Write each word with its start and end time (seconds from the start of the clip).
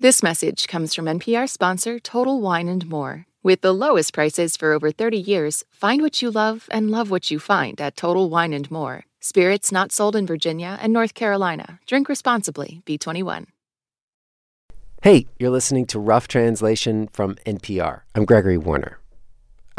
This 0.00 0.22
message 0.22 0.68
comes 0.68 0.94
from 0.94 1.06
NPR 1.06 1.48
sponsor 1.48 1.98
Total 1.98 2.40
Wine 2.40 2.68
and 2.68 2.88
More. 2.88 3.26
With 3.42 3.62
the 3.62 3.74
lowest 3.74 4.14
prices 4.14 4.56
for 4.56 4.72
over 4.72 4.92
30 4.92 5.18
years, 5.18 5.64
find 5.72 6.02
what 6.02 6.22
you 6.22 6.30
love 6.30 6.68
and 6.70 6.88
love 6.88 7.10
what 7.10 7.32
you 7.32 7.40
find 7.40 7.80
at 7.80 7.96
Total 7.96 8.30
Wine 8.30 8.52
and 8.52 8.70
More. 8.70 9.06
Spirits 9.18 9.72
not 9.72 9.90
sold 9.90 10.14
in 10.14 10.24
Virginia 10.24 10.78
and 10.80 10.92
North 10.92 11.14
Carolina. 11.14 11.80
Drink 11.84 12.08
responsibly. 12.08 12.80
B21. 12.86 13.46
Hey, 15.02 15.26
you're 15.36 15.50
listening 15.50 15.84
to 15.86 15.98
Rough 15.98 16.28
Translation 16.28 17.08
from 17.08 17.34
NPR. 17.44 18.02
I'm 18.14 18.24
Gregory 18.24 18.56
Warner. 18.56 19.00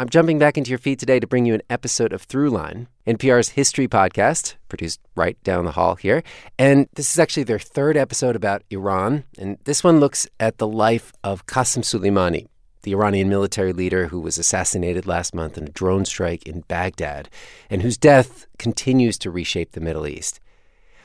I'm 0.00 0.08
jumping 0.08 0.38
back 0.38 0.56
into 0.56 0.70
your 0.70 0.78
feed 0.78 0.98
today 0.98 1.20
to 1.20 1.26
bring 1.26 1.44
you 1.44 1.52
an 1.52 1.60
episode 1.68 2.14
of 2.14 2.26
Throughline, 2.26 2.86
NPR's 3.06 3.50
history 3.50 3.86
podcast, 3.86 4.54
produced 4.70 4.98
right 5.14 5.36
down 5.44 5.66
the 5.66 5.72
hall 5.72 5.94
here. 5.94 6.22
And 6.58 6.88
this 6.94 7.12
is 7.12 7.18
actually 7.18 7.42
their 7.42 7.58
third 7.58 7.98
episode 7.98 8.34
about 8.34 8.62
Iran. 8.70 9.24
And 9.36 9.58
this 9.64 9.84
one 9.84 10.00
looks 10.00 10.26
at 10.40 10.56
the 10.56 10.66
life 10.66 11.12
of 11.22 11.44
Qasem 11.44 11.82
Soleimani, 11.82 12.46
the 12.82 12.94
Iranian 12.94 13.28
military 13.28 13.74
leader 13.74 14.06
who 14.06 14.20
was 14.22 14.38
assassinated 14.38 15.06
last 15.06 15.34
month 15.34 15.58
in 15.58 15.64
a 15.64 15.70
drone 15.70 16.06
strike 16.06 16.44
in 16.44 16.62
Baghdad, 16.62 17.28
and 17.68 17.82
whose 17.82 17.98
death 17.98 18.46
continues 18.58 19.18
to 19.18 19.30
reshape 19.30 19.72
the 19.72 19.82
Middle 19.82 20.06
East. 20.06 20.40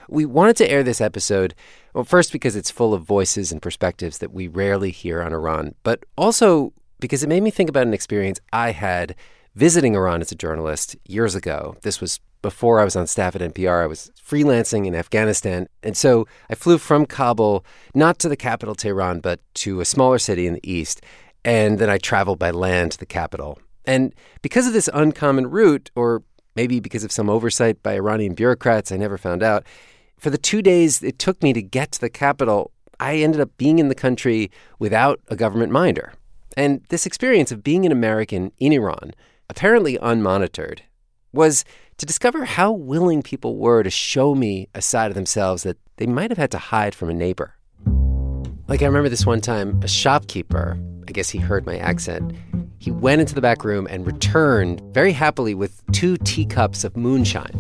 We 0.08 0.24
wanted 0.24 0.56
to 0.56 0.72
air 0.72 0.84
this 0.84 1.02
episode, 1.02 1.54
well, 1.94 2.06
first 2.06 2.32
because 2.32 2.56
it's 2.56 2.72
full 2.72 2.94
of 2.94 3.04
voices 3.04 3.52
and 3.52 3.62
perspectives 3.62 4.20
that 4.20 4.32
we 4.32 4.48
rarely 4.48 4.92
hear 4.92 5.22
on 5.22 5.34
Iran, 5.34 5.76
but 5.84 6.06
also 6.16 6.72
because 7.06 7.22
it 7.22 7.30
made 7.30 7.44
me 7.44 7.52
think 7.52 7.70
about 7.70 7.86
an 7.86 7.94
experience 7.94 8.40
I 8.52 8.72
had 8.72 9.16
visiting 9.54 9.96
Iran 9.96 10.22
as 10.22 10.32
a 10.32 10.36
journalist 10.36 10.96
years 11.08 11.36
ago. 11.36 11.78
This 11.84 12.02
was 12.02 12.20
before 12.42 12.80
I 12.80 12.84
was 12.84 12.96
on 12.96 13.06
staff 13.06 13.36
at 13.36 13.44
NPR. 13.44 13.84
I 13.84 13.86
was 13.86 14.10
freelancing 14.20 14.88
in 14.88 14.96
Afghanistan. 14.96 15.68
And 15.84 15.96
so 15.96 16.28
I 16.50 16.56
flew 16.56 16.80
from 16.80 17.06
Kabul, 17.06 17.64
not 17.94 18.18
to 18.20 18.28
the 18.28 18.36
capital, 18.36 18.74
Tehran, 18.74 19.20
but 19.20 19.40
to 19.66 19.82
a 19.82 19.86
smaller 19.86 20.18
city 20.18 20.48
in 20.48 20.56
the 20.56 20.72
east. 20.72 21.04
And 21.44 21.78
then 21.78 21.92
I 21.92 22.00
traveled 22.00 22.40
by 22.40 22.50
land 22.50 22.94
to 22.94 22.98
the 22.98 23.06
capital. 23.06 23.60
And 23.86 24.12
because 24.42 24.66
of 24.66 24.74
this 24.74 24.90
uncommon 24.92 25.52
route, 25.52 25.92
or 25.96 26.24
maybe 26.56 26.80
because 26.80 27.04
of 27.04 27.12
some 27.12 27.30
oversight 27.30 27.84
by 27.84 27.94
Iranian 27.94 28.34
bureaucrats, 28.34 28.92
I 28.92 28.98
never 28.98 29.20
found 29.20 29.44
out, 29.44 29.64
for 30.18 30.32
the 30.32 30.40
two 30.40 30.64
days 30.64 31.04
it 31.04 31.20
took 31.20 31.44
me 31.44 31.54
to 31.54 31.62
get 31.62 31.92
to 31.92 32.02
the 32.02 32.10
capital, 32.10 32.72
I 33.00 33.18
ended 33.18 33.42
up 33.42 33.56
being 33.58 33.78
in 33.78 33.90
the 33.90 33.96
country 33.96 34.50
without 34.80 35.20
a 35.28 35.36
government 35.36 35.72
minder. 35.72 36.14
And 36.56 36.84
this 36.90 37.06
experience 37.06 37.52
of 37.52 37.64
being 37.64 37.86
an 37.86 37.92
American 37.92 38.52
in 38.60 38.72
Iran, 38.72 39.14
apparently 39.50 39.98
unmonitored, 39.98 40.80
was 41.34 41.66
to 41.98 42.06
discover 42.06 42.46
how 42.46 42.72
willing 42.72 43.22
people 43.22 43.58
were 43.58 43.84
to 43.84 43.90
show 43.90 44.36
me 44.36 44.70
a 44.74 44.82
side 44.82 45.12
of 45.12 45.16
themselves 45.16 45.64
that 45.64 45.78
they 45.98 46.06
might 46.06 46.32
have 46.32 46.38
had 46.38 46.52
to 46.52 46.58
hide 46.58 46.96
from 46.96 47.10
a 47.10 47.14
neighbor. 47.14 47.56
Like, 48.68 48.82
I 48.82 48.86
remember 48.86 49.10
this 49.10 49.26
one 49.26 49.42
time, 49.42 49.80
a 49.84 49.88
shopkeeper, 49.88 50.80
I 51.08 51.12
guess 51.12 51.30
he 51.30 51.38
heard 51.38 51.66
my 51.66 51.78
accent, 51.78 52.34
he 52.80 52.90
went 52.90 53.22
into 53.22 53.36
the 53.36 53.42
back 53.42 53.64
room 53.64 53.88
and 53.90 54.06
returned 54.06 54.82
very 54.94 55.12
happily 55.12 55.54
with 55.54 55.84
two 55.92 56.18
teacups 56.18 56.84
of 56.84 56.98
moonshine. 56.98 57.54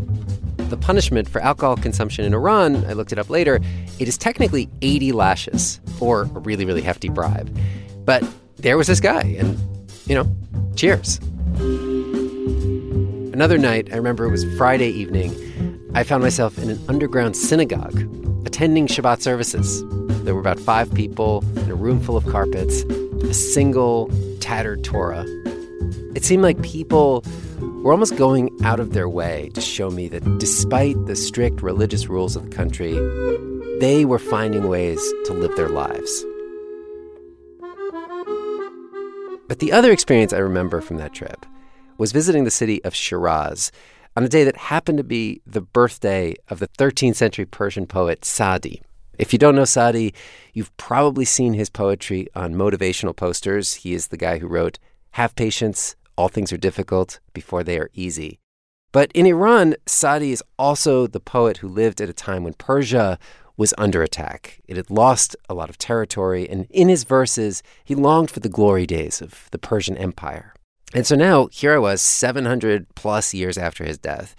The 0.58 0.78
punishment 0.78 1.30
for 1.30 1.42
alcohol 1.42 1.78
consumption 1.78 2.26
in 2.26 2.34
Iran, 2.34 2.84
I 2.86 2.94
looked 2.94 3.12
it 3.12 3.20
up 3.20 3.30
later, 3.30 3.60
it 4.00 4.08
is 4.08 4.18
technically 4.18 4.70
80 4.82 5.12
lashes, 5.12 5.80
or 6.00 6.24
a 6.24 6.40
really, 6.40 6.66
really 6.66 6.82
hefty 6.82 7.10
bribe. 7.10 7.56
But 8.04 8.24
there 8.66 8.78
was 8.80 8.88
this 8.88 9.00
guy, 9.00 9.22
and, 9.38 9.60
you 10.08 10.16
know, 10.16 10.28
cheers. 10.76 11.20
Another 13.32 13.60
night, 13.60 13.94
I 13.94 13.96
remember 13.96 14.26
it 14.26 14.32
was 14.32 14.44
Friday 14.58 14.90
evening, 14.90 15.36
I 15.94 16.02
found 16.02 16.24
myself 16.24 16.58
in 16.58 16.72
an 16.72 16.84
underground 16.90 17.38
synagogue 17.38 17.96
attending 18.44 18.88
Shabbat 18.88 19.22
services. 19.22 19.84
There 20.24 20.34
were 20.34 20.42
about 20.42 20.60
five 20.60 20.92
people 20.96 21.46
in 21.58 21.70
a 21.70 21.76
room 21.76 22.00
full 22.00 22.18
of 22.18 22.26
carpets, 22.26 22.82
a 22.82 23.36
single 23.36 24.10
tattered 24.40 24.84
Torah. 24.84 25.26
It 26.16 26.26
seemed 26.26 26.42
like 26.42 26.60
people 26.64 27.24
were 27.84 27.92
almost 27.92 28.16
going 28.16 28.50
out 28.64 28.80
of 28.80 28.94
their 28.94 29.08
way 29.08 29.52
to 29.54 29.62
show 29.62 29.92
me 29.92 30.08
that 30.08 30.40
despite 30.40 31.06
the 31.06 31.16
strict 31.16 31.62
religious 31.62 32.08
rules 32.08 32.36
of 32.36 32.50
the 32.50 32.56
country, 32.56 32.94
they 33.80 34.06
were 34.06 34.18
finding 34.18 34.68
ways 34.68 35.00
to 35.26 35.34
live 35.34 35.56
their 35.56 35.70
lives. 35.70 36.26
But 39.48 39.60
the 39.60 39.72
other 39.72 39.92
experience 39.92 40.34
I 40.34 40.40
remember 40.40 40.82
from 40.82 40.98
that 40.98 41.14
trip 41.14 41.46
was 41.98 42.12
visiting 42.12 42.44
the 42.44 42.52
city 42.52 42.84
of 42.84 42.96
Shiraz 42.96 43.72
on 44.16 44.24
a 44.24 44.30
day 44.30 44.44
that 44.44 44.58
happened 44.58 44.98
to 44.98 45.04
be 45.04 45.42
the 45.46 45.62
birthday 45.62 46.36
of 46.50 46.60
the 46.60 46.68
13th 46.68 47.16
century 47.16 47.46
Persian 47.46 47.86
poet 47.86 48.26
Sadi. 48.26 48.82
If 49.20 49.32
you 49.34 49.40
don't 49.40 49.56
know 49.56 49.66
Sadi, 49.66 50.14
you've 50.54 50.76
probably 50.78 51.26
seen 51.26 51.54
his 51.54 51.70
poetry 51.70 52.28
on 52.36 52.56
motivational 52.56 53.16
posters. 53.16 53.76
He 53.76 53.94
is 53.94 54.08
the 54.08 54.18
guy 54.18 54.40
who 54.40 54.48
wrote, 54.48 54.80
Have 55.12 55.36
patience, 55.36 55.96
all 56.18 56.28
things 56.28 56.52
are 56.52 56.58
difficult 56.58 57.20
before 57.34 57.64
they 57.64 57.78
are 57.78 57.92
easy. 57.94 58.40
But 58.92 59.12
in 59.14 59.26
Iran, 59.26 59.76
Sadi 59.86 60.32
is 60.32 60.44
also 60.58 61.06
the 61.06 61.20
poet 61.20 61.58
who 61.58 61.68
lived 61.68 62.02
at 62.02 62.10
a 62.10 62.14
time 62.14 62.44
when 62.44 62.54
Persia 62.54 63.20
was 63.58 63.74
under 63.78 64.04
attack. 64.04 64.62
It 64.68 64.78
had 64.78 64.90
lost 64.90 65.36
a 65.50 65.54
lot 65.54 65.70
of 65.70 65.78
territory, 65.78 66.50
and 66.50 66.68
in 66.70 66.90
his 66.90 67.04
verses, 67.04 67.64
he 67.84 67.96
longed 67.96 68.32
for 68.32 68.40
the 68.40 68.50
glory 68.50 68.86
days 68.86 69.22
of 69.22 69.48
the 69.52 69.58
Persian 69.58 69.98
Empire. 69.98 70.54
And 70.94 71.06
so 71.06 71.16
now, 71.16 71.48
here 71.48 71.74
I 71.74 71.80
was, 71.80 72.02
700 72.02 72.94
plus 72.96 73.34
years 73.34 73.58
after 73.58 73.84
his 73.84 73.98
death, 73.98 74.36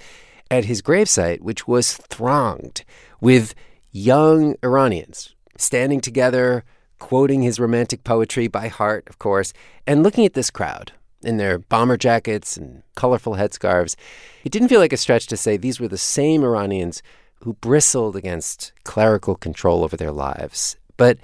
at 0.50 0.66
his 0.66 0.82
gravesite, 0.82 1.40
which 1.40 1.66
was 1.66 1.96
thronged 1.96 2.84
with 3.20 3.54
young 3.90 4.54
Iranians 4.62 5.34
standing 5.56 6.00
together, 6.00 6.64
quoting 6.98 7.42
his 7.42 7.60
romantic 7.60 8.04
poetry 8.04 8.48
by 8.48 8.68
heart, 8.68 9.06
of 9.08 9.18
course, 9.18 9.52
and 9.86 10.02
looking 10.02 10.24
at 10.24 10.34
this 10.34 10.50
crowd 10.50 10.92
in 11.22 11.38
their 11.38 11.58
bomber 11.58 11.96
jackets 11.96 12.56
and 12.56 12.82
colorful 12.94 13.34
headscarves. 13.34 13.96
It 14.44 14.52
didn't 14.52 14.68
feel 14.68 14.80
like 14.80 14.92
a 14.92 14.98
stretch 14.98 15.26
to 15.28 15.36
say 15.36 15.56
these 15.56 15.80
were 15.80 15.88
the 15.88 15.98
same 15.98 16.44
Iranians 16.44 17.02
who 17.46 17.52
bristled 17.52 18.16
against 18.16 18.72
clerical 18.82 19.36
control 19.36 19.84
over 19.84 19.96
their 19.96 20.10
lives. 20.10 20.76
But 20.96 21.16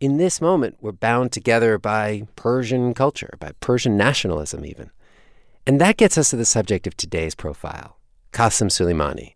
in 0.00 0.16
this 0.16 0.40
moment, 0.40 0.76
were 0.80 0.90
bound 0.90 1.30
together 1.30 1.78
by 1.78 2.26
Persian 2.34 2.94
culture, 2.94 3.36
by 3.38 3.52
Persian 3.60 3.96
nationalism, 3.96 4.66
even. 4.66 4.90
And 5.64 5.80
that 5.80 5.98
gets 5.98 6.18
us 6.18 6.30
to 6.30 6.36
the 6.36 6.44
subject 6.44 6.88
of 6.88 6.96
today's 6.96 7.36
profile 7.36 7.96
Qasem 8.32 8.70
Soleimani. 8.72 9.34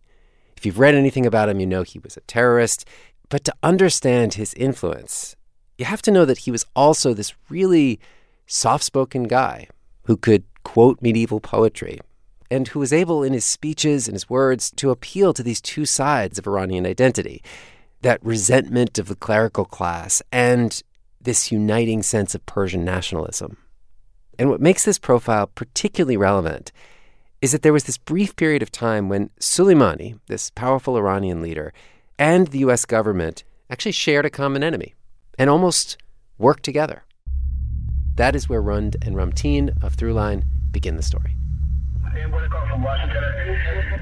If 0.57 0.67
you've 0.67 0.81
read 0.81 0.97
anything 0.97 1.27
about 1.27 1.49
him, 1.49 1.61
you 1.61 1.67
know 1.67 1.85
he 1.85 2.01
was 2.01 2.17
a 2.17 2.23
terrorist. 2.23 2.85
But 3.29 3.45
to 3.45 3.55
understand 3.63 4.35
his 4.35 4.53
influence, 4.55 5.37
you 5.79 5.85
have 5.85 6.03
to 6.03 6.11
know 6.11 6.25
that 6.25 6.39
he 6.39 6.51
was 6.51 6.67
also 6.75 7.15
this 7.15 7.35
really 7.49 8.01
soft 8.49 8.83
spoken 8.83 9.29
guy 9.29 9.69
who 10.07 10.17
could 10.17 10.43
quote 10.65 11.01
medieval 11.01 11.39
poetry, 11.39 12.01
and 12.51 12.69
who 12.69 12.79
was 12.79 12.93
able 12.93 13.23
in 13.23 13.33
his 13.33 13.45
speeches 13.45 14.07
and 14.07 14.15
his 14.15 14.31
words 14.31 14.71
to 14.73 14.91
appeal 14.91 15.33
to 15.34 15.43
these 15.43 15.61
two 15.61 15.84
sides 15.84 16.39
of 16.39 16.47
Iranian 16.47 16.87
identity 16.87 17.43
that 18.03 18.25
resentment 18.25 18.99
of 18.99 19.09
the 19.09 19.17
clerical 19.17 19.65
class 19.65 20.23
and 20.31 20.83
this 21.21 21.51
uniting 21.51 22.03
sense 22.03 22.34
of 22.34 22.47
Persian 22.47 22.84
nationalism. 22.84 23.57
And 24.39 24.49
what 24.51 24.61
makes 24.61 24.84
this 24.84 24.99
profile 24.99 25.47
particularly 25.49 26.17
relevant 26.17 26.73
is 27.43 27.53
that 27.53 27.62
there 27.62 27.73
was 27.73 27.84
this 27.84 27.99
brief 27.99 28.37
period 28.37 28.63
of 28.63 28.71
time 28.71 29.09
when 29.09 29.31
Soleimani, 29.41 30.19
this 30.28 30.51
powerful 30.51 30.97
Iranian 30.97 31.43
leader, 31.43 31.73
and 32.19 32.49
the 32.49 32.61
US 32.61 32.84
government 32.84 33.45
actually 33.71 33.93
shared 33.93 34.25
a 34.25 34.31
common 34.31 34.63
enemy 34.63 34.95
and 35.39 35.51
almost 35.51 35.99
worked 36.39 36.63
together. 36.63 37.03
That 38.17 38.34
is 38.34 38.49
where 38.49 38.63
Rund 38.63 38.97
and 39.03 39.15
Ramtin 39.17 39.83
of 39.83 39.97
Throughline 39.97 40.45
begin 40.71 40.97
the 40.97 41.03
story. 41.03 41.37
I 42.16 42.21
am 42.21 42.31
going 42.31 42.44
to 42.44 42.49
call 42.49 42.66
from 42.66 42.82
Washington. 42.82 43.22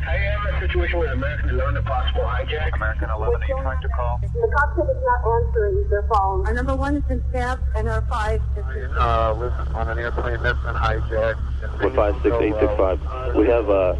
I 0.06 0.16
am 0.16 0.46
in 0.46 0.54
a 0.54 0.60
situation 0.60 0.98
with 1.00 1.10
American 1.10 1.50
11, 1.50 1.76
a 1.78 1.82
possible 1.82 2.22
hijack. 2.22 2.76
American 2.76 3.10
11, 3.10 3.34
are 3.42 3.48
you 3.48 3.58
trying 3.60 3.82
to 3.82 3.88
call? 3.88 4.20
The 4.22 4.54
cockpit 4.56 4.84
is 4.84 5.02
not 5.02 5.20
answering 5.34 5.88
their 5.90 6.06
phone. 6.14 6.46
Our 6.46 6.54
number 6.54 6.76
one 6.76 6.94
has 6.94 7.02
been 7.04 7.24
staffed, 7.30 7.62
and 7.74 7.88
our 7.88 8.02
five 8.02 8.40
is 8.56 8.90
Uh, 8.96 9.34
listen, 9.34 9.74
on 9.74 9.88
an 9.88 9.98
airplane 9.98 10.40
that's 10.44 10.62
been 10.62 10.74
hijacked. 10.76 11.80
Four 11.80 11.90
five 11.90 12.14
six 12.22 12.36
eight 12.38 12.54
six 12.60 12.72
five. 12.78 13.00
We 13.34 13.48
have, 13.48 13.68
uh, 13.68 13.96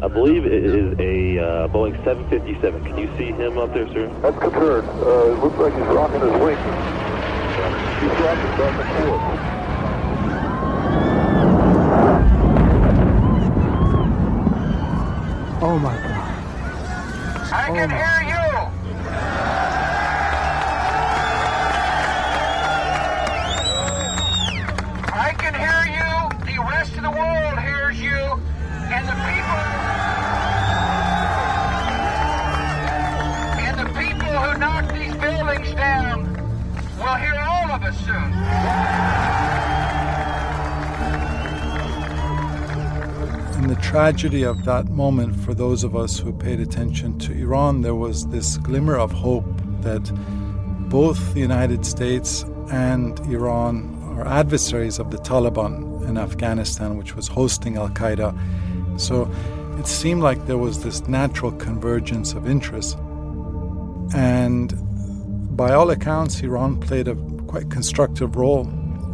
I 0.00 0.08
believe 0.08 0.46
it 0.46 0.64
is 0.64 0.98
a 0.98 1.38
uh, 1.38 1.68
Boeing 1.68 1.92
757. 2.04 2.84
Can 2.84 2.96
you 2.96 3.10
see 3.18 3.32
him 3.32 3.58
up 3.58 3.74
there, 3.74 3.86
sir? 3.92 4.08
That's 4.22 4.38
confirmed. 4.38 4.88
Uh, 4.88 5.32
it 5.32 5.38
looks 5.44 5.58
like 5.58 5.74
he's 5.74 5.92
rocking 5.92 6.20
his 6.22 6.40
wing. 6.40 6.56
He's 8.00 8.16
rocking 8.16 8.52
back 8.56 8.80
and 8.80 9.04
forth. 9.04 9.65
Oh 15.58 15.78
my 15.78 15.96
God. 15.96 16.12
I 17.50 17.68
oh, 17.70 17.74
can 17.74 17.88
hear 17.88 18.20
you. 18.28 18.44
I 25.14 25.32
can 25.38 25.54
hear 25.54 25.82
you. 25.96 26.12
The 26.44 26.60
rest 26.62 26.92
of 26.96 27.02
the 27.04 27.10
world 27.10 27.58
hears 27.58 27.98
you. 27.98 28.20
And 28.92 29.08
the 29.08 29.16
people. 29.24 29.62
And 33.64 33.80
the 33.80 33.88
people 33.98 34.38
who 34.38 34.58
knock 34.58 34.92
these 34.92 35.14
buildings 35.16 35.74
down 35.74 36.34
will 36.98 37.16
the 43.76 43.82
tragedy 43.82 44.42
of 44.42 44.64
that 44.64 44.88
moment 44.88 45.36
for 45.36 45.52
those 45.52 45.84
of 45.84 45.94
us 45.94 46.18
who 46.18 46.32
paid 46.32 46.60
attention 46.60 47.18
to 47.18 47.32
Iran, 47.32 47.82
there 47.82 47.94
was 47.94 48.26
this 48.28 48.56
glimmer 48.58 48.96
of 48.96 49.12
hope 49.12 49.44
that 49.80 50.02
both 50.88 51.34
the 51.34 51.40
United 51.40 51.84
States 51.84 52.44
and 52.70 53.18
Iran 53.20 54.02
are 54.16 54.26
adversaries 54.26 54.98
of 54.98 55.10
the 55.10 55.18
Taliban 55.18 56.06
in 56.08 56.16
Afghanistan, 56.16 56.96
which 56.96 57.14
was 57.16 57.28
hosting 57.28 57.76
Al 57.76 57.88
Qaeda. 57.90 58.34
So 58.98 59.30
it 59.78 59.86
seemed 59.86 60.22
like 60.22 60.46
there 60.46 60.58
was 60.58 60.82
this 60.82 61.06
natural 61.06 61.52
convergence 61.52 62.32
of 62.32 62.48
interests. 62.48 62.96
And 64.14 64.72
by 65.56 65.72
all 65.72 65.90
accounts, 65.90 66.40
Iran 66.40 66.80
played 66.80 67.08
a 67.08 67.14
quite 67.46 67.70
constructive 67.70 68.36
role 68.36 68.66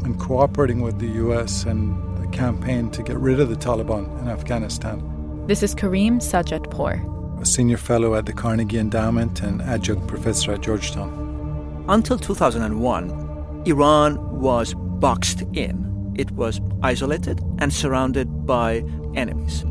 in 0.04 0.16
cooperating 0.18 0.80
with 0.82 0.98
the 0.98 1.08
U.S. 1.24 1.64
and 1.64 2.11
campaign 2.32 2.90
to 2.90 3.02
get 3.02 3.16
rid 3.16 3.40
of 3.40 3.48
the 3.48 3.56
Taliban 3.56 4.20
in 4.20 4.28
Afghanistan. 4.28 5.02
This 5.46 5.62
is 5.62 5.74
Karim 5.74 6.18
Sadjadpour, 6.18 7.40
a 7.40 7.46
senior 7.46 7.76
fellow 7.76 8.14
at 8.14 8.26
the 8.26 8.32
Carnegie 8.32 8.78
Endowment 8.78 9.42
and 9.42 9.60
adjunct 9.62 10.06
professor 10.06 10.52
at 10.52 10.60
Georgetown. 10.60 11.84
Until 11.88 12.18
2001, 12.18 13.62
Iran 13.66 14.40
was 14.40 14.74
boxed 14.74 15.42
in. 15.52 16.14
It 16.16 16.30
was 16.32 16.60
isolated 16.82 17.40
and 17.58 17.72
surrounded 17.72 18.46
by 18.46 18.84
enemies. 19.14 19.64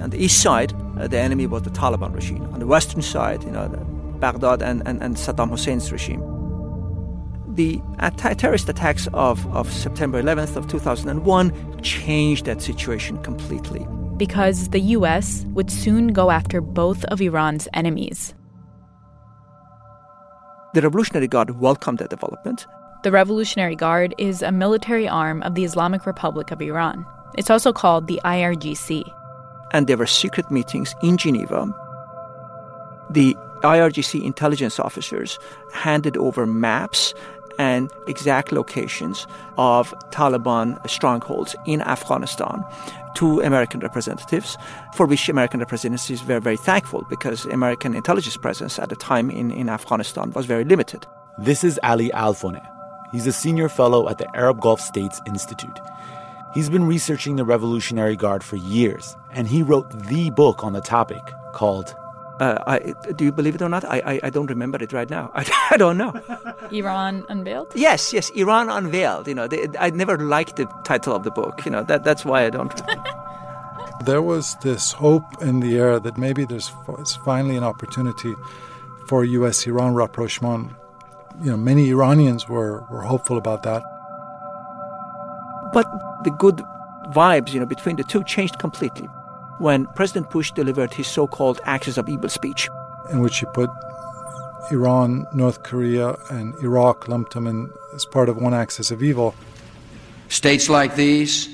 On 0.00 0.10
the 0.10 0.18
east 0.18 0.40
side, 0.42 0.72
uh, 0.98 1.08
the 1.08 1.18
enemy 1.18 1.46
was 1.46 1.62
the 1.62 1.70
Taliban 1.70 2.14
regime. 2.14 2.44
On 2.52 2.60
the 2.60 2.66
western 2.66 3.02
side, 3.02 3.42
you 3.44 3.50
know, 3.50 3.68
Baghdad 4.20 4.62
and, 4.62 4.82
and, 4.86 5.02
and 5.02 5.16
Saddam 5.16 5.50
Hussein's 5.50 5.90
regime. 5.92 6.22
The 7.54 7.80
terrorist 8.16 8.68
attacks 8.68 9.08
of, 9.14 9.46
of 9.54 9.72
September 9.72 10.22
11th 10.22 10.56
of 10.56 10.68
2001 10.68 11.82
changed 11.82 12.44
that 12.44 12.62
situation 12.62 13.22
completely. 13.22 13.86
Because 14.16 14.68
the 14.70 14.80
U.S. 14.80 15.44
would 15.50 15.70
soon 15.70 16.08
go 16.08 16.30
after 16.30 16.60
both 16.60 17.04
of 17.06 17.20
Iran's 17.20 17.68
enemies. 17.72 18.34
The 20.74 20.82
Revolutionary 20.82 21.28
Guard 21.28 21.58
welcomed 21.58 21.98
that 21.98 22.10
development. 22.10 22.66
The 23.02 23.12
Revolutionary 23.12 23.76
Guard 23.76 24.14
is 24.18 24.42
a 24.42 24.52
military 24.52 25.08
arm 25.08 25.42
of 25.42 25.54
the 25.54 25.64
Islamic 25.64 26.04
Republic 26.04 26.50
of 26.50 26.60
Iran. 26.60 27.06
It's 27.36 27.50
also 27.50 27.72
called 27.72 28.06
the 28.06 28.20
IRGC. 28.24 29.02
And 29.72 29.86
there 29.86 29.96
were 29.96 30.06
secret 30.06 30.50
meetings 30.50 30.94
in 31.02 31.16
Geneva. 31.16 31.72
The 33.10 33.36
IRGC 33.62 34.22
intelligence 34.22 34.78
officers 34.78 35.38
handed 35.72 36.16
over 36.16 36.46
maps 36.46 37.14
and 37.58 37.90
exact 38.06 38.52
locations 38.52 39.26
of 39.56 39.92
Taliban 40.10 40.78
strongholds 40.88 41.54
in 41.66 41.82
Afghanistan 41.82 42.64
to 43.14 43.40
American 43.40 43.80
representatives, 43.80 44.56
for 44.94 45.06
which 45.06 45.28
American 45.28 45.60
representatives 45.60 46.24
were 46.24 46.40
very 46.40 46.56
thankful 46.56 47.04
because 47.10 47.44
American 47.46 47.94
intelligence 47.94 48.36
presence 48.36 48.78
at 48.78 48.88
the 48.88 48.96
time 48.96 49.30
in, 49.30 49.50
in 49.50 49.68
Afghanistan 49.68 50.30
was 50.32 50.46
very 50.46 50.64
limited. 50.64 51.06
This 51.38 51.64
is 51.64 51.80
Ali 51.82 52.10
Alfoneh. 52.12 52.66
He's 53.12 53.26
a 53.26 53.32
senior 53.32 53.68
fellow 53.68 54.08
at 54.08 54.18
the 54.18 54.36
Arab 54.36 54.60
Gulf 54.60 54.80
States 54.80 55.20
Institute. 55.26 55.78
He's 56.54 56.70
been 56.70 56.86
researching 56.86 57.36
the 57.36 57.44
Revolutionary 57.44 58.16
Guard 58.16 58.42
for 58.42 58.56
years, 58.56 59.16
and 59.32 59.48
he 59.48 59.62
wrote 59.62 59.90
the 60.08 60.30
book 60.30 60.64
on 60.64 60.72
the 60.72 60.80
topic 60.80 61.22
called 61.52 61.94
uh, 62.40 62.62
I, 62.66 62.94
do 63.12 63.24
you 63.24 63.32
believe 63.32 63.54
it 63.56 63.62
or 63.62 63.68
not? 63.68 63.84
I, 63.84 64.02
I, 64.04 64.20
I 64.24 64.30
don't 64.30 64.48
remember 64.48 64.82
it 64.82 64.92
right 64.92 65.10
now. 65.10 65.30
I, 65.34 65.44
I, 65.70 65.76
don't 65.76 65.98
know. 65.98 66.12
Iran 66.70 67.24
Unveiled? 67.28 67.72
Yes, 67.74 68.12
yes, 68.12 68.30
Iran 68.30 68.68
Unveiled. 68.68 69.26
You 69.26 69.34
know, 69.34 69.48
they, 69.48 69.66
I 69.78 69.90
never 69.90 70.18
liked 70.18 70.56
the 70.56 70.66
title 70.84 71.14
of 71.14 71.24
the 71.24 71.30
book. 71.30 71.64
You 71.64 71.72
know, 71.72 71.82
that, 71.84 72.04
that's 72.04 72.24
why 72.24 72.44
I 72.44 72.50
don't. 72.50 72.80
there 74.04 74.22
was 74.22 74.56
this 74.62 74.92
hope 74.92 75.42
in 75.42 75.60
the 75.60 75.76
air 75.76 75.98
that 75.98 76.16
maybe 76.16 76.44
there's 76.44 76.68
finally 77.24 77.56
an 77.56 77.64
opportunity 77.64 78.34
for 79.08 79.24
U.S. 79.24 79.66
Iran 79.66 79.94
rapprochement. 79.94 80.72
You 81.42 81.52
know, 81.52 81.56
many 81.56 81.90
Iranians 81.90 82.48
were, 82.48 82.84
were 82.90 83.02
hopeful 83.02 83.36
about 83.36 83.62
that. 83.64 83.82
But 85.72 85.86
the 86.24 86.30
good 86.30 86.62
vibes, 87.12 87.52
you 87.52 87.60
know, 87.60 87.66
between 87.66 87.96
the 87.96 88.04
two 88.04 88.22
changed 88.24 88.58
completely 88.58 89.08
when 89.58 89.86
President 89.94 90.30
Bush 90.30 90.52
delivered 90.52 90.92
his 90.94 91.06
so 91.06 91.26
called 91.26 91.60
Axis 91.64 91.98
of 91.98 92.08
Evil 92.08 92.28
speech. 92.28 92.68
In 93.10 93.20
which 93.20 93.38
he 93.38 93.46
put 93.54 93.70
Iran, 94.70 95.26
North 95.32 95.62
Korea, 95.62 96.16
and 96.30 96.54
Iraq, 96.62 97.08
lumped 97.08 97.34
them 97.34 97.46
in 97.46 97.70
as 97.94 98.04
part 98.04 98.28
of 98.28 98.36
one 98.36 98.54
axis 98.54 98.90
of 98.90 99.02
evil. 99.02 99.34
States 100.28 100.68
like 100.68 100.94
these 100.94 101.48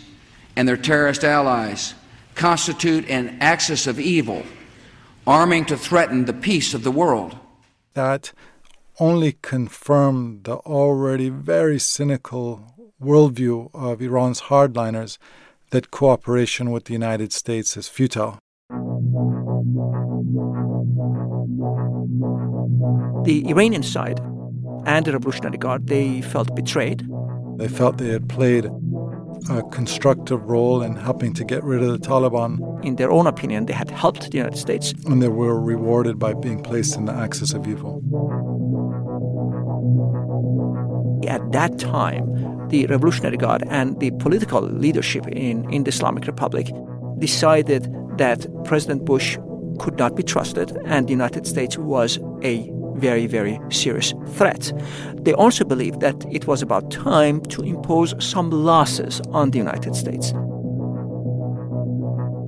and 0.56 0.68
their 0.68 0.76
terrorist 0.76 1.24
allies 1.24 1.94
constitute 2.34 3.08
an 3.08 3.38
axis 3.40 3.86
of 3.86 4.00
evil, 4.00 4.42
arming 5.26 5.64
to 5.66 5.76
threaten 5.76 6.24
the 6.24 6.32
peace 6.32 6.74
of 6.74 6.82
the 6.82 6.90
world. 6.90 7.36
That 7.94 8.32
only 8.98 9.36
confirmed 9.42 10.44
the 10.44 10.56
already 10.56 11.28
very 11.28 11.78
cynical 11.78 12.92
worldview 13.00 13.70
of 13.74 14.00
Iran's 14.02 14.42
hardliners 14.42 15.18
that 15.74 15.90
cooperation 15.90 16.70
with 16.70 16.84
the 16.84 16.92
United 16.92 17.32
States 17.32 17.76
is 17.76 17.88
futile. 17.88 18.38
The 23.24 23.42
Iranian 23.48 23.82
side 23.82 24.20
and 24.86 25.04
the 25.04 25.12
Revolutionary 25.12 25.58
Guard, 25.58 25.88
they 25.88 26.20
felt 26.20 26.54
betrayed. 26.54 27.08
They 27.56 27.66
felt 27.66 27.98
they 27.98 28.10
had 28.10 28.28
played 28.28 28.66
a 29.50 29.62
constructive 29.72 30.40
role 30.44 30.80
in 30.80 30.94
helping 30.94 31.32
to 31.34 31.44
get 31.44 31.64
rid 31.64 31.82
of 31.82 31.90
the 31.90 31.98
Taliban. 31.98 32.50
In 32.84 32.94
their 32.94 33.10
own 33.10 33.26
opinion, 33.26 33.66
they 33.66 33.72
had 33.72 33.90
helped 33.90 34.30
the 34.30 34.38
United 34.38 34.58
States. 34.58 34.94
And 35.06 35.20
they 35.20 35.28
were 35.28 35.60
rewarded 35.60 36.20
by 36.20 36.34
being 36.34 36.62
placed 36.62 36.96
in 36.96 37.06
the 37.06 37.12
axis 37.12 37.52
of 37.52 37.66
evil. 37.66 38.00
At 41.26 41.50
that 41.50 41.80
time, 41.80 42.53
the 42.74 42.86
Revolutionary 42.86 43.36
Guard 43.36 43.62
and 43.68 44.00
the 44.00 44.10
political 44.24 44.60
leadership 44.60 45.24
in, 45.28 45.56
in 45.72 45.84
the 45.84 45.90
Islamic 45.90 46.26
Republic 46.26 46.66
decided 47.20 47.82
that 48.18 48.40
President 48.64 49.04
Bush 49.04 49.38
could 49.78 49.96
not 49.96 50.16
be 50.16 50.24
trusted 50.24 50.76
and 50.86 51.06
the 51.06 51.12
United 51.12 51.46
States 51.46 51.78
was 51.78 52.18
a 52.42 52.68
very, 52.96 53.26
very 53.28 53.60
serious 53.70 54.12
threat. 54.36 54.72
They 55.24 55.34
also 55.34 55.64
believed 55.64 56.00
that 56.00 56.16
it 56.32 56.48
was 56.48 56.62
about 56.62 56.90
time 56.90 57.40
to 57.54 57.62
impose 57.62 58.10
some 58.18 58.50
losses 58.50 59.20
on 59.30 59.52
the 59.52 59.58
United 59.58 59.94
States. 59.94 60.32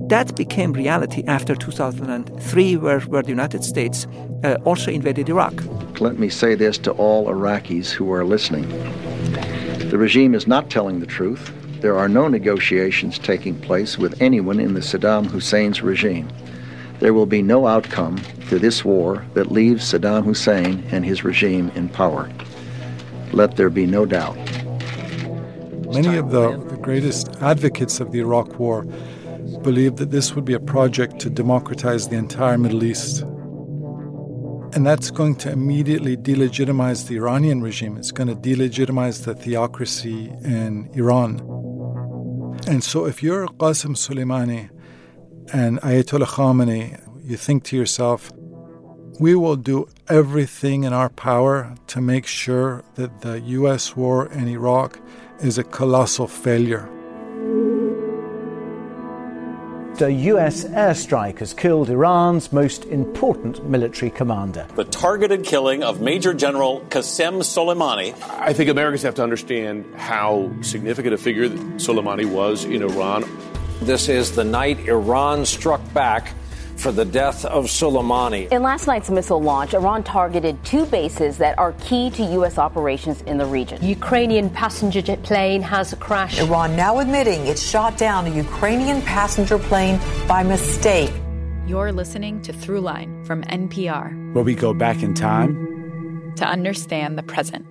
That 0.09 0.35
became 0.35 0.73
reality 0.73 1.23
after 1.27 1.55
2003, 1.55 2.75
where, 2.77 2.99
where 3.11 3.23
the 3.23 3.29
United 3.29 3.63
States 3.63 4.07
uh, 4.43 4.55
also 4.65 4.91
invaded 4.91 5.29
Iraq. 5.29 5.53
Let 6.01 6.19
me 6.19 6.29
say 6.29 6.55
this 6.55 6.77
to 6.79 6.91
all 6.91 7.27
Iraqis 7.27 7.91
who 7.91 8.11
are 8.11 8.25
listening. 8.25 8.67
The 9.89 9.97
regime 9.97 10.35
is 10.35 10.47
not 10.47 10.69
telling 10.69 10.99
the 10.99 11.05
truth. 11.05 11.53
There 11.79 11.97
are 11.97 12.09
no 12.09 12.27
negotiations 12.27 13.17
taking 13.17 13.57
place 13.57 13.97
with 13.97 14.21
anyone 14.21 14.59
in 14.59 14.73
the 14.73 14.81
Saddam 14.81 15.27
Hussein's 15.27 15.81
regime. 15.81 16.27
There 16.99 17.13
will 17.13 17.25
be 17.25 17.41
no 17.41 17.67
outcome 17.67 18.17
to 18.49 18.59
this 18.59 18.83
war 18.83 19.25
that 19.33 19.49
leaves 19.49 19.89
Saddam 19.89 20.25
Hussein 20.25 20.83
and 20.91 21.05
his 21.05 21.23
regime 21.23 21.71
in 21.73 21.87
power. 21.87 22.29
Let 23.31 23.55
there 23.55 23.69
be 23.69 23.85
no 23.85 24.05
doubt. 24.05 24.35
Many 25.93 26.17
of 26.17 26.31
the, 26.31 26.57
the 26.67 26.79
greatest 26.81 27.29
advocates 27.41 28.01
of 28.01 28.11
the 28.11 28.19
Iraq 28.19 28.59
War 28.59 28.83
believed 29.61 29.97
that 29.99 30.11
this 30.11 30.35
would 30.35 30.43
be 30.43 30.53
a 30.53 30.59
project 30.59 31.19
to 31.19 31.29
democratize 31.29 32.09
the 32.09 32.17
entire 32.17 32.57
Middle 32.57 32.83
East 32.83 33.23
and 34.73 34.85
that's 34.85 35.11
going 35.11 35.35
to 35.37 35.51
immediately 35.51 36.17
delegitimize 36.17 37.07
the 37.07 37.15
Iranian 37.15 37.61
regime. 37.61 37.97
It's 37.97 38.11
going 38.11 38.27
to 38.27 38.35
delegitimize 38.35 39.23
the 39.23 39.33
theocracy 39.33 40.29
in 40.43 40.89
Iran. 40.93 41.39
And 42.67 42.83
so 42.83 43.05
if 43.05 43.23
you're 43.23 43.47
Qasem 43.47 43.95
Soleimani 43.95 44.69
and 45.53 45.79
Ayatollah 45.81 46.25
Khamenei, 46.25 47.01
you 47.23 47.37
think 47.37 47.63
to 47.65 47.77
yourself, 47.77 48.31
we 49.19 49.35
will 49.35 49.55
do 49.55 49.87
everything 50.09 50.83
in 50.83 50.93
our 50.93 51.09
power 51.09 51.75
to 51.87 52.01
make 52.01 52.27
sure 52.27 52.83
that 52.95 53.21
the 53.21 53.39
U.S. 53.39 53.95
war 53.95 54.27
in 54.31 54.47
Iraq 54.47 54.99
is 55.39 55.57
a 55.57 55.63
colossal 55.63 56.27
failure. 56.27 56.89
A 60.01 60.09
U.S. 60.09 60.63
airstrike 60.65 61.39
has 61.39 61.53
killed 61.53 61.89
Iran's 61.89 62.53
most 62.53 62.85
important 62.85 63.67
military 63.67 64.11
commander. 64.11 64.67
The 64.75 64.83
targeted 64.83 65.43
killing 65.43 65.81
of 65.81 66.01
Major 66.01 66.33
General 66.33 66.81
Qasem 66.89 67.39
Soleimani. 67.39 68.13
I 68.39 68.53
think 68.53 68.69
Americans 68.69 69.01
have 69.01 69.15
to 69.15 69.23
understand 69.23 69.85
how 69.95 70.51
significant 70.61 71.15
a 71.15 71.17
figure 71.17 71.49
Soleimani 71.49 72.25
was 72.25 72.63
in 72.63 72.83
Iran. 72.83 73.25
This 73.81 74.07
is 74.07 74.35
the 74.35 74.43
night 74.43 74.79
Iran 74.87 75.45
struck 75.45 75.81
back 75.93 76.33
for 76.77 76.91
the 76.91 77.05
death 77.05 77.43
of 77.45 77.65
Soleimani. 77.65 78.51
In 78.51 78.61
last 78.61 78.87
night's 78.87 79.09
missile 79.09 79.41
launch, 79.41 79.73
Iran 79.73 80.03
targeted 80.03 80.63
two 80.63 80.85
bases 80.85 81.37
that 81.37 81.57
are 81.57 81.73
key 81.73 82.09
to 82.11 82.23
U.S. 82.23 82.57
operations 82.57 83.21
in 83.23 83.37
the 83.37 83.45
region. 83.45 83.83
Ukrainian 83.83 84.49
passenger 84.49 85.01
jet 85.01 85.21
plane 85.23 85.61
has 85.61 85.93
crashed. 85.99 86.39
Iran 86.39 86.75
now 86.75 86.99
admitting 86.99 87.45
it 87.47 87.59
shot 87.59 87.97
down 87.97 88.27
a 88.27 88.29
Ukrainian 88.29 89.01
passenger 89.01 89.57
plane 89.57 89.99
by 90.27 90.43
mistake. 90.43 91.11
You're 91.67 91.91
listening 91.91 92.41
to 92.43 92.53
Throughline 92.53 93.25
from 93.25 93.43
NPR, 93.43 94.33
where 94.33 94.43
we 94.43 94.55
go 94.55 94.73
back 94.73 95.03
in 95.03 95.13
time 95.13 96.33
to 96.37 96.45
understand 96.45 97.17
the 97.17 97.23
present. 97.23 97.65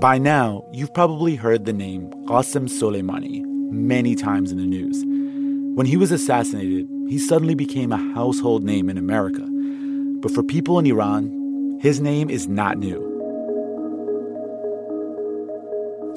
By 0.00 0.18
now, 0.18 0.62
you've 0.72 0.92
probably 0.92 1.36
heard 1.36 1.64
the 1.64 1.72
name 1.72 2.10
Qasem 2.26 2.68
Soleimani 2.68 3.42
many 3.70 4.14
times 4.14 4.52
in 4.52 4.58
the 4.58 4.66
news. 4.66 5.02
When 5.74 5.86
he 5.86 5.96
was 5.96 6.12
assassinated, 6.12 6.86
he 7.08 7.18
suddenly 7.18 7.54
became 7.54 7.92
a 7.92 8.12
household 8.14 8.62
name 8.62 8.90
in 8.90 8.98
America. 8.98 9.40
But 10.20 10.32
for 10.32 10.42
people 10.42 10.78
in 10.78 10.84
Iran, 10.84 11.78
his 11.80 11.98
name 11.98 12.28
is 12.28 12.46
not 12.46 12.76
new. 12.76 13.00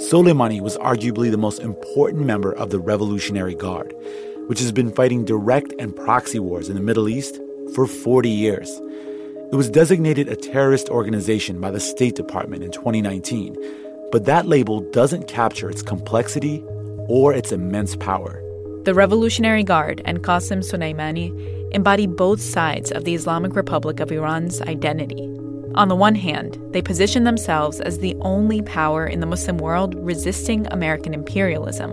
Soleimani 0.09 0.59
was 0.59 0.77
arguably 0.79 1.31
the 1.31 1.37
most 1.37 1.59
important 1.59 2.25
member 2.25 2.51
of 2.51 2.71
the 2.71 2.79
Revolutionary 2.79 3.55
Guard, 3.55 3.93
which 4.47 4.59
has 4.59 4.73
been 4.73 4.91
fighting 4.91 5.23
direct 5.23 5.73
and 5.79 5.95
proxy 5.95 6.39
wars 6.39 6.67
in 6.67 6.75
the 6.75 6.81
Middle 6.81 7.07
East 7.07 7.39
for 7.73 7.87
40 7.87 8.29
years. 8.29 8.81
It 9.51 9.55
was 9.55 9.67
designated 9.67 10.27
a 10.27 10.35
terrorist 10.35 10.89
organization 10.89 11.59
by 11.59 11.71
the 11.71 11.79
State 11.79 12.13
Department 12.15 12.61
in 12.61 12.69
2019, 12.69 13.57
but 14.11 14.25
that 14.25 14.45
label 14.45 14.81
doesn't 14.91 15.27
capture 15.27 15.71
its 15.71 15.81
complexity 15.81 16.63
or 17.07 17.33
its 17.33 17.51
immense 17.51 17.95
power. 17.95 18.43
The 18.83 18.93
Revolutionary 18.93 19.63
Guard 19.63 20.03
and 20.05 20.21
Qasem 20.21 20.59
Soleimani 20.59 21.73
embody 21.73 22.05
both 22.05 22.39
sides 22.39 22.91
of 22.91 23.05
the 23.05 23.15
Islamic 23.15 23.55
Republic 23.55 23.99
of 23.99 24.11
Iran's 24.11 24.61
identity. 24.61 25.25
On 25.73 25.87
the 25.87 25.95
one 25.95 26.13
hand, 26.13 26.59
they 26.71 26.83
position 26.83 27.23
themselves 27.23 27.81
as 27.81 27.97
the 27.97 28.15
only 28.21 28.61
power 28.61 29.07
in 29.07 29.19
the 29.19 29.25
Muslim 29.25 29.57
world 29.57 29.95
resisting 29.95 30.67
American 30.67 31.15
imperialism. 31.15 31.89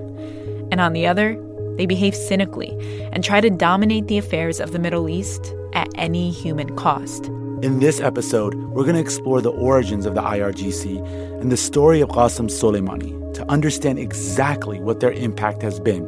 And 0.71 0.79
on 0.79 0.93
the 0.93 1.07
other, 1.07 1.43
they 1.79 1.87
behave 1.87 2.15
cynically 2.15 2.77
and 3.13 3.25
try 3.25 3.41
to 3.41 3.49
dominate 3.49 4.09
the 4.09 4.19
affairs 4.19 4.61
of 4.61 4.73
the 4.73 4.79
Middle 4.79 5.09
East 5.09 5.55
at 5.73 5.89
any 5.95 6.31
human 6.31 6.77
cost. 6.77 7.31
In 7.67 7.81
this 7.81 7.99
episode, 7.99 8.55
we're 8.55 8.85
going 8.85 8.95
to 8.95 9.01
explore 9.01 9.41
the 9.41 9.51
origins 9.51 10.07
of 10.07 10.15
the 10.15 10.23
IRGC 10.23 11.41
and 11.41 11.51
the 11.51 11.57
story 11.57 12.01
of 12.01 12.11
Qasem 12.11 12.49
Soleimani 12.49 13.35
to 13.35 13.51
understand 13.51 13.99
exactly 13.99 14.79
what 14.79 15.01
their 15.01 15.11
impact 15.11 15.63
has 15.63 15.81
been 15.81 16.05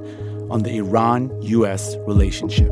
on 0.52 0.62
the 0.62 0.76
Iran 0.76 1.36
US 1.42 1.96
relationship. 2.06 2.70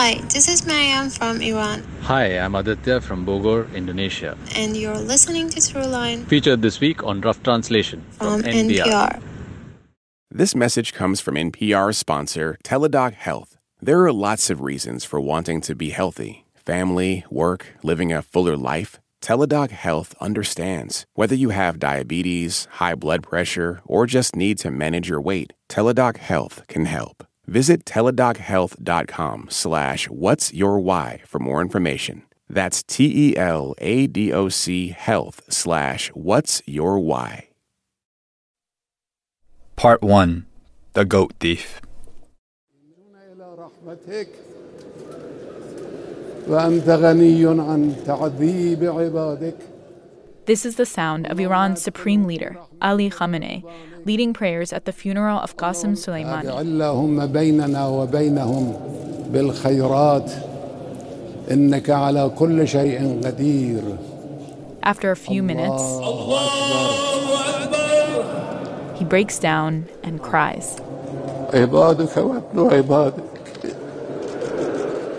Hi, 0.00 0.14
this 0.32 0.48
is 0.48 0.66
Mariam 0.66 1.10
from 1.10 1.42
Iran. 1.42 1.84
Hi, 2.00 2.38
I'm 2.38 2.54
Aditya 2.54 3.02
from 3.02 3.26
Bogor, 3.26 3.70
Indonesia. 3.74 4.34
And 4.56 4.74
you're 4.74 4.96
listening 4.96 5.50
to 5.50 5.60
Throughline. 5.60 6.24
Featured 6.24 6.62
this 6.62 6.80
week 6.80 7.04
on 7.04 7.20
Rough 7.20 7.42
Translation 7.42 8.02
from, 8.12 8.42
from 8.42 8.50
NPR. 8.50 8.86
NPR. 8.86 9.22
This 10.30 10.54
message 10.54 10.94
comes 10.94 11.20
from 11.20 11.34
NPR 11.34 11.94
sponsor 11.94 12.56
Teladoc 12.64 13.12
Health. 13.12 13.58
There 13.82 14.02
are 14.06 14.10
lots 14.10 14.48
of 14.48 14.62
reasons 14.62 15.04
for 15.04 15.20
wanting 15.20 15.60
to 15.60 15.74
be 15.74 15.90
healthy 15.90 16.46
family, 16.54 17.26
work, 17.28 17.66
living 17.82 18.10
a 18.10 18.22
fuller 18.22 18.56
life. 18.56 18.98
Teladoc 19.20 19.68
Health 19.68 20.14
understands. 20.18 21.04
Whether 21.12 21.34
you 21.34 21.50
have 21.50 21.78
diabetes, 21.78 22.68
high 22.80 22.94
blood 22.94 23.22
pressure, 23.22 23.82
or 23.84 24.06
just 24.06 24.34
need 24.34 24.56
to 24.60 24.70
manage 24.70 25.10
your 25.10 25.20
weight, 25.20 25.52
Teladoc 25.68 26.16
Health 26.16 26.62
can 26.68 26.86
help. 26.86 27.22
Visit 27.50 27.84
teladochealth.com 27.84 29.48
slash 29.50 30.08
what's 30.08 30.54
your 30.54 30.78
why 30.78 31.22
for 31.26 31.40
more 31.40 31.60
information. 31.60 32.22
That's 32.48 32.84
T-E-L-A-D-O-C 32.84 33.34
health 34.90 35.42
slash 35.48 36.10
what's 36.14 36.62
your 36.64 37.00
why. 37.00 37.48
Part 39.74 40.00
1. 40.00 40.46
The 40.92 41.04
Goat 41.04 41.32
Thief. 41.40 41.80
This 50.49 50.63
is 50.63 50.75
the 50.75 50.85
sound 50.85 51.25
of 51.25 51.39
Iran's 51.39 51.81
supreme 51.81 52.25
leader, 52.25 52.57
Ali 52.79 53.09
Khamenei, 53.09 53.63
leading 54.05 54.31
prayers 54.31 54.71
at 54.71 54.85
the 54.85 54.91
funeral 54.91 55.39
of 55.39 55.57
Qasem 55.57 55.97
Soleimani. 55.97 56.45
After 64.83 65.09
a 65.09 65.15
few 65.15 65.41
minutes, 65.41 65.83
he 68.99 69.05
breaks 69.05 69.39
down 69.39 69.89
and 70.03 70.21
cries. 70.21 70.77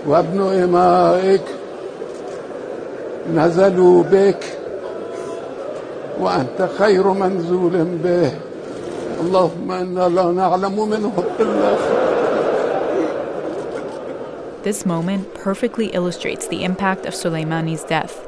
وابن 0.06 0.40
إمائك 0.40 1.42
نزلوا 3.34 4.02
بك 4.02 4.56
وأنت 6.20 6.68
خير 6.78 7.12
منزول 7.12 7.84
به 7.84 8.32
اللهم 9.20 9.70
إنا 9.70 10.08
لا 10.08 10.32
نعلم 10.32 10.88
منه 10.88 11.12
إلا 11.40 11.76
This 14.62 14.84
moment 14.84 15.32
perfectly 15.34 15.86
illustrates 15.94 16.48
the 16.48 16.64
impact 16.64 17.06
of 17.06 17.14
Soleimani's 17.14 17.84
death. 17.84 18.26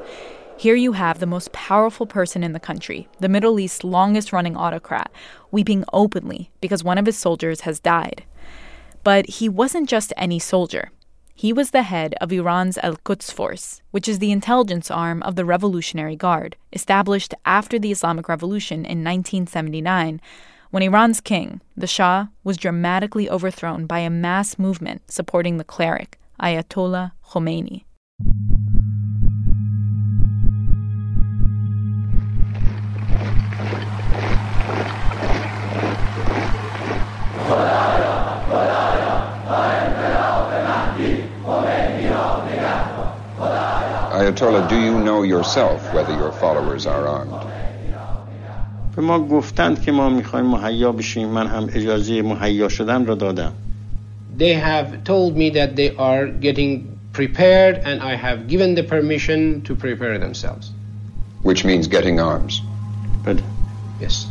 Here 0.56 0.76
you 0.76 0.92
have 0.92 1.18
the 1.18 1.26
most 1.26 1.50
powerful 1.50 2.06
person 2.06 2.44
in 2.44 2.52
the 2.52 2.60
country, 2.60 3.08
the 3.18 3.28
Middle 3.28 3.58
East's 3.58 3.82
longest 3.82 4.32
running 4.32 4.56
autocrat, 4.56 5.10
weeping 5.50 5.84
openly 5.92 6.50
because 6.60 6.84
one 6.84 6.96
of 6.96 7.06
his 7.06 7.18
soldiers 7.18 7.62
has 7.62 7.80
died. 7.80 8.22
But 9.02 9.26
he 9.26 9.48
wasn't 9.48 9.88
just 9.88 10.12
any 10.16 10.38
soldier. 10.38 10.92
He 11.35 11.51
was 11.51 11.71
the 11.71 11.83
head 11.83 12.13
of 12.21 12.31
Iran's 12.31 12.77
Al 12.77 12.95
Quds 12.97 13.31
Force, 13.31 13.81
which 13.91 14.07
is 14.07 14.19
the 14.19 14.31
intelligence 14.31 14.91
arm 14.91 15.23
of 15.23 15.35
the 15.35 15.45
Revolutionary 15.45 16.15
Guard, 16.15 16.55
established 16.71 17.33
after 17.43 17.79
the 17.79 17.91
Islamic 17.91 18.29
Revolution 18.29 18.79
in 18.85 19.03
1979, 19.03 20.21
when 20.69 20.83
Iran's 20.83 21.21
king, 21.21 21.61
the 21.75 21.87
Shah, 21.87 22.27
was 22.43 22.57
dramatically 22.57 23.29
overthrown 23.29 23.85
by 23.85 23.99
a 23.99 24.09
mass 24.09 24.59
movement 24.59 25.11
supporting 25.11 25.57
the 25.57 25.63
cleric, 25.63 26.19
Ayatollah 26.39 27.13
Khomeini. 27.29 27.83
Ayatollah, 44.32 44.68
do 44.68 44.80
you 44.80 44.98
know 44.98 45.22
yourself 45.22 45.92
whether 45.92 46.14
your 46.16 46.32
followers 46.32 46.86
are 46.86 47.06
armed? 47.06 47.44
به 48.96 49.04
ما 49.04 49.18
گفتند 49.18 49.82
که 49.82 49.92
ما 49.92 50.08
میخوایم 50.08 50.46
مهیا 50.46 50.92
بشیم 50.92 51.28
من 51.28 51.46
هم 51.46 51.68
اجازه 51.72 52.22
مهیا 52.22 52.68
شدن 52.68 53.06
را 53.06 53.14
دادم 53.14 53.52
They 54.38 54.54
have 54.54 55.04
told 55.04 55.36
me 55.36 55.50
that 55.50 55.76
they 55.76 55.96
are 55.96 56.26
getting 56.26 56.98
prepared 57.12 57.76
and 57.84 58.00
I 58.00 58.14
have 58.14 58.48
given 58.48 58.74
the 58.74 58.82
permission 58.82 59.62
to 59.62 59.74
prepare 59.74 60.18
themselves. 60.18 60.72
Which 61.42 61.64
means 61.64 61.86
getting 61.86 62.20
arms. 62.20 62.62
Good. 63.24 63.42
Yes. 64.00 64.26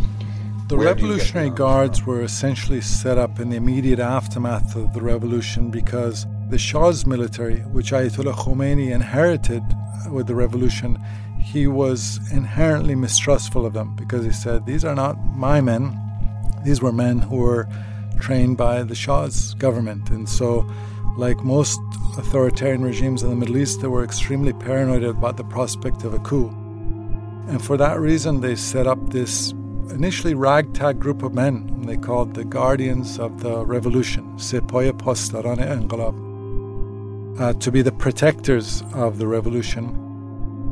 The 0.69 0.77
Revolutionary 0.77 1.49
Guards 1.49 2.05
were 2.05 2.21
essentially 2.21 2.81
set 2.81 3.17
up 3.17 3.39
in 3.39 3.49
the 3.51 3.57
immediate 3.57 3.99
aftermath 3.99 4.75
of 4.75 4.93
the 4.93 5.01
revolution 5.01 5.71
because 5.79 6.25
the 6.52 6.58
Shah's 6.58 7.06
military, 7.06 7.60
which 7.60 7.92
Ayatollah 7.92 8.34
Khomeini 8.34 8.92
inherited 8.92 9.64
with 10.10 10.26
the 10.26 10.34
revolution, 10.34 10.98
he 11.42 11.66
was 11.66 12.20
inherently 12.30 12.94
mistrustful 12.94 13.64
of 13.64 13.72
them 13.72 13.96
because 13.96 14.24
he 14.24 14.32
said, 14.32 14.66
These 14.66 14.84
are 14.84 14.94
not 14.94 15.14
my 15.34 15.62
men. 15.62 15.98
These 16.62 16.82
were 16.82 16.92
men 16.92 17.20
who 17.20 17.36
were 17.36 17.66
trained 18.20 18.58
by 18.58 18.82
the 18.82 18.94
Shah's 18.94 19.54
government. 19.54 20.10
And 20.10 20.28
so, 20.28 20.70
like 21.16 21.42
most 21.42 21.80
authoritarian 22.18 22.82
regimes 22.82 23.22
in 23.22 23.30
the 23.30 23.36
Middle 23.36 23.56
East, 23.56 23.80
they 23.80 23.88
were 23.88 24.04
extremely 24.04 24.52
paranoid 24.52 25.04
about 25.04 25.38
the 25.38 25.44
prospect 25.44 26.04
of 26.04 26.12
a 26.12 26.18
coup. 26.18 26.48
And 27.48 27.64
for 27.64 27.78
that 27.78 27.98
reason, 27.98 28.42
they 28.42 28.56
set 28.56 28.86
up 28.86 29.10
this 29.10 29.52
initially 29.90 30.34
ragtag 30.34 31.00
group 31.00 31.22
of 31.22 31.34
men 31.34 31.72
they 31.86 31.96
called 31.96 32.34
the 32.34 32.44
Guardians 32.44 33.18
of 33.18 33.42
the 33.42 33.66
Revolution, 33.66 34.24
Sepoye 34.36 34.92
Pastaran 34.92 35.58
Enqilab, 35.58 36.31
uh, 37.38 37.52
to 37.54 37.70
be 37.70 37.82
the 37.82 37.92
protectors 37.92 38.82
of 38.94 39.18
the 39.18 39.26
revolution. 39.26 39.98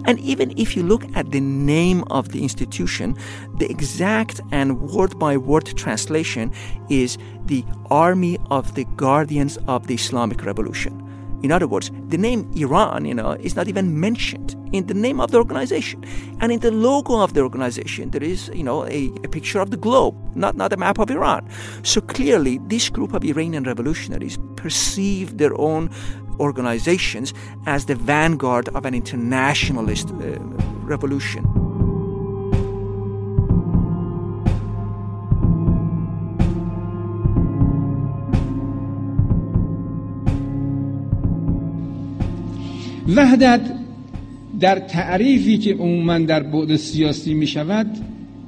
And 0.07 0.19
even 0.21 0.52
if 0.57 0.76
you 0.76 0.83
look 0.83 1.05
at 1.14 1.31
the 1.31 1.40
name 1.40 2.05
of 2.11 2.31
the 2.31 2.43
institution, 2.43 3.17
the 3.59 3.71
exact 3.71 4.40
and 4.50 4.81
word 4.81 5.19
by 5.19 5.37
word 5.37 5.67
translation 5.76 6.52
is 6.88 7.19
the 7.45 7.64
Army 7.90 8.38
of 8.50 8.75
the 8.75 8.85
Guardians 8.97 9.59
of 9.69 9.87
the 9.88 9.95
Islamic 9.95 10.45
Revolution. 10.45 11.07
In 11.43 11.52
other 11.52 11.67
words, 11.67 11.90
the 12.09 12.19
name 12.19 12.50
Iran, 12.55 13.07
you 13.07 13.14
know, 13.14 13.33
is 13.33 13.57
not 13.57 13.67
even 13.67 13.99
mentioned 13.99 14.57
in 14.73 14.87
the 14.87 14.95
name 14.95 15.21
of 15.21 15.31
the 15.31 15.38
organization. 15.38 16.05
And 16.40 16.52
in 16.52 16.61
the 16.61 16.71
logo 16.71 17.21
of 17.21 17.33
the 17.33 17.40
organization, 17.40 18.11
there 18.11 18.23
is, 18.23 18.50
you 18.55 18.62
know, 18.62 18.85
a, 18.87 19.11
a 19.25 19.29
picture 19.29 19.59
of 19.59 19.71
the 19.71 19.79
globe, 19.79 20.14
not, 20.37 20.55
not 20.55 20.73
a 20.73 20.76
map 20.76 20.99
of 20.99 21.11
Iran. 21.11 21.49
So 21.83 22.02
clearly, 22.02 22.59
this 22.67 22.90
group 22.90 23.14
of 23.14 23.25
Iranian 23.25 23.64
revolutionaries 23.64 24.38
perceive 24.57 25.38
their 25.38 25.59
own 25.59 25.90
organizations 26.41 27.35
as 27.67 27.85
the 27.85 27.95
vanguard 27.95 28.69
of 28.71 28.85
an 28.87 28.95
internationalist 28.95 30.09
uh, 30.11 30.39
revolution. 30.93 31.45
وحدت 43.17 43.61
در 44.61 44.79
تعریفی 44.79 45.59
که 45.59 45.75
عموما 45.75 46.19
در 46.19 46.43
بعد 46.43 46.77
سیاسی 46.77 47.35
می 47.35 47.47
شود 47.47 47.87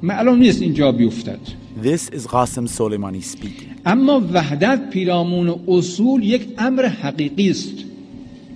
معلوم 0.03 0.37
نیست 0.37 0.61
اینجا 0.61 0.91
بیفتد 0.91 1.62
This 1.76 2.08
is 2.08 2.26
Qasem 2.26 2.66
Soleimani 2.68 3.22
speaking. 3.22 3.80
اما 3.86 4.20
وحدت 4.32 4.90
پیرامون 4.90 5.60
اصول 5.68 6.22
یک 6.22 6.54
امر 6.58 6.86
حقیقی 6.86 7.50
است 7.50 7.84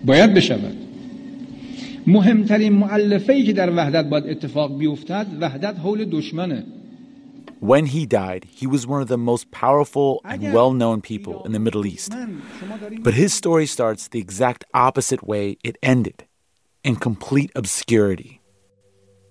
باید 0.04 0.34
بشود 0.34 0.76
مهمترین 2.06 2.72
معلفه 2.72 3.32
ای 3.32 3.44
که 3.44 3.52
در 3.52 3.70
وحدت 3.70 4.08
باید 4.08 4.26
اتفاق 4.26 4.78
بیفتد 4.78 5.26
وحدت 5.40 5.78
حول 5.78 6.04
دشمنه 6.04 6.64
When 7.60 7.86
he 7.86 8.06
died, 8.06 8.44
he 8.50 8.66
was 8.66 8.88
one 8.88 9.02
of 9.02 9.06
the 9.06 9.16
most 9.16 9.52
powerful 9.52 10.20
and 10.24 10.52
well 10.52 10.72
known 10.72 11.00
people 11.00 11.44
in 11.46 11.52
the 11.52 11.60
Middle 11.60 11.86
East. 11.86 12.12
But 13.06 13.14
his 13.14 13.32
story 13.32 13.66
starts 13.66 14.08
the 14.08 14.18
exact 14.18 14.64
opposite 14.74 15.22
way 15.32 15.58
it 15.62 15.76
ended 15.80 16.26
in 16.82 16.96
complete 16.96 17.52
obscurity. 17.54 18.35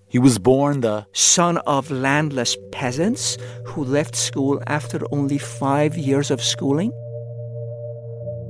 He 0.09 0.19
was 0.19 0.39
born 0.39 0.81
the 0.81 1.05
son 1.11 1.57
of 1.67 1.91
landless 1.91 2.55
peasants 2.71 3.37
who 3.65 3.83
left 3.83 4.15
school 4.15 4.61
after 4.65 5.01
only 5.11 5.37
five 5.37 5.97
years 5.97 6.31
of 6.31 6.41
schooling, 6.41 6.91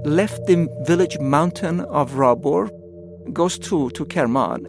left 0.06 0.46
the 0.46 0.68
village 0.86 1.18
mountain 1.20 1.80
of 1.82 2.12
Rabor, 2.14 2.70
goes 3.34 3.58
to, 3.60 3.90
to 3.90 4.06
Kerman, 4.06 4.68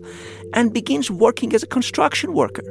and 0.55 0.73
begins 0.73 1.11
working 1.11 1.55
as 1.55 1.63
a 1.63 1.67
construction 1.67 2.33
worker. 2.33 2.65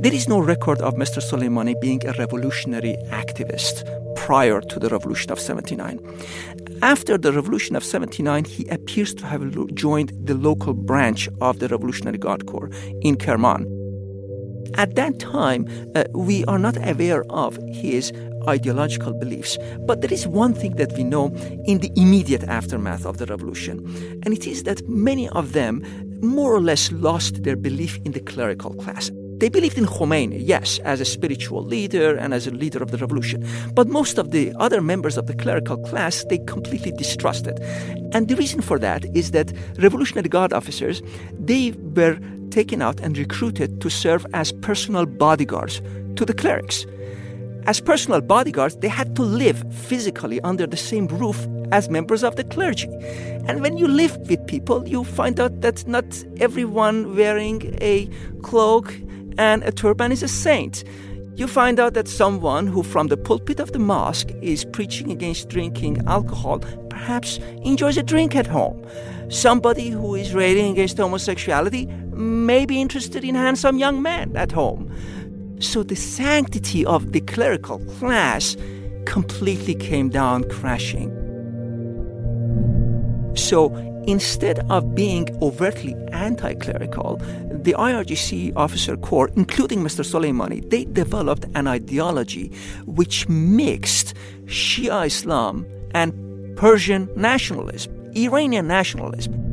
There 0.00 0.14
is 0.14 0.28
no 0.28 0.38
record 0.38 0.80
of 0.80 0.94
Mr. 0.94 1.20
Soleimani 1.20 1.74
being 1.80 2.06
a 2.06 2.12
revolutionary 2.12 2.96
activist 3.10 3.82
prior 4.14 4.60
to 4.60 4.78
the 4.78 4.88
revolution 4.88 5.32
of 5.32 5.40
79. 5.40 5.98
After 6.82 7.18
the 7.18 7.32
revolution 7.32 7.74
of 7.74 7.82
79, 7.82 8.44
he 8.44 8.66
appears 8.68 9.12
to 9.14 9.26
have 9.26 9.74
joined 9.74 10.12
the 10.24 10.34
local 10.34 10.74
branch 10.74 11.28
of 11.40 11.58
the 11.58 11.68
Revolutionary 11.68 12.18
Guard 12.18 12.46
Corps 12.46 12.70
in 13.02 13.16
Kerman. 13.16 13.66
At 14.74 14.94
that 14.94 15.18
time, 15.18 15.66
uh, 15.96 16.04
we 16.14 16.44
are 16.44 16.58
not 16.58 16.76
aware 16.88 17.24
of 17.30 17.58
his 17.72 18.12
ideological 18.46 19.12
beliefs, 19.14 19.58
but 19.86 20.02
there 20.02 20.12
is 20.12 20.26
one 20.28 20.54
thing 20.54 20.76
that 20.76 20.92
we 20.96 21.02
know 21.02 21.26
in 21.64 21.78
the 21.78 21.90
immediate 21.96 22.44
aftermath 22.44 23.04
of 23.04 23.18
the 23.18 23.26
revolution, 23.26 23.78
and 24.22 24.32
it 24.32 24.46
is 24.46 24.62
that 24.62 24.86
many 24.88 25.28
of 25.30 25.54
them 25.54 25.82
more 26.22 26.54
or 26.54 26.60
less 26.60 26.92
lost 26.92 27.42
their 27.42 27.56
belief 27.56 27.98
in 28.04 28.12
the 28.12 28.20
clerical 28.20 28.74
class. 28.74 29.10
They 29.38 29.48
believed 29.48 29.78
in 29.78 29.86
Khomeini, 29.86 30.40
yes, 30.44 30.80
as 30.80 31.00
a 31.00 31.04
spiritual 31.04 31.62
leader 31.62 32.16
and 32.16 32.34
as 32.34 32.48
a 32.48 32.50
leader 32.50 32.82
of 32.82 32.90
the 32.90 32.98
revolution. 32.98 33.46
But 33.72 33.86
most 33.86 34.18
of 34.18 34.32
the 34.32 34.52
other 34.58 34.80
members 34.80 35.16
of 35.16 35.26
the 35.26 35.34
clerical 35.34 35.76
class, 35.78 36.24
they 36.28 36.38
completely 36.38 36.90
distrusted. 36.92 37.60
And 38.12 38.26
the 38.26 38.34
reason 38.34 38.60
for 38.60 38.78
that 38.80 39.04
is 39.16 39.30
that 39.30 39.52
Revolutionary 39.78 40.28
Guard 40.28 40.52
officers, 40.52 41.02
they 41.38 41.72
were 41.94 42.18
taken 42.50 42.82
out 42.82 42.98
and 43.00 43.16
recruited 43.16 43.80
to 43.80 43.88
serve 43.88 44.26
as 44.34 44.50
personal 44.52 45.06
bodyguards 45.06 45.80
to 46.16 46.24
the 46.24 46.34
clerics. 46.34 46.84
As 47.66 47.80
personal 47.80 48.22
bodyguards, 48.22 48.76
they 48.76 48.88
had 48.88 49.14
to 49.16 49.22
live 49.22 49.62
physically 49.72 50.40
under 50.40 50.66
the 50.66 50.76
same 50.76 51.06
roof 51.06 51.46
as 51.70 51.88
members 51.90 52.24
of 52.24 52.36
the 52.36 52.44
clergy. 52.44 52.88
And 53.46 53.60
when 53.60 53.76
you 53.76 53.86
live 53.86 54.16
with 54.28 54.44
people, 54.46 54.88
you 54.88 55.04
find 55.04 55.38
out 55.38 55.60
that 55.60 55.86
not 55.86 56.06
everyone 56.40 57.14
wearing 57.14 57.76
a 57.80 58.08
cloak 58.42 58.94
and 59.38 59.62
a 59.62 59.72
turban 59.72 60.12
is 60.12 60.22
a 60.22 60.28
saint. 60.28 60.84
You 61.34 61.46
find 61.46 61.78
out 61.78 61.94
that 61.94 62.08
someone 62.08 62.66
who, 62.66 62.82
from 62.82 63.06
the 63.06 63.16
pulpit 63.16 63.60
of 63.60 63.72
the 63.72 63.78
mosque, 63.78 64.30
is 64.42 64.64
preaching 64.64 65.12
against 65.12 65.48
drinking 65.48 66.04
alcohol, 66.06 66.58
perhaps 66.90 67.38
enjoys 67.62 67.96
a 67.96 68.02
drink 68.02 68.34
at 68.34 68.46
home. 68.46 68.84
Somebody 69.30 69.90
who 69.90 70.16
is 70.16 70.34
railing 70.34 70.72
against 70.72 70.96
homosexuality 70.96 71.86
may 72.12 72.66
be 72.66 72.80
interested 72.80 73.24
in 73.24 73.36
handsome 73.36 73.78
young 73.78 74.02
men 74.02 74.36
at 74.36 74.50
home. 74.50 74.92
So 75.60 75.84
the 75.84 75.94
sanctity 75.94 76.84
of 76.84 77.12
the 77.12 77.20
clerical 77.20 77.78
class 77.98 78.56
completely 79.06 79.74
came 79.76 80.08
down 80.08 80.48
crashing. 80.50 81.14
So 83.34 83.74
instead 84.08 84.58
of 84.70 84.94
being 84.94 85.28
overtly 85.40 85.94
anti 86.12 86.54
clerical, 86.54 87.20
the 87.64 87.74
IRGC 87.74 88.52
officer 88.56 88.96
corps, 88.96 89.30
including 89.36 89.80
Mr. 89.80 90.04
Soleimani, 90.04 90.68
they 90.70 90.84
developed 90.84 91.46
an 91.54 91.66
ideology 91.66 92.52
which 92.86 93.28
mixed 93.28 94.14
Shia 94.44 95.06
Islam 95.06 95.66
and 95.92 96.56
Persian 96.56 97.08
nationalism, 97.16 97.92
Iranian 98.16 98.66
nationalism. 98.66 99.48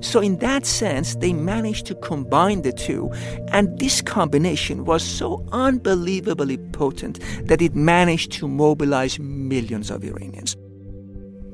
So, 0.00 0.20
in 0.20 0.36
that 0.38 0.66
sense, 0.66 1.16
they 1.16 1.32
managed 1.32 1.86
to 1.86 1.94
combine 1.94 2.62
the 2.62 2.72
two, 2.72 3.10
and 3.48 3.78
this 3.78 4.02
combination 4.02 4.84
was 4.84 5.02
so 5.02 5.44
unbelievably 5.52 6.58
potent 6.72 7.18
that 7.46 7.62
it 7.62 7.74
managed 7.74 8.32
to 8.32 8.46
mobilize 8.46 9.18
millions 9.18 9.90
of 9.90 10.04
Iranians. 10.04 10.56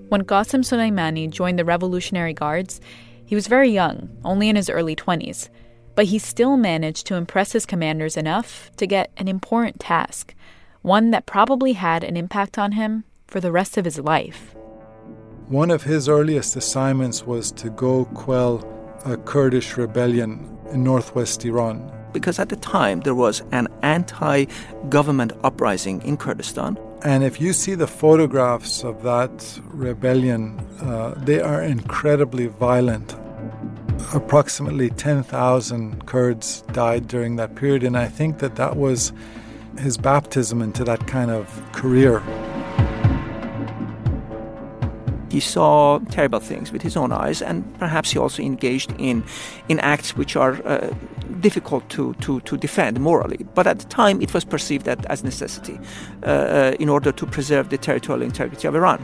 When 0.08 0.24
Qasem 0.24 0.62
Soleimani 0.62 1.30
joined 1.30 1.58
the 1.58 1.64
Revolutionary 1.64 2.34
Guards, 2.34 2.80
he 3.24 3.34
was 3.34 3.46
very 3.46 3.70
young, 3.70 4.10
only 4.24 4.48
in 4.50 4.56
his 4.56 4.68
early 4.68 4.94
20s, 4.94 5.48
but 5.94 6.06
he 6.06 6.18
still 6.18 6.56
managed 6.56 7.06
to 7.06 7.14
impress 7.14 7.52
his 7.52 7.66
commanders 7.66 8.16
enough 8.16 8.70
to 8.76 8.86
get 8.86 9.10
an 9.16 9.28
important 9.28 9.80
task, 9.80 10.34
one 10.82 11.10
that 11.10 11.26
probably 11.26 11.74
had 11.74 12.02
an 12.02 12.16
impact 12.16 12.58
on 12.58 12.72
him 12.72 13.04
for 13.26 13.40
the 13.40 13.52
rest 13.52 13.76
of 13.76 13.84
his 13.84 13.98
life. 13.98 14.54
One 15.48 15.70
of 15.70 15.82
his 15.82 16.08
earliest 16.08 16.56
assignments 16.56 17.26
was 17.26 17.52
to 17.52 17.70
go 17.70 18.06
quell 18.06 18.66
a 19.04 19.16
Kurdish 19.16 19.76
rebellion 19.76 20.56
in 20.70 20.82
northwest 20.84 21.44
Iran. 21.44 21.90
Because 22.12 22.38
at 22.38 22.48
the 22.48 22.56
time 22.56 23.00
there 23.00 23.14
was 23.14 23.42
an 23.52 23.68
anti 23.82 24.46
government 24.88 25.32
uprising 25.42 26.02
in 26.02 26.16
Kurdistan. 26.16 26.78
And 27.04 27.24
if 27.24 27.40
you 27.40 27.52
see 27.52 27.74
the 27.74 27.86
photographs 27.86 28.84
of 28.84 29.02
that 29.02 29.60
rebellion, 29.64 30.60
uh, 30.80 31.14
they 31.16 31.40
are 31.40 31.62
incredibly 31.62 32.46
violent. 32.46 33.16
Approximately 34.14 34.90
10,000 34.90 36.06
Kurds 36.06 36.62
died 36.72 37.08
during 37.08 37.36
that 37.36 37.54
period, 37.54 37.82
and 37.82 37.96
I 37.96 38.08
think 38.08 38.38
that 38.38 38.56
that 38.56 38.76
was 38.76 39.12
his 39.78 39.96
baptism 39.96 40.60
into 40.60 40.84
that 40.84 41.06
kind 41.06 41.30
of 41.30 41.46
career. 41.72 42.22
He 45.30 45.40
saw 45.40 45.98
terrible 46.10 46.40
things 46.40 46.72
with 46.72 46.82
his 46.82 46.94
own 46.94 47.10
eyes, 47.10 47.40
and 47.40 47.64
perhaps 47.78 48.10
he 48.10 48.18
also 48.18 48.42
engaged 48.42 48.92
in, 48.98 49.24
in 49.70 49.80
acts 49.80 50.14
which 50.14 50.36
are 50.36 50.60
uh, 50.66 50.92
difficult 51.40 51.88
to, 51.88 52.12
to, 52.14 52.40
to 52.40 52.58
defend 52.58 53.00
morally. 53.00 53.46
But 53.54 53.66
at 53.66 53.78
the 53.78 53.86
time, 53.86 54.20
it 54.20 54.34
was 54.34 54.44
perceived 54.44 54.84
that 54.84 55.06
as 55.06 55.24
necessity 55.24 55.80
uh, 56.22 56.26
uh, 56.26 56.76
in 56.78 56.90
order 56.90 57.12
to 57.12 57.26
preserve 57.26 57.70
the 57.70 57.78
territorial 57.78 58.22
integrity 58.22 58.68
of 58.68 58.74
Iran. 58.74 59.00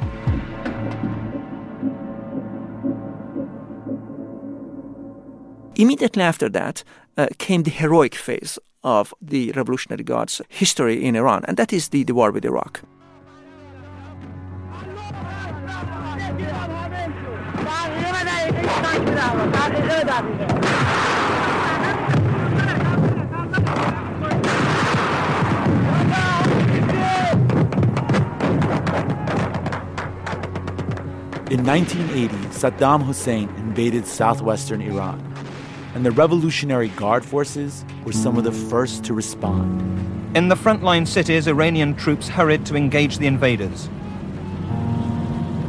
Immediately 5.78 6.24
after 6.24 6.48
that 6.48 6.82
uh, 7.16 7.28
came 7.38 7.62
the 7.62 7.70
heroic 7.70 8.16
phase 8.16 8.58
of 8.82 9.14
the 9.22 9.52
Revolutionary 9.52 10.02
Guard's 10.02 10.42
history 10.48 11.04
in 11.04 11.14
Iran, 11.14 11.44
and 11.46 11.56
that 11.56 11.72
is 11.72 11.90
the, 11.90 12.02
the 12.02 12.14
war 12.14 12.32
with 12.32 12.44
Iraq. 12.44 12.80
In 31.50 31.64
1980, 31.64 32.34
Saddam 32.48 33.04
Hussein 33.04 33.48
invaded 33.56 34.06
southwestern 34.06 34.82
Iran, 34.82 35.37
and 35.94 36.04
the 36.04 36.10
Revolutionary 36.10 36.88
Guard 36.88 37.24
forces 37.24 37.84
were 38.04 38.12
some 38.12 38.36
of 38.36 38.44
the 38.44 38.52
first 38.52 39.04
to 39.04 39.14
respond. 39.14 40.36
In 40.36 40.48
the 40.48 40.54
frontline 40.54 41.06
cities, 41.06 41.46
Iranian 41.46 41.94
troops 41.94 42.28
hurried 42.28 42.66
to 42.66 42.76
engage 42.76 43.18
the 43.18 43.26
invaders. 43.26 43.88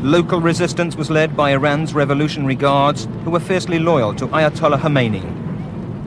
Local 0.01 0.39
resistance 0.39 0.95
was 0.95 1.09
led 1.09 1.35
by 1.35 1.51
Iran's 1.51 1.93
Revolutionary 1.93 2.55
Guards, 2.55 3.07
who 3.23 3.31
were 3.31 3.39
fiercely 3.39 3.79
loyal 3.79 4.13
to 4.15 4.27
Ayatollah 4.27 4.79
Khomeini. 4.79 5.23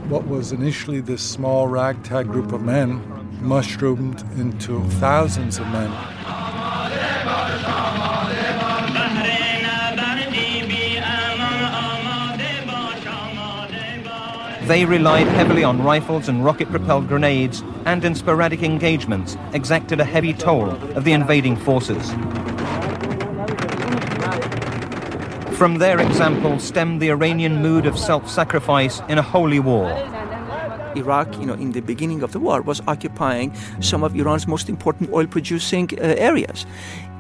What 0.09 0.27
was 0.27 0.53
initially 0.53 1.01
this 1.01 1.23
small 1.23 1.69
ragtag 1.69 2.27
group 2.27 2.53
of 2.53 2.63
men 2.63 3.03
mushroomed 3.43 4.23
into 4.39 4.83
thousands 5.01 5.59
of 5.59 5.67
men. 5.69 5.91
They 14.67 14.85
relied 14.85 15.27
heavily 15.27 15.65
on 15.65 15.83
rifles 15.83 16.29
and 16.29 16.45
rocket 16.45 16.71
propelled 16.71 17.09
grenades 17.09 17.65
and 17.85 18.05
in 18.05 18.15
sporadic 18.15 18.63
engagements 18.63 19.37
exacted 19.53 19.99
a 19.99 20.05
heavy 20.05 20.33
toll 20.33 20.71
of 20.71 21.03
the 21.05 21.13
invading 21.13 21.57
forces. 21.57 22.11
From 25.59 25.79
their 25.79 26.01
example 26.01 26.59
stemmed 26.59 27.03
the 27.03 27.11
Iranian 27.11 27.61
mood 27.61 27.87
of 27.87 27.99
self 27.99 28.31
sacrifice 28.31 29.01
in 29.09 29.19
a 29.19 29.23
holy 29.23 29.61
war. 29.61 29.91
Iraq, 30.97 31.39
you 31.39 31.47
know, 31.47 31.55
in 31.55 31.73
the 31.73 31.81
beginning 31.81 32.23
of 32.23 32.33
the 32.33 32.41
war, 32.41 32.63
was 32.63 32.81
occupying 32.87 33.53
some 33.81 34.05
of 34.05 34.15
Iran's 34.15 34.47
most 34.47 34.69
important 34.69 35.11
oil 35.13 35.27
producing 35.27 35.89
uh, 35.99 36.15
areas. 36.19 36.67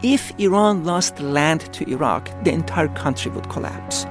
If 0.02 0.32
Iran 0.38 0.84
lost 0.84 1.20
land 1.20 1.72
to 1.72 1.88
Iraq, 1.90 2.30
the 2.44 2.52
entire 2.52 2.88
country 2.88 3.30
would 3.32 3.48
collapse. 3.48 4.06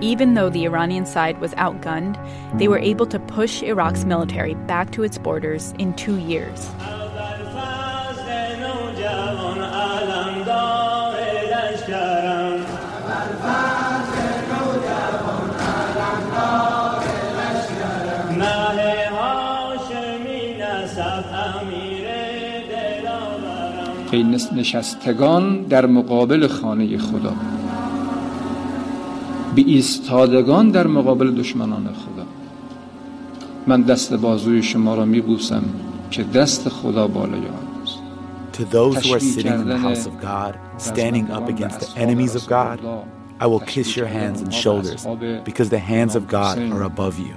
Even 0.00 0.34
though 0.34 0.50
the 0.50 0.64
Iranian 0.64 1.06
side 1.06 1.40
was 1.40 1.54
outgunned, 1.54 2.16
they 2.58 2.68
were 2.68 2.78
able 2.78 3.06
to 3.06 3.18
push 3.18 3.62
Iraq's 3.62 4.04
military 4.04 4.54
back 4.54 4.92
to 4.92 5.02
its 5.02 5.18
borders 5.18 5.72
in 5.78 5.94
two 5.94 6.18
years. 6.18 6.68
ای 24.10 24.22
نشستگان 24.52 25.62
در 25.62 25.86
مقابل 25.86 26.46
خانه 26.46 26.98
خدا 26.98 27.32
به 29.54 29.62
ایستادگان 29.66 30.70
در 30.70 30.86
مقابل 30.86 31.30
دشمنان 31.30 31.84
خدا 31.84 32.26
من 33.66 33.82
دست 33.82 34.14
بازوی 34.14 34.62
شما 34.62 34.94
را 34.94 35.04
میبوسم 35.04 35.62
که 36.10 36.22
دست 36.22 36.68
خدا 36.68 37.06
بالای 37.06 37.40
آنست 37.40 37.98
To 38.52 38.64
those 38.64 39.04
who 39.04 39.12
are 39.12 39.20
sitting 39.20 39.52
in 39.52 39.68
the 39.68 39.76
house 39.76 40.06
of 40.06 40.18
God, 40.18 40.58
standing 40.78 41.30
up 41.30 41.46
against 41.46 41.78
the 41.80 41.90
enemies 42.00 42.34
of 42.34 42.46
God, 42.46 42.80
I 43.38 43.46
will 43.46 43.60
kiss 43.60 43.94
your 43.98 44.06
hands 44.06 44.40
and 44.40 44.50
shoulders 44.54 45.06
because 45.44 45.68
the 45.68 45.78
hands 45.78 46.16
of 46.16 46.26
God 46.26 46.56
are 46.58 46.82
above 46.82 47.18
you. 47.18 47.36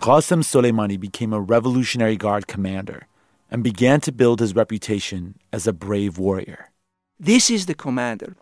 Qasem 0.00 0.42
Soleimani 0.42 1.00
became 1.00 1.32
a 1.32 1.40
Revolutionary 1.40 2.16
Guard 2.16 2.46
commander 2.46 3.06
and 3.53 3.63
began 3.63 4.01
to 4.01 4.11
build 4.11 4.39
his 4.39 4.55
reputation 4.55 5.35
as 5.53 5.67
a 5.67 5.71
brave 5.71 6.17
warrior. 6.17 6.71
This 7.19 7.51
is 7.51 7.67
the 7.67 7.75
commander 7.75 8.35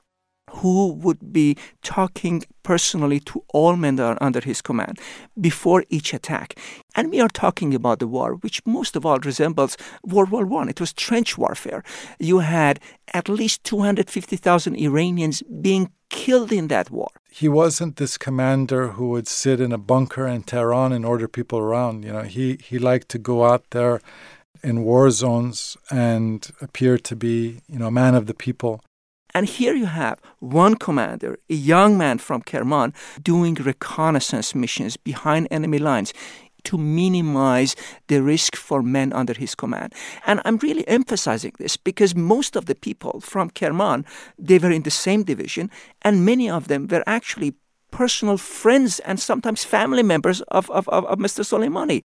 who 0.50 0.94
would 0.94 1.34
be 1.34 1.58
talking 1.82 2.44
personally 2.64 3.20
to 3.20 3.44
all 3.54 3.76
men 3.76 3.96
that 3.98 4.06
are 4.06 4.18
under 4.22 4.42
his 4.42 4.62
command 4.62 5.00
before 5.40 5.84
each 5.90 6.14
attack. 6.14 6.58
And 6.96 7.12
we 7.12 7.20
are 7.20 7.30
talking 7.30 7.74
about 7.74 8.00
the 8.00 8.08
war, 8.08 8.36
which 8.36 8.66
most 8.66 8.96
of 8.96 9.06
all 9.06 9.20
resembles 9.20 9.78
World 10.04 10.32
War 10.32 10.46
One. 10.46 10.70
It 10.70 10.80
was 10.80 10.94
trench 10.94 11.38
warfare. 11.38 11.84
You 12.20 12.40
had 12.40 12.80
at 13.14 13.30
least 13.30 13.64
250,000 13.64 14.76
Iranians 14.76 15.42
being 15.62 15.92
killed 16.10 16.52
in 16.52 16.68
that 16.68 16.90
war. 16.90 17.10
He 17.30 17.48
wasn't 17.48 17.96
this 17.96 18.18
commander 18.18 18.90
who 18.90 19.10
would 19.10 19.28
sit 19.28 19.62
in 19.62 19.72
a 19.72 19.78
bunker 19.78 20.28
in 20.28 20.44
Tehran 20.44 20.92
and 20.92 21.06
order 21.06 21.28
people 21.28 21.60
around. 21.60 22.04
You 22.04 22.14
know, 22.14 22.24
he, 22.24 22.58
he 22.62 22.78
liked 22.78 23.08
to 23.10 23.18
go 23.18 23.46
out 23.46 23.64
there 23.72 24.02
in 24.64 24.84
war 24.84 25.10
zones 25.12 25.78
and 25.90 26.52
appear 26.62 26.98
to 26.98 27.16
be, 27.16 27.62
you 27.68 27.80
know, 27.80 27.88
a 27.88 27.92
man 27.92 28.16
of 28.16 28.26
the 28.28 28.34
people. 28.34 28.82
And 29.34 29.48
here 29.48 29.74
you 29.74 29.86
have 29.86 30.20
one 30.40 30.76
commander, 30.76 31.40
a 31.50 31.54
young 31.54 31.98
man 31.98 32.18
from 32.18 32.42
Kerman, 32.42 32.94
doing 33.22 33.56
reconnaissance 33.56 34.54
missions 34.54 34.98
behind 34.98 35.48
enemy 35.50 35.80
lines 35.80 36.14
to 36.64 36.78
minimize 36.78 37.76
the 38.08 38.22
risk 38.22 38.56
for 38.56 38.84
men 38.84 39.14
under 39.14 39.34
his 39.34 39.56
command. 39.56 39.94
And 40.26 40.42
I'm 40.46 40.58
really 40.58 40.88
emphasizing 40.88 41.54
this 41.58 41.78
because 41.78 42.16
most 42.16 42.56
of 42.56 42.66
the 42.66 42.76
people 42.76 43.20
from 43.20 43.50
Kerman, 43.50 44.06
they 44.38 44.60
were 44.60 44.72
in 44.72 44.84
the 44.84 44.92
same 44.92 45.24
division, 45.24 45.72
and 46.02 46.26
many 46.26 46.50
of 46.50 46.68
them 46.68 46.88
were 46.88 47.04
actually 47.08 47.56
personal 47.90 48.38
friends 48.38 49.00
and 49.00 49.20
sometimes 49.20 49.64
family 49.64 50.04
members 50.04 50.42
of, 50.44 50.70
of, 50.70 50.88
of, 50.90 51.06
of 51.06 51.20
Mr. 51.20 51.44
Soleimani. 51.44 52.02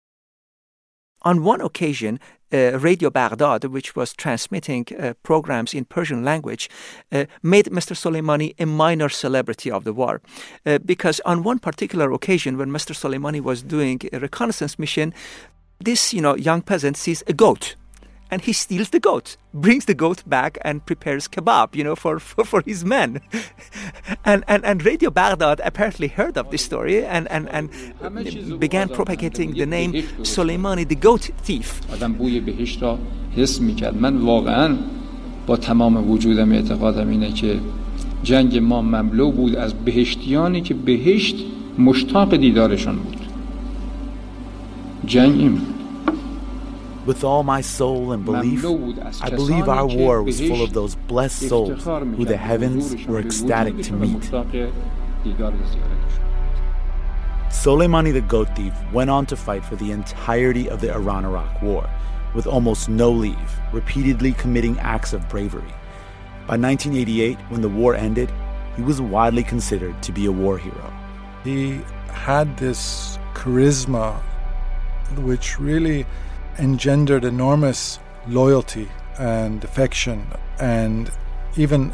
On 1.22 1.44
one 1.44 1.60
occasion, 1.60 2.18
Radio 2.52 3.10
Baghdad, 3.10 3.64
which 3.64 3.94
was 3.96 4.12
transmitting 4.12 4.86
uh, 4.98 5.14
programs 5.22 5.74
in 5.74 5.84
Persian 5.84 6.24
language, 6.24 6.68
uh, 7.12 7.24
made 7.42 7.66
Mr. 7.66 7.94
Soleimani 7.94 8.54
a 8.58 8.66
minor 8.66 9.08
celebrity 9.08 9.70
of 9.70 9.84
the 9.84 9.92
war. 9.92 10.20
Uh, 10.66 10.78
because 10.78 11.20
on 11.24 11.42
one 11.42 11.58
particular 11.58 12.12
occasion, 12.12 12.58
when 12.58 12.70
Mr. 12.70 12.94
Soleimani 12.94 13.40
was 13.40 13.62
doing 13.62 14.00
a 14.12 14.18
reconnaissance 14.18 14.78
mission, 14.78 15.14
this 15.78 16.12
you 16.12 16.20
know, 16.20 16.36
young 16.36 16.62
peasant 16.62 16.96
sees 16.96 17.22
a 17.26 17.32
goat 17.32 17.76
and 18.31 18.41
he 18.41 18.53
steals 18.53 18.89
the 18.89 18.99
goat, 18.99 19.37
brings 19.53 19.85
the 19.85 19.93
goat 19.93 20.27
back 20.27 20.57
and 20.61 20.85
prepares 20.85 21.27
kebab, 21.27 21.75
you 21.75 21.83
know, 21.83 21.95
for, 21.95 22.19
for, 22.19 22.43
for 22.43 22.61
his 22.65 22.83
men. 22.83 23.21
and, 24.25 24.43
and, 24.47 24.65
and 24.65 24.83
Radio 24.83 25.09
Baghdad 25.09 25.61
apparently 25.63 26.07
heard 26.07 26.37
of 26.37 26.49
this 26.51 26.63
story 26.63 27.05
and, 27.05 27.29
and, 27.29 27.47
and 27.49 27.69
began 28.59 28.89
propagating 28.89 29.53
the 29.53 29.65
name 29.65 29.93
Soleimani 30.33 30.87
the 30.87 30.95
goat 30.95 31.29
thief. 31.43 31.81
من 33.99 34.17
واقعا 34.17 34.77
با 35.47 35.57
تمام 35.57 36.11
وجودم 36.11 36.51
اعتقادم 36.51 37.09
اینه 37.09 37.31
که 37.31 37.59
جنگ 38.23 38.57
ما 38.57 38.81
مملو 38.81 39.31
بود 39.31 39.55
از 39.55 39.73
بهشتیانی 39.73 40.61
که 40.61 40.73
بهشت 40.73 41.35
مشتاق 41.79 42.35
دیدارشان 42.35 42.95
بود 42.95 43.17
جنگ 45.05 45.39
این 45.39 45.55
بود 45.55 45.75
with 47.06 47.24
all 47.24 47.42
my 47.42 47.60
soul 47.62 48.12
and 48.12 48.24
belief, 48.24 48.64
I 49.22 49.30
believe 49.30 49.68
our 49.68 49.86
war 49.86 50.22
was 50.22 50.40
full 50.40 50.62
of 50.62 50.72
those 50.72 50.94
blessed 50.94 51.48
souls 51.48 51.84
who 51.84 52.24
the 52.24 52.36
heavens 52.36 53.06
were 53.06 53.20
ecstatic 53.20 53.82
to 53.84 53.92
meet. 53.92 54.22
Soleimani 57.50 58.12
the 58.12 58.20
goat 58.20 58.48
thief 58.54 58.74
went 58.92 59.10
on 59.10 59.26
to 59.26 59.36
fight 59.36 59.64
for 59.64 59.76
the 59.76 59.90
entirety 59.90 60.68
of 60.68 60.80
the 60.80 60.92
Iran 60.94 61.24
Iraq 61.24 61.60
war, 61.62 61.88
with 62.34 62.46
almost 62.46 62.88
no 62.88 63.10
leave, 63.10 63.60
repeatedly 63.72 64.32
committing 64.32 64.78
acts 64.78 65.12
of 65.12 65.28
bravery. 65.28 65.72
By 66.46 66.56
1988, 66.56 67.38
when 67.48 67.60
the 67.60 67.68
war 67.68 67.94
ended, 67.94 68.30
he 68.76 68.82
was 68.82 69.00
widely 69.00 69.42
considered 69.42 70.02
to 70.02 70.12
be 70.12 70.26
a 70.26 70.32
war 70.32 70.58
hero. 70.58 70.92
He 71.44 71.80
had 72.12 72.56
this 72.56 73.18
charisma 73.34 74.20
which 75.18 75.58
really 75.58 76.06
engendered 76.58 77.24
enormous 77.24 77.98
loyalty 78.26 78.88
and 79.18 79.62
affection. 79.64 80.26
And 80.58 81.10
even 81.56 81.92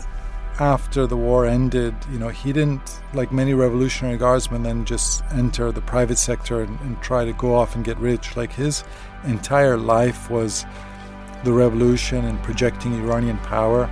after 0.58 1.06
the 1.06 1.16
war 1.16 1.46
ended, 1.46 1.94
you 2.10 2.18
know, 2.18 2.28
he 2.28 2.52
didn't, 2.52 3.00
like 3.12 3.30
many 3.32 3.54
revolutionary 3.54 4.16
guardsmen, 4.16 4.62
then 4.62 4.84
just 4.84 5.22
enter 5.32 5.70
the 5.70 5.82
private 5.82 6.18
sector 6.18 6.62
and, 6.62 6.80
and 6.80 7.00
try 7.02 7.24
to 7.24 7.32
go 7.34 7.54
off 7.54 7.74
and 7.74 7.84
get 7.84 7.98
rich. 7.98 8.36
Like 8.36 8.52
his 8.52 8.84
entire 9.24 9.76
life 9.76 10.30
was 10.30 10.64
the 11.44 11.52
revolution 11.52 12.24
and 12.24 12.42
projecting 12.42 12.94
Iranian 12.94 13.38
power. 13.38 13.90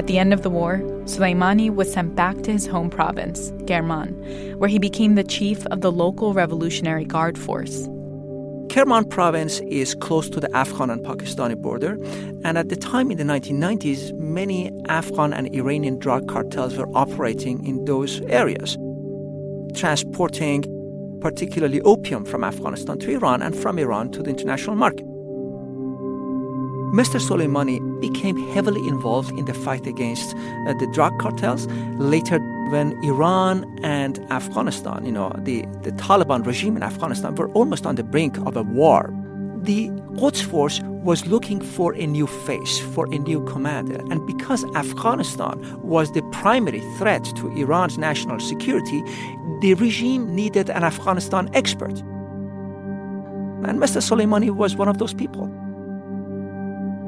At 0.00 0.06
the 0.06 0.18
end 0.18 0.32
of 0.32 0.40
the 0.40 0.48
war, 0.48 0.78
Soleimani 1.04 1.68
was 1.68 1.92
sent 1.92 2.16
back 2.16 2.40
to 2.44 2.52
his 2.52 2.66
home 2.66 2.88
province, 2.88 3.52
Kerman, 3.66 4.14
where 4.58 4.70
he 4.70 4.78
became 4.78 5.14
the 5.14 5.22
chief 5.22 5.66
of 5.66 5.82
the 5.82 5.92
local 5.92 6.32
Revolutionary 6.32 7.04
Guard 7.04 7.36
force. 7.36 7.86
Kerman 8.70 9.04
province 9.04 9.60
is 9.68 9.94
close 9.94 10.30
to 10.30 10.40
the 10.40 10.50
Afghan 10.56 10.88
and 10.88 11.04
Pakistani 11.04 11.54
border, 11.54 11.98
and 12.44 12.56
at 12.56 12.70
the 12.70 12.76
time 12.76 13.10
in 13.10 13.18
the 13.18 13.24
1990s, 13.24 14.16
many 14.18 14.72
Afghan 14.88 15.34
and 15.34 15.54
Iranian 15.54 15.98
drug 15.98 16.26
cartels 16.26 16.78
were 16.78 16.88
operating 16.96 17.62
in 17.66 17.84
those 17.84 18.22
areas, 18.22 18.78
transporting 19.74 20.64
particularly 21.20 21.82
opium 21.82 22.24
from 22.24 22.42
Afghanistan 22.42 22.98
to 23.00 23.10
Iran 23.10 23.42
and 23.42 23.54
from 23.54 23.78
Iran 23.78 24.10
to 24.12 24.22
the 24.22 24.30
international 24.30 24.76
market. 24.76 25.04
Mr. 26.94 27.20
Soleimani 27.20 27.89
became 28.00 28.36
heavily 28.52 28.86
involved 28.88 29.30
in 29.38 29.44
the 29.44 29.54
fight 29.54 29.86
against 29.86 30.34
uh, 30.34 30.74
the 30.74 30.90
drug 30.92 31.18
cartels. 31.18 31.66
Later, 31.98 32.38
when 32.70 32.92
Iran 33.04 33.64
and 33.82 34.18
Afghanistan, 34.30 35.04
you 35.04 35.12
know, 35.12 35.32
the, 35.38 35.62
the 35.82 35.92
Taliban 35.92 36.46
regime 36.46 36.76
in 36.76 36.82
Afghanistan 36.82 37.34
were 37.34 37.48
almost 37.52 37.86
on 37.86 37.96
the 37.96 38.04
brink 38.04 38.36
of 38.38 38.56
a 38.56 38.62
war, 38.62 39.12
the 39.62 39.88
Quds 40.16 40.42
Force 40.42 40.80
was 41.02 41.26
looking 41.26 41.60
for 41.60 41.94
a 41.94 42.06
new 42.06 42.26
face, 42.26 42.78
for 42.78 43.06
a 43.06 43.18
new 43.18 43.44
commander. 43.44 44.00
And 44.10 44.26
because 44.26 44.64
Afghanistan 44.74 45.60
was 45.82 46.12
the 46.12 46.22
primary 46.32 46.80
threat 46.98 47.24
to 47.36 47.48
Iran's 47.56 47.98
national 47.98 48.40
security, 48.40 49.02
the 49.60 49.74
regime 49.74 50.34
needed 50.34 50.70
an 50.70 50.84
Afghanistan 50.84 51.50
expert. 51.54 51.98
And 53.66 53.78
Mr. 53.78 54.00
Soleimani 54.00 54.50
was 54.50 54.76
one 54.76 54.88
of 54.88 54.98
those 54.98 55.14
people. 55.14 55.50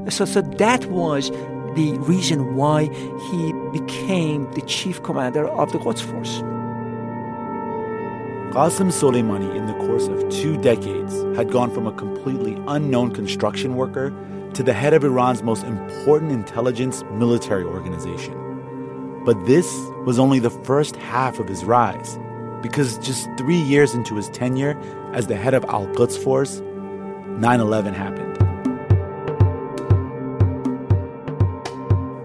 So, 0.09 0.25
so 0.25 0.43
that 0.43 0.87
was 0.87 1.31
the 1.75 1.97
reason 2.01 2.57
why 2.57 2.85
he 3.31 3.53
became 3.73 4.51
the 4.53 4.63
chief 4.63 5.03
commander 5.03 5.49
of 5.49 5.73
the 5.73 5.79
Quds 5.79 6.03
Force. 6.03 6.43
Qasem 8.53 8.91
Soleimani, 8.93 9.57
in 9.57 9.67
the 9.67 9.73
course 9.75 10.09
of 10.09 10.29
two 10.29 10.61
decades, 10.61 11.15
had 11.37 11.51
gone 11.51 11.71
from 11.71 11.87
a 11.87 11.93
completely 11.93 12.63
unknown 12.69 13.13
construction 13.13 13.77
worker 13.77 14.13
to 14.53 14.63
the 14.63 14.75
head 14.75 14.93
of 14.93 15.03
Iran's 15.05 15.43
most 15.43 15.65
important 15.65 16.33
intelligence 16.33 17.03
military 17.13 17.65
organization. 17.65 18.35
But 19.25 19.47
this 19.47 19.73
was 20.05 20.19
only 20.19 20.39
the 20.39 20.51
first 20.51 20.97
half 20.97 21.39
of 21.39 21.49
his 21.49 21.65
rise, 21.65 22.19
because 22.61 22.99
just 22.99 23.31
three 23.39 23.61
years 23.61 23.95
into 23.95 24.17
his 24.17 24.29
tenure 24.29 24.79
as 25.15 25.29
the 25.29 25.37
head 25.37 25.55
of 25.55 25.65
Al 25.67 25.87
Quds 25.95 26.23
Force, 26.23 26.61
9 26.61 27.61
11 27.61 27.95
happened. 27.95 28.32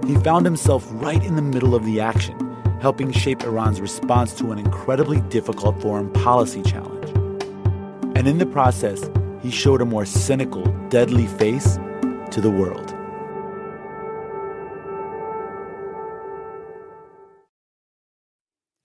He 0.07 0.15
found 0.15 0.45
himself 0.45 0.87
right 0.89 1.21
in 1.21 1.35
the 1.35 1.41
middle 1.41 1.75
of 1.75 1.83
the 1.83 1.99
action, 1.99 2.39
helping 2.79 3.11
shape 3.11 3.43
Iran's 3.43 3.81
response 3.81 4.33
to 4.35 4.53
an 4.53 4.57
incredibly 4.57 5.19
difficult 5.19 5.81
foreign 5.81 6.09
policy 6.13 6.61
challenge. 6.61 7.09
And 8.15 8.25
in 8.25 8.37
the 8.37 8.45
process, 8.45 9.09
he 9.41 9.51
showed 9.51 9.81
a 9.81 9.85
more 9.85 10.05
cynical, 10.05 10.63
deadly 10.87 11.27
face 11.27 11.77
to 12.31 12.39
the 12.39 12.49
world. 12.49 12.93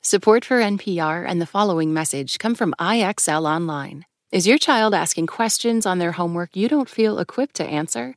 Support 0.02 0.44
for 0.44 0.60
NPR 0.60 1.24
and 1.26 1.40
the 1.40 1.46
following 1.46 1.94
message 1.94 2.40
come 2.40 2.56
from 2.56 2.74
IXL 2.80 3.48
Online. 3.48 4.04
Is 4.32 4.48
your 4.48 4.58
child 4.58 4.92
asking 4.92 5.28
questions 5.28 5.86
on 5.86 5.98
their 6.00 6.12
homework 6.12 6.56
you 6.56 6.68
don't 6.68 6.88
feel 6.88 7.20
equipped 7.20 7.54
to 7.56 7.64
answer? 7.64 8.16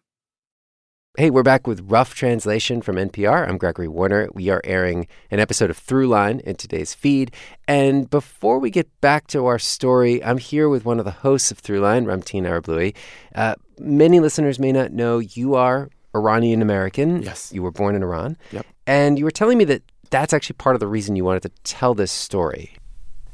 Hey, 1.17 1.29
we're 1.29 1.43
back 1.43 1.67
with 1.67 1.91
Rough 1.91 2.15
Translation 2.15 2.81
from 2.81 2.95
NPR. 2.95 3.45
I'm 3.45 3.57
Gregory 3.57 3.89
Warner. 3.89 4.29
We 4.33 4.47
are 4.47 4.61
airing 4.63 5.07
an 5.29 5.41
episode 5.41 5.69
of 5.69 5.77
Throughline 5.77 6.39
in 6.39 6.55
today's 6.55 6.93
feed. 6.93 7.35
And 7.67 8.09
before 8.09 8.59
we 8.59 8.69
get 8.69 8.87
back 9.01 9.27
to 9.27 9.45
our 9.45 9.59
story, 9.59 10.23
I'm 10.23 10.37
here 10.37 10.69
with 10.69 10.85
one 10.85 10.99
of 10.99 11.05
the 11.05 11.11
hosts 11.11 11.51
of 11.51 11.61
Throughline, 11.61 12.05
Ramtin 12.05 12.43
Arablouei. 12.43 12.95
Uh, 13.35 13.55
many 13.77 14.21
listeners 14.21 14.57
may 14.57 14.71
not 14.71 14.93
know 14.93 15.19
you 15.19 15.53
are 15.55 15.89
Iranian 16.15 16.61
American. 16.61 17.21
Yes. 17.23 17.51
You 17.51 17.61
were 17.61 17.71
born 17.71 17.93
in 17.93 18.03
Iran. 18.03 18.37
Yep. 18.53 18.65
And 18.87 19.19
you 19.19 19.25
were 19.25 19.31
telling 19.31 19.57
me 19.57 19.65
that 19.65 19.83
that's 20.11 20.31
actually 20.31 20.55
part 20.55 20.77
of 20.77 20.79
the 20.79 20.87
reason 20.87 21.17
you 21.17 21.25
wanted 21.25 21.41
to 21.41 21.51
tell 21.65 21.93
this 21.93 22.13
story. 22.13 22.71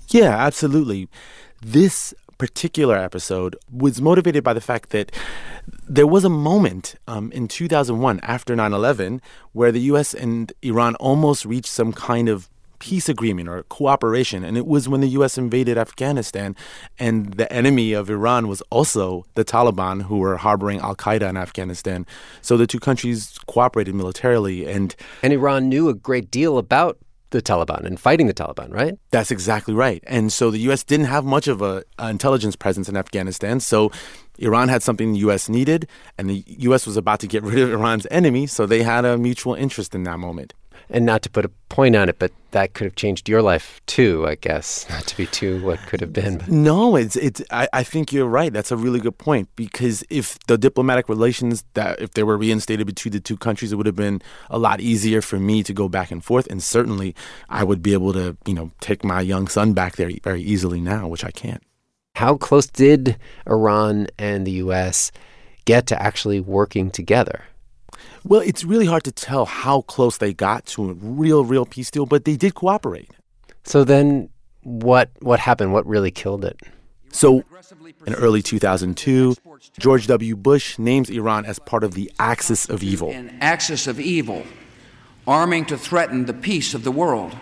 Yeah, 0.09 0.35
absolutely. 0.35 1.09
This 1.61 2.15
particular 2.37 2.95
episode 2.95 3.55
was 3.71 4.01
motivated 4.01 4.43
by 4.43 4.53
the 4.53 4.61
fact 4.61 4.89
that 4.91 5.11
there 5.87 6.07
was 6.07 6.23
a 6.23 6.29
moment 6.29 6.95
um, 7.07 7.31
in 7.31 7.47
2001 7.47 8.19
after 8.23 8.55
9 8.55 8.73
11 8.73 9.21
where 9.53 9.71
the 9.71 9.81
U.S. 9.81 10.13
and 10.13 10.51
Iran 10.61 10.95
almost 10.95 11.45
reached 11.45 11.71
some 11.71 11.93
kind 11.93 12.29
of 12.29 12.49
peace 12.79 13.09
agreement 13.09 13.49
or 13.49 13.63
cooperation. 13.63 14.43
And 14.43 14.57
it 14.57 14.67
was 14.67 14.87
when 14.87 15.01
the 15.01 15.07
U.S. 15.09 15.37
invaded 15.37 15.77
Afghanistan, 15.77 16.55
and 16.99 17.33
the 17.33 17.51
enemy 17.51 17.93
of 17.93 18.09
Iran 18.09 18.47
was 18.47 18.61
also 18.69 19.25
the 19.33 19.43
Taliban, 19.43 20.03
who 20.03 20.17
were 20.17 20.37
harboring 20.37 20.79
Al 20.79 20.95
Qaeda 20.95 21.29
in 21.29 21.37
Afghanistan. 21.37 22.05
So 22.41 22.57
the 22.57 22.67
two 22.67 22.79
countries 22.79 23.37
cooperated 23.47 23.95
militarily. 23.95 24.67
And, 24.69 24.95
and 25.23 25.33
Iran 25.33 25.69
knew 25.69 25.89
a 25.89 25.93
great 25.93 26.29
deal 26.31 26.57
about 26.57 26.97
the 27.31 27.41
Taliban 27.41 27.85
and 27.85 27.99
fighting 27.99 28.27
the 28.27 28.33
Taliban, 28.33 28.71
right? 28.73 28.97
That's 29.11 29.31
exactly 29.31 29.73
right. 29.73 30.03
And 30.07 30.31
so 30.31 30.49
the 30.49 30.59
U.S. 30.59 30.83
didn't 30.83 31.07
have 31.07 31.25
much 31.25 31.47
of 31.47 31.61
a, 31.61 31.83
a 31.99 32.09
intelligence 32.09 32.55
presence 32.55 32.87
in 32.87 32.95
Afghanistan. 32.95 33.59
So 33.59 33.91
Iran 34.39 34.69
had 34.69 34.83
something 34.83 35.13
the 35.13 35.19
U.S. 35.19 35.49
needed, 35.49 35.87
and 36.17 36.29
the 36.29 36.43
U.S. 36.47 36.85
was 36.85 36.97
about 36.97 37.19
to 37.21 37.27
get 37.27 37.43
rid 37.43 37.59
of 37.59 37.71
Iran's 37.71 38.07
enemy. 38.11 38.47
So 38.47 38.65
they 38.65 38.83
had 38.83 39.05
a 39.05 39.17
mutual 39.17 39.55
interest 39.55 39.93
in 39.93 40.03
that 40.03 40.19
moment. 40.19 40.53
And 40.89 41.05
not 41.05 41.21
to 41.23 41.29
put 41.29 41.43
a 41.43 41.51
point 41.69 41.95
on 41.95 42.07
it, 42.07 42.17
but 42.17 42.31
that 42.51 42.73
could 42.73 42.85
have 42.85 42.95
changed 42.95 43.27
your 43.27 43.41
life 43.41 43.81
too, 43.87 44.25
I 44.27 44.35
guess. 44.35 44.89
Not 44.89 45.05
to 45.07 45.17
be 45.17 45.25
too 45.27 45.63
what 45.63 45.79
could 45.79 46.01
have 46.01 46.13
been. 46.13 46.37
But. 46.37 46.47
No, 46.47 46.95
it's 46.95 47.15
it's. 47.15 47.41
I, 47.51 47.67
I 47.73 47.83
think 47.83 48.13
you're 48.13 48.25
right. 48.27 48.51
That's 48.51 48.71
a 48.71 48.77
really 48.77 48.99
good 48.99 49.17
point 49.17 49.49
because 49.55 50.03
if 50.09 50.39
the 50.47 50.57
diplomatic 50.57 51.09
relations 51.09 51.63
that 51.73 51.99
if 51.99 52.13
they 52.13 52.23
were 52.23 52.37
reinstated 52.37 52.87
between 52.87 53.11
the 53.11 53.19
two 53.19 53.37
countries, 53.37 53.71
it 53.71 53.75
would 53.75 53.85
have 53.85 53.95
been 53.95 54.21
a 54.49 54.57
lot 54.57 54.79
easier 54.79 55.21
for 55.21 55.39
me 55.39 55.61
to 55.63 55.73
go 55.73 55.89
back 55.89 56.09
and 56.09 56.23
forth, 56.23 56.47
and 56.47 56.63
certainly 56.63 57.13
I 57.49 57.63
would 57.63 57.83
be 57.83 57.93
able 57.93 58.13
to 58.13 58.37
you 58.45 58.53
know 58.53 58.71
take 58.79 59.03
my 59.03 59.21
young 59.21 59.47
son 59.47 59.73
back 59.73 59.97
there 59.97 60.09
very 60.23 60.41
easily 60.41 60.79
now, 60.79 61.07
which 61.07 61.25
I 61.25 61.31
can't. 61.31 61.61
How 62.15 62.37
close 62.37 62.65
did 62.65 63.17
Iran 63.45 64.07
and 64.17 64.47
the 64.47 64.51
U.S. 64.63 65.11
get 65.65 65.85
to 65.87 66.01
actually 66.01 66.39
working 66.39 66.89
together? 66.89 67.43
Well, 68.27 68.41
it's 68.41 68.65
really 68.65 68.85
hard 68.85 69.05
to 69.05 69.11
tell 69.11 69.45
how 69.45 69.81
close 69.81 70.17
they 70.17 70.33
got 70.33 70.65
to 70.67 70.89
a 70.89 70.93
real, 70.93 71.45
real 71.45 71.65
peace 71.65 71.89
deal, 71.89 72.05
but 72.05 72.25
they 72.25 72.35
did 72.35 72.55
cooperate. 72.55 73.09
So 73.63 73.85
then, 73.85 74.29
what 74.63 75.09
what 75.21 75.39
happened? 75.39 75.71
What 75.71 75.85
really 75.85 76.11
killed 76.11 76.43
it? 76.43 76.59
So, 77.11 77.43
in 78.05 78.13
early 78.15 78.41
2002, 78.41 79.35
George 79.79 80.07
W. 80.07 80.35
Bush 80.35 80.77
names 80.77 81.09
Iran 81.09 81.45
as 81.45 81.57
part 81.57 81.85
of 81.85 81.93
the 81.93 82.11
axis 82.19 82.69
of 82.69 82.83
evil. 82.83 83.11
An 83.11 83.37
axis 83.39 83.87
of 83.87 83.97
evil, 83.97 84.43
arming 85.25 85.65
to 85.65 85.77
threaten 85.77 86.25
the 86.25 86.33
peace 86.33 86.73
of 86.73 86.83
the 86.83 86.91
world. 86.91 87.33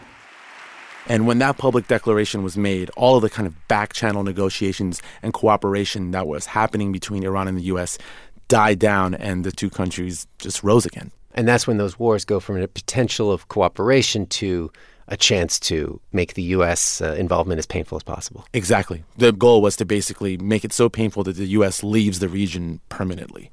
And 1.08 1.28
when 1.28 1.38
that 1.40 1.58
public 1.58 1.88
declaration 1.88 2.42
was 2.42 2.58
made, 2.58 2.90
all 2.98 3.16
of 3.16 3.22
the 3.22 3.30
kind 3.30 3.46
of 3.46 3.68
back 3.68 3.94
channel 3.94 4.24
negotiations 4.24 5.02
and 5.22 5.34
cooperation 5.34 6.12
that 6.12 6.26
was 6.26 6.48
happening 6.48 6.92
between 6.92 7.24
Iran 7.24 7.48
and 7.48 7.58
the 7.58 7.64
U.S. 7.64 8.00
died 8.48 8.80
down, 8.80 9.14
and 9.16 9.44
the 9.44 9.52
two 9.52 9.70
countries 9.70 10.28
just 10.40 10.64
rose 10.64 10.86
again. 10.86 11.12
And 11.34 11.48
that's 11.48 11.68
when 11.68 11.78
those 11.78 12.00
wars 12.00 12.24
go 12.26 12.40
from 12.40 12.62
a 12.62 12.68
potential 12.68 13.32
of 13.32 13.48
cooperation 13.50 14.26
to 14.28 14.72
a 15.08 15.18
chance 15.18 15.60
to 15.60 16.00
make 16.12 16.34
the 16.34 16.42
U.S. 16.44 17.02
Uh, 17.02 17.14
involvement 17.14 17.60
as 17.60 17.66
painful 17.66 17.96
as 17.98 18.04
possible. 18.04 18.46
Exactly. 18.54 19.04
The 19.18 19.32
goal 19.32 19.62
was 19.62 19.76
to 19.78 19.86
basically 19.86 20.38
make 20.38 20.66
it 20.66 20.74
so 20.74 20.90
painful 20.90 21.24
that 21.26 21.36
the 21.36 21.46
U.S. 21.48 21.84
leaves 21.84 22.20
the 22.20 22.30
region 22.30 22.80
permanently. 22.90 23.52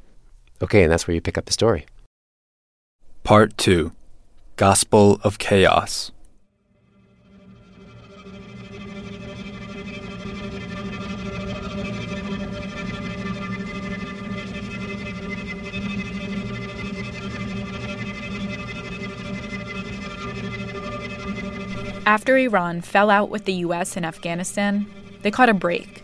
Okay, 0.62 0.82
and 0.82 0.90
that's 0.90 1.06
where 1.06 1.14
you 1.14 1.20
pick 1.20 1.36
up 1.36 1.44
the 1.44 1.52
story. 1.52 1.86
Part 3.24 3.56
2 3.58 3.92
Gospel 4.56 5.20
of 5.22 5.38
Chaos. 5.38 6.12
After 22.04 22.36
Iran 22.36 22.80
fell 22.80 23.10
out 23.10 23.30
with 23.30 23.44
the 23.44 23.62
US 23.66 23.96
in 23.96 24.04
Afghanistan, 24.04 24.86
they 25.22 25.30
caught 25.30 25.48
a 25.48 25.54
break. 25.54 26.02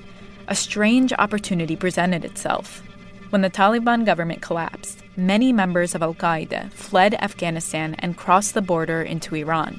a 0.51 0.55
strange 0.55 1.13
opportunity 1.19 1.77
presented 1.77 2.25
itself. 2.25 2.83
When 3.29 3.43
the 3.43 3.51
Taliban 3.51 4.07
government 4.07 4.41
collapsed, 4.41 5.03
many 5.15 5.53
members 5.53 5.95
of 5.95 6.03
Al 6.03 6.15
Qaeda 6.15 6.73
fled 6.73 7.13
Afghanistan 7.15 7.95
and 7.99 8.17
crossed 8.17 8.55
the 8.55 8.63
border 8.63 9.03
into 9.03 9.35
Iran. 9.35 9.79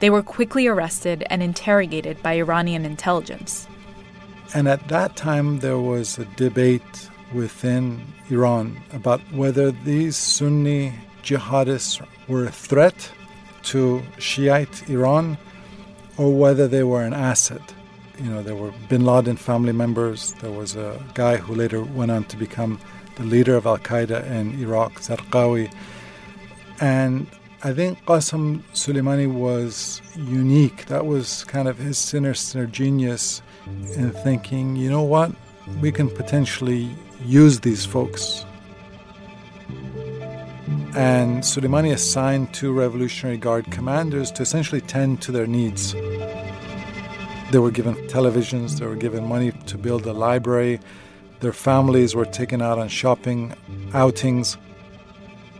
They 0.00 0.10
were 0.10 0.22
quickly 0.22 0.66
arrested 0.66 1.24
and 1.30 1.42
interrogated 1.42 2.22
by 2.22 2.34
Iranian 2.34 2.84
intelligence. 2.84 3.66
And 4.52 4.68
at 4.68 4.86
that 4.88 5.16
time, 5.16 5.60
there 5.60 5.78
was 5.78 6.18
a 6.18 6.26
debate 6.36 7.08
within 7.32 8.02
Iran 8.28 8.76
about 8.92 9.22
whether 9.32 9.70
these 9.70 10.18
Sunni 10.18 10.92
jihadists 11.22 12.06
were 12.28 12.44
a 12.44 12.52
threat 12.52 13.10
to 13.66 14.02
Shiite 14.18 14.88
Iran 14.88 15.38
or 16.16 16.32
whether 16.34 16.66
they 16.68 16.82
were 16.82 17.02
an 17.02 17.12
asset. 17.12 17.62
You 18.18 18.30
know, 18.30 18.42
there 18.42 18.54
were 18.54 18.72
bin 18.88 19.04
Laden 19.04 19.36
family 19.36 19.72
members. 19.72 20.32
There 20.40 20.50
was 20.50 20.76
a 20.76 21.02
guy 21.14 21.36
who 21.36 21.54
later 21.54 21.82
went 21.82 22.10
on 22.10 22.24
to 22.24 22.36
become 22.36 22.80
the 23.16 23.24
leader 23.24 23.56
of 23.56 23.66
Al 23.66 23.78
Qaeda 23.78 24.24
in 24.30 24.58
Iraq, 24.60 24.94
Zarqawi. 25.00 25.72
And 26.80 27.26
I 27.62 27.72
think 27.72 28.04
Qasem 28.04 28.62
Soleimani 28.72 29.32
was 29.32 30.00
unique. 30.14 30.86
That 30.86 31.06
was 31.06 31.44
kind 31.44 31.68
of 31.68 31.78
his 31.78 31.98
sinister 31.98 32.66
genius 32.66 33.42
in 33.96 34.12
thinking, 34.12 34.76
you 34.76 34.88
know 34.88 35.02
what, 35.02 35.32
we 35.80 35.90
can 35.90 36.08
potentially 36.08 36.88
use 37.24 37.60
these 37.60 37.84
folks. 37.84 38.44
And 40.96 41.42
Soleimani 41.42 41.92
assigned 41.92 42.54
two 42.54 42.72
Revolutionary 42.72 43.36
Guard 43.36 43.70
commanders 43.70 44.30
to 44.30 44.42
essentially 44.42 44.80
tend 44.80 45.20
to 45.22 45.30
their 45.30 45.46
needs. 45.46 45.92
They 47.52 47.58
were 47.58 47.70
given 47.70 47.96
televisions, 48.08 48.78
they 48.78 48.86
were 48.86 48.96
given 48.96 49.22
money 49.24 49.52
to 49.52 49.76
build 49.76 50.06
a 50.06 50.14
library, 50.14 50.80
their 51.40 51.52
families 51.52 52.14
were 52.14 52.24
taken 52.24 52.62
out 52.62 52.78
on 52.78 52.88
shopping 52.88 53.54
outings. 53.92 54.54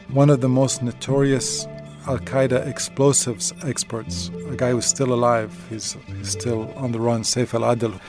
One 0.08 0.30
of 0.30 0.40
the 0.40 0.48
most 0.48 0.82
notorious 0.82 1.66
Al 2.06 2.18
Qaeda 2.18 2.66
explosives 2.66 3.52
experts, 3.62 4.30
a 4.48 4.56
guy 4.56 4.70
who's 4.70 4.86
still 4.86 5.12
alive, 5.12 5.52
he's, 5.68 5.98
still 6.22 6.72
on 6.76 6.92
the 6.92 7.00
run, 7.00 7.22
Saif 7.24 7.52
al 7.52 7.76
Adil. 7.76 8.00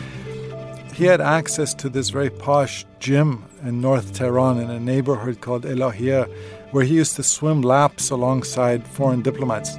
He 0.94 1.04
had 1.04 1.20
access 1.20 1.74
to 1.74 1.90
this 1.90 2.10
very 2.10 2.30
posh 2.30 2.86
gym 3.00 3.44
in 3.64 3.82
North 3.82 4.14
Tehran 4.14 4.60
in 4.60 4.70
a 4.70 4.80
neighborhood 4.80 5.42
called 5.42 5.64
Elahiyah, 5.64 6.32
where 6.72 6.84
he 6.84 6.96
used 6.96 7.16
to 7.16 7.24
swim 7.24 7.62
laps 7.62 8.10
alongside 8.10 8.86
foreign 8.88 9.22
diplomats. 9.22 9.78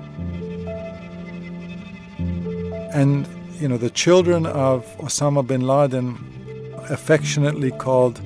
And, 2.95 3.29
you 3.61 3.69
know, 3.69 3.77
the 3.77 3.91
children 3.91 4.47
of 4.47 4.85
Osama 4.99 5.47
bin 5.47 5.61
Laden 5.61 6.17
affectionately 6.89 7.71
called 7.71 8.21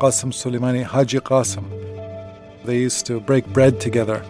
Qasem 0.00 0.32
Soleimani 0.32 0.84
Haji 0.84 1.18
Qasim. 1.20 1.64
They 2.64 2.78
used 2.78 3.06
to 3.06 3.20
break 3.20 3.46
bread 3.48 3.80
together. 3.80 4.24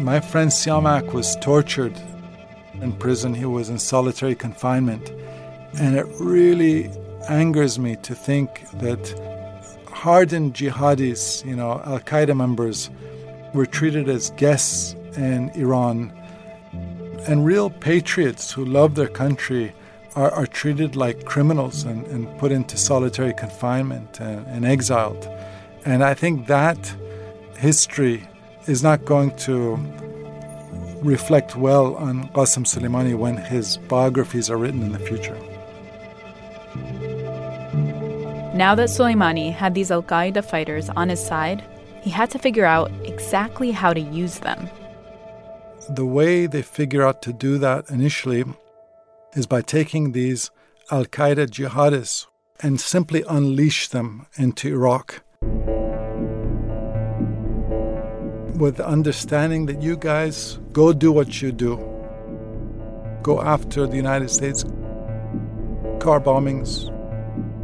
My 0.00 0.20
friend 0.20 0.50
Siamak 0.50 1.12
was 1.12 1.36
tortured 1.36 1.96
in 2.80 2.92
prison. 2.92 3.34
He 3.34 3.44
was 3.44 3.68
in 3.68 3.78
solitary 3.78 4.34
confinement. 4.34 5.10
And 5.78 5.96
it 5.96 6.06
really 6.18 6.90
angers 7.28 7.78
me 7.78 7.96
to 7.96 8.14
think 8.14 8.68
that 8.72 9.02
hardened 9.88 10.54
jihadis, 10.54 11.44
you 11.44 11.56
know, 11.56 11.80
Al 11.84 12.00
Qaeda 12.00 12.36
members, 12.36 12.90
were 13.54 13.66
treated 13.66 14.08
as 14.08 14.30
guests 14.32 14.94
in 15.16 15.50
Iran 15.50 16.12
and 17.28 17.44
real 17.44 17.70
patriots 17.70 18.50
who 18.52 18.64
love 18.64 18.94
their 18.94 19.08
country 19.08 19.72
are, 20.16 20.30
are 20.32 20.46
treated 20.46 20.96
like 20.96 21.24
criminals 21.24 21.84
and, 21.84 22.06
and, 22.06 22.38
put 22.38 22.52
into 22.52 22.76
solitary 22.76 23.32
confinement 23.34 24.20
and, 24.20 24.46
and 24.48 24.64
exiled. 24.64 25.28
And 25.84 26.04
I 26.04 26.14
think 26.14 26.46
that 26.48 26.94
history 27.56 28.28
is 28.66 28.82
not 28.82 29.04
going 29.04 29.36
to 29.38 29.76
reflect 31.02 31.56
well 31.56 31.94
on 31.96 32.28
Qasem 32.30 32.64
Soleimani 32.64 33.16
when 33.16 33.36
his 33.36 33.76
biographies 33.88 34.50
are 34.50 34.56
written 34.56 34.82
in 34.82 34.92
the 34.92 34.98
future. 34.98 35.38
Now 38.54 38.74
that 38.74 38.90
Soleimani 38.90 39.50
had 39.50 39.74
these 39.74 39.90
Al 39.90 40.02
Qaeda 40.02 40.44
fighters 40.44 40.90
on 40.90 41.08
his 41.08 41.24
side, 41.24 41.64
he 42.02 42.10
had 42.10 42.28
to 42.32 42.38
figure 42.38 42.66
out 42.66 42.90
exactly 43.02 43.70
how 43.70 43.94
to 43.94 44.00
use 44.00 44.40
them. 44.40 44.68
The 45.88 46.04
way 46.04 46.46
they 46.46 46.60
figure 46.60 47.02
out 47.02 47.22
to 47.22 47.32
do 47.32 47.56
that 47.58 47.88
initially 47.88 48.44
is 49.34 49.46
by 49.46 49.62
taking 49.62 50.12
these 50.12 50.50
Al 50.90 51.06
Qaeda 51.06 51.48
jihadists 51.48 52.26
and 52.60 52.78
simply 52.78 53.24
unleash 53.26 53.88
them 53.88 54.26
into 54.36 54.68
Iraq. 54.68 55.22
With 58.58 58.76
the 58.76 58.86
understanding 58.86 59.64
that 59.66 59.80
you 59.80 59.96
guys 59.96 60.60
go 60.72 60.92
do 60.92 61.10
what 61.10 61.40
you 61.40 61.52
do, 61.52 61.76
go 63.22 63.40
after 63.40 63.86
the 63.86 63.96
United 63.96 64.28
States, 64.30 64.62
car 66.00 66.20
bombings, 66.20 66.90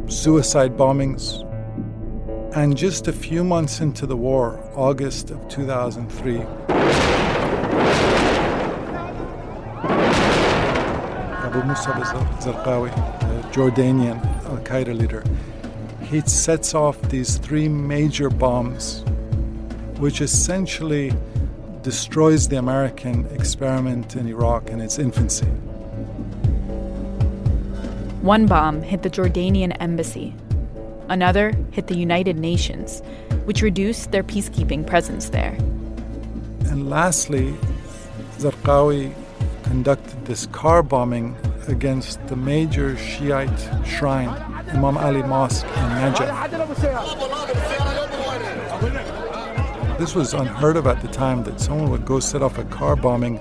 suicide 0.09 0.75
bombings. 0.75 1.45
And 2.55 2.75
just 2.75 3.07
a 3.07 3.13
few 3.13 3.43
months 3.43 3.79
into 3.79 4.07
the 4.07 4.17
war, 4.17 4.59
August 4.75 5.29
of 5.29 5.47
2003, 5.49 6.37
Abu 11.45 11.61
Musab 11.61 11.95
al 11.95 12.25
Zarqawi, 12.41 12.91
the 13.19 13.47
Jordanian 13.49 14.23
Al 14.45 14.57
Qaeda 14.57 14.97
leader, 14.97 15.23
he 16.03 16.21
sets 16.21 16.73
off 16.73 16.99
these 17.03 17.37
three 17.37 17.67
major 17.67 18.31
bombs, 18.31 19.03
which 19.99 20.21
essentially 20.21 21.13
destroys 21.83 22.47
the 22.47 22.57
American 22.57 23.27
experiment 23.27 24.15
in 24.15 24.27
Iraq 24.27 24.69
in 24.71 24.81
its 24.81 24.97
infancy. 24.97 25.47
One 28.21 28.47
bomb 28.47 28.81
hit 28.81 29.03
the 29.03 29.09
Jordanian 29.09 29.77
embassy. 29.79 30.35
Another 31.07 31.53
hit 31.71 31.87
the 31.87 31.95
United 31.95 32.37
Nations, 32.37 33.01
which 33.45 33.61
reduced 33.61 34.11
their 34.11 34.23
peacekeeping 34.23 34.85
presence 34.85 35.29
there. 35.29 35.55
And 36.65 36.89
lastly, 36.89 37.55
Zarqawi 38.37 39.13
conducted 39.63 40.25
this 40.25 40.47
car 40.47 40.83
bombing 40.83 41.37
against 41.69 42.25
the 42.27 42.35
major 42.35 42.97
Shiite 42.97 43.69
shrine, 43.85 44.27
Imam 44.73 44.97
Ali 44.97 45.23
Mosque 45.23 45.65
in 45.65 45.71
Najaf. 45.71 46.49
This 49.97 50.13
was 50.13 50.33
unheard 50.33 50.75
of 50.75 50.87
at 50.87 51.01
the 51.01 51.07
time 51.07 51.43
that 51.45 51.61
someone 51.61 51.89
would 51.89 52.05
go 52.05 52.19
set 52.19 52.41
off 52.41 52.57
a 52.57 52.65
car 52.65 52.97
bombing 52.97 53.39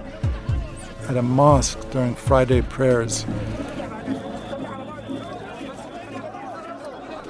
at 1.09 1.17
a 1.17 1.23
mosque 1.23 1.79
during 1.91 2.14
Friday 2.14 2.62
prayers. 2.62 3.27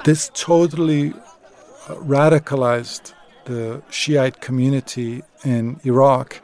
This 0.03 0.31
totally 0.33 1.11
uh, 1.11 1.95
radicalized 1.95 3.13
the 3.45 3.81
Shiite 3.89 4.41
community 4.41 5.23
in 5.43 5.79
Iraq 5.83 6.41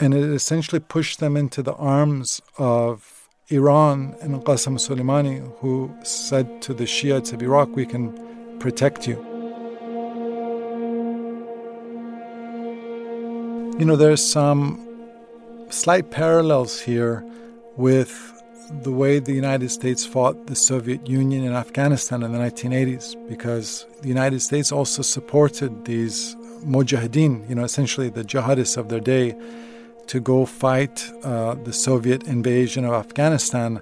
and 0.00 0.14
it 0.14 0.24
essentially 0.24 0.80
pushed 0.80 1.20
them 1.20 1.36
into 1.36 1.62
the 1.62 1.74
arms 1.74 2.40
of 2.58 3.28
Iran 3.48 4.16
and 4.22 4.42
Qasem 4.42 4.78
Soleimani, 4.78 5.52
who 5.58 5.94
said 6.02 6.62
to 6.62 6.72
the 6.72 6.86
Shiites 6.86 7.32
of 7.32 7.42
Iraq, 7.42 7.76
We 7.76 7.84
can 7.84 8.58
protect 8.58 9.06
you. 9.06 9.16
You 13.78 13.84
know, 13.84 13.96
there's 13.96 14.24
some 14.24 14.88
slight 15.68 16.10
parallels 16.10 16.80
here 16.80 17.24
with 17.76 18.41
the 18.70 18.92
way 18.92 19.18
the 19.18 19.32
United 19.32 19.70
States 19.70 20.04
fought 20.04 20.46
the 20.46 20.54
Soviet 20.54 21.08
Union 21.08 21.44
in 21.44 21.52
Afghanistan 21.52 22.22
in 22.22 22.32
the 22.32 22.38
1980s, 22.38 23.16
because 23.28 23.86
the 24.02 24.08
United 24.08 24.40
States 24.40 24.72
also 24.72 25.02
supported 25.02 25.84
these 25.84 26.36
mujahideen, 26.64 27.48
you 27.48 27.54
know, 27.54 27.64
essentially 27.64 28.08
the 28.08 28.24
jihadists 28.24 28.76
of 28.76 28.88
their 28.88 29.00
day 29.00 29.36
to 30.06 30.20
go 30.20 30.46
fight 30.46 31.10
uh, 31.22 31.54
the 31.64 31.72
Soviet 31.72 32.24
invasion 32.24 32.84
of 32.84 32.92
Afghanistan, 32.92 33.80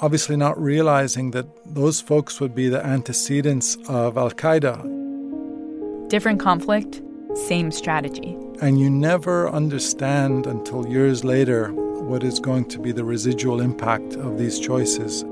obviously 0.00 0.36
not 0.36 0.60
realizing 0.60 1.32
that 1.32 1.46
those 1.66 2.00
folks 2.00 2.40
would 2.40 2.54
be 2.54 2.68
the 2.68 2.84
antecedents 2.84 3.76
of 3.88 4.16
Al 4.16 4.30
Qaeda. 4.30 6.08
Different 6.08 6.40
conflict, 6.40 7.02
same 7.34 7.70
strategy. 7.70 8.36
And 8.60 8.80
you 8.80 8.90
never 8.90 9.48
understand 9.48 10.46
until 10.46 10.86
years 10.88 11.24
later 11.24 11.72
what 12.08 12.24
is 12.24 12.40
going 12.40 12.64
to 12.64 12.78
be 12.78 12.90
the 12.90 13.04
residual 13.04 13.60
impact 13.60 14.14
of 14.14 14.38
these 14.38 14.58
choices. 14.58 15.24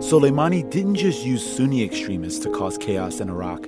Soleimani 0.00 0.68
didn't 0.70 0.94
just 0.94 1.22
use 1.22 1.44
Sunni 1.44 1.84
extremists 1.84 2.38
to 2.40 2.50
cause 2.50 2.78
chaos 2.78 3.20
in 3.20 3.28
Iraq. 3.28 3.66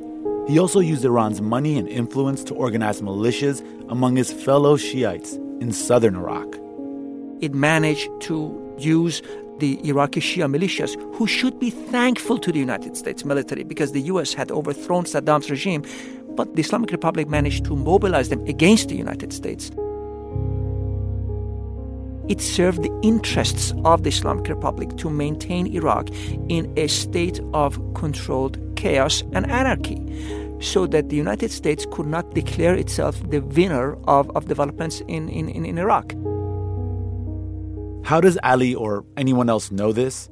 He 0.48 0.59
also 0.59 0.80
used 0.80 1.04
Iran's 1.04 1.42
money 1.42 1.78
and 1.78 1.86
influence 1.86 2.42
to 2.44 2.54
organize 2.54 3.02
militias 3.02 3.62
among 3.90 4.16
his 4.16 4.32
fellow 4.32 4.78
Shiites 4.78 5.34
in 5.61 5.70
southern 5.72 6.16
Iraq. 6.16 6.46
It 7.42 7.52
managed 7.52 8.09
to 8.22 8.74
use 8.78 9.20
the 9.59 9.86
Iraqi 9.86 10.20
Shia 10.20 10.50
militias, 10.50 10.94
who 11.14 11.26
should 11.26 11.59
be 11.61 11.68
thankful 11.68 12.38
to 12.38 12.52
the 12.52 12.59
United 12.59 12.96
States 12.96 13.22
military 13.24 13.64
because 13.64 13.92
the 13.92 14.02
U.S. 14.02 14.32
had 14.32 14.50
overthrown 14.50 15.04
Saddam's 15.04 15.50
regime, 15.50 15.82
but 16.37 16.55
the 16.55 16.61
Islamic 16.61 16.91
Republic 16.91 17.28
managed 17.28 17.64
to 17.64 17.74
mobilize 17.74 18.28
them 18.28 18.45
against 18.47 18.89
the 18.89 18.97
United 18.97 19.32
States. 19.32 19.70
It 22.28 22.41
served 22.41 22.82
the 22.82 22.91
interests 23.03 23.72
of 23.84 24.03
the 24.03 24.09
Islamic 24.09 24.49
Republic 24.49 24.97
to 24.97 25.09
maintain 25.09 25.66
Iraq 25.68 26.11
in 26.49 26.72
a 26.76 26.89
state 26.89 27.41
of 27.55 27.78
controlled 27.95 28.59
chaos 28.76 29.22
and 29.32 29.49
anarchy 29.49 30.01
so 30.61 30.87
that 30.87 31.09
the 31.09 31.16
United 31.16 31.51
States 31.51 31.87
could 31.93 32.07
not 32.07 32.34
declare 32.34 32.74
itself 32.74 33.14
the 33.30 33.41
winner 33.41 33.97
of, 34.09 34.30
of 34.37 34.47
developments 34.49 35.03
in, 35.07 35.28
in, 35.28 35.49
in 35.49 35.78
Iraq. 35.78 36.14
How 38.05 38.20
does 38.20 38.39
Ali 38.43 38.74
or 38.74 39.05
anyone 39.16 39.49
else 39.49 39.70
know 39.70 39.93
this? 39.93 40.28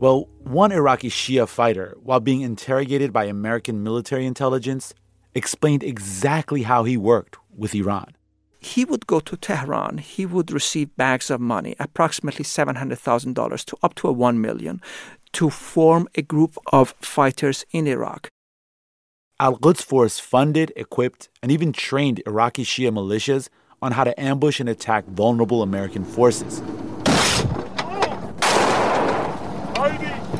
Well, 0.00 0.28
one 0.42 0.72
Iraqi 0.72 1.08
Shia 1.08 1.48
fighter, 1.48 1.96
while 2.02 2.20
being 2.20 2.42
interrogated 2.42 3.12
by 3.12 3.24
American 3.24 3.82
military 3.82 4.26
intelligence, 4.26 4.92
explained 5.34 5.82
exactly 5.82 6.62
how 6.62 6.84
he 6.84 6.96
worked 6.96 7.36
with 7.56 7.74
Iran 7.74 8.14
he 8.64 8.84
would 8.84 9.06
go 9.06 9.20
to 9.20 9.36
Tehran, 9.36 9.98
he 9.98 10.26
would 10.26 10.50
receive 10.50 10.96
bags 10.96 11.30
of 11.30 11.40
money, 11.40 11.76
approximately 11.78 12.44
$700,000 12.44 13.64
to 13.66 13.76
up 13.82 13.94
to 13.96 14.08
a 14.08 14.12
1 14.12 14.40
million, 14.40 14.80
to 15.32 15.50
form 15.50 16.08
a 16.14 16.22
group 16.22 16.56
of 16.72 16.94
fighters 17.00 17.66
in 17.72 17.86
Iraq. 17.86 18.28
Al 19.38 19.58
Quds 19.58 19.82
Force 19.82 20.18
funded, 20.18 20.72
equipped, 20.76 21.28
and 21.42 21.52
even 21.52 21.72
trained 21.72 22.22
Iraqi 22.26 22.64
Shia 22.64 22.90
militias 22.90 23.48
on 23.82 23.92
how 23.92 24.04
to 24.04 24.18
ambush 24.20 24.60
and 24.60 24.68
attack 24.68 25.04
vulnerable 25.06 25.62
American 25.62 26.04
forces. 26.04 26.60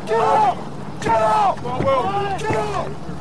Get 0.06 0.20
out! 0.20 0.56
Get 1.00 1.08
out! 1.08 2.38
Get 2.38 2.50
out! 2.52 3.14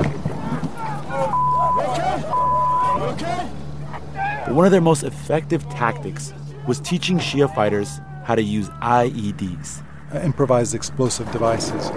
But 4.46 4.54
one 4.54 4.66
of 4.66 4.72
their 4.72 4.80
most 4.80 5.02
effective 5.02 5.68
tactics 5.70 6.34
was 6.66 6.80
teaching 6.80 7.18
Shia 7.18 7.52
fighters 7.54 8.00
how 8.24 8.34
to 8.34 8.42
use 8.42 8.68
IEDs, 8.80 9.82
uh, 10.14 10.20
improvised 10.20 10.74
explosive 10.74 11.30
devices. 11.32 11.88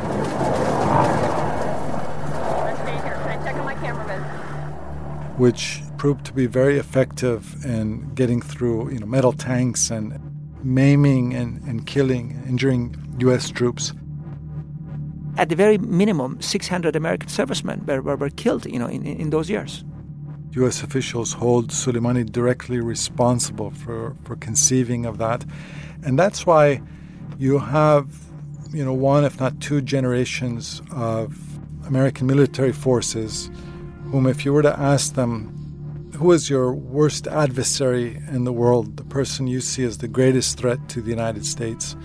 Which 5.38 5.82
proved 5.98 6.26
to 6.26 6.34
be 6.34 6.48
very 6.48 6.78
effective 6.78 7.64
in 7.66 8.14
getting 8.14 8.42
through, 8.42 8.92
you 8.92 9.00
know, 9.00 9.06
metal 9.06 9.34
tanks 9.34 9.92
and 9.92 10.20
maiming 10.64 11.34
and, 11.34 11.62
and 11.64 11.86
killing, 11.86 12.42
injuring 12.48 12.96
U.S. 13.20 13.50
troops. 13.50 13.94
At 15.38 15.50
the 15.50 15.56
very 15.56 15.78
minimum, 15.78 16.42
600 16.42 16.96
American 16.96 17.30
servicemen 17.30 17.86
were, 17.86 18.02
were, 18.02 18.16
were 18.16 18.30
killed, 18.30 18.66
you 18.66 18.80
know, 18.80 18.88
in, 18.88 19.06
in 19.06 19.30
those 19.30 19.50
years. 19.50 19.84
U.S. 20.52 20.82
officials 20.82 21.34
hold 21.34 21.70
Soleimani 21.70 22.32
directly 22.32 22.80
responsible 22.80 23.70
for, 23.70 24.16
for 24.24 24.36
conceiving 24.38 25.06
of 25.06 25.20
that. 25.20 25.46
And 26.04 26.18
that's 26.18 26.46
why 26.46 26.82
you 27.38 27.60
have, 27.60 28.08
you 28.72 28.84
know, 28.84 28.94
one, 28.94 29.24
if 29.26 29.40
not 29.40 29.60
two 29.62 29.82
generations 29.82 30.82
of 30.92 31.38
American 31.86 32.26
military 32.26 32.74
forces 32.74 33.52
whom, 34.12 34.26
if 34.26 34.46
you 34.46 34.54
were 34.54 34.62
to 34.62 34.80
ask 34.80 35.14
them, 35.14 36.12
who 36.16 36.32
is 36.32 36.50
your 36.50 36.74
worst 36.74 37.28
adversary 37.28 38.16
in 38.32 38.46
the 38.46 38.54
world, 38.54 38.98
the 38.98 39.04
person 39.04 39.46
you 39.48 39.62
see 39.62 39.84
as 39.84 40.00
the 40.00 40.08
greatest 40.08 40.58
threat 40.58 40.80
to 40.90 41.02
the 41.02 41.10
United 41.10 41.46
States? 41.46 41.96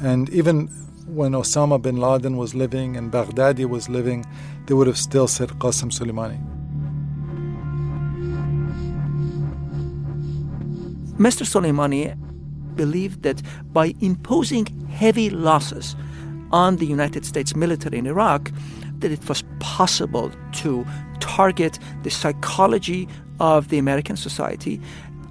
And 0.00 0.30
even 0.30 0.70
when 1.06 1.32
Osama 1.32 1.80
bin 1.80 1.96
Laden 1.96 2.36
was 2.36 2.54
living 2.54 2.96
and 2.96 3.12
Baghdadi 3.12 3.68
was 3.68 3.88
living, 3.88 4.24
they 4.66 4.74
would 4.74 4.86
have 4.86 4.98
still 4.98 5.26
said 5.26 5.48
Qasem 5.50 5.90
Soleimani. 5.90 6.40
Mr. 11.18 11.44
Soleimani 11.44 12.16
believed 12.74 13.22
that 13.22 13.42
by 13.72 13.94
imposing 14.00 14.66
heavy 14.90 15.30
losses 15.30 15.94
on 16.52 16.76
the 16.76 16.86
United 16.86 17.24
States 17.24 17.54
military 17.54 17.98
in 17.98 18.06
Iraq, 18.06 18.50
that 18.98 19.10
it 19.10 19.28
was 19.28 19.44
possible 19.58 20.30
to 20.52 20.84
target 21.20 21.78
the 22.02 22.10
psychology 22.10 23.08
of 23.40 23.68
the 23.68 23.78
American 23.78 24.16
society. 24.16 24.80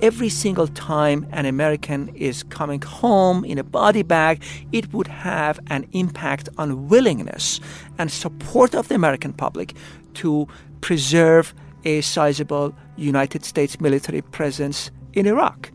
Every 0.01 0.29
single 0.29 0.67
time 0.67 1.27
an 1.31 1.45
American 1.45 2.09
is 2.15 2.41
coming 2.41 2.81
home 2.81 3.45
in 3.45 3.59
a 3.59 3.63
body 3.63 4.01
bag, 4.01 4.43
it 4.71 4.91
would 4.93 5.05
have 5.05 5.59
an 5.67 5.87
impact 5.91 6.49
on 6.57 6.87
willingness 6.87 7.59
and 7.99 8.11
support 8.11 8.73
of 8.73 8.87
the 8.87 8.95
American 8.95 9.31
public 9.31 9.75
to 10.15 10.47
preserve 10.81 11.53
a 11.85 12.01
sizable 12.01 12.73
United 12.97 13.45
States 13.45 13.79
military 13.79 14.23
presence 14.23 14.89
in 15.13 15.27
Iraq. 15.27 15.71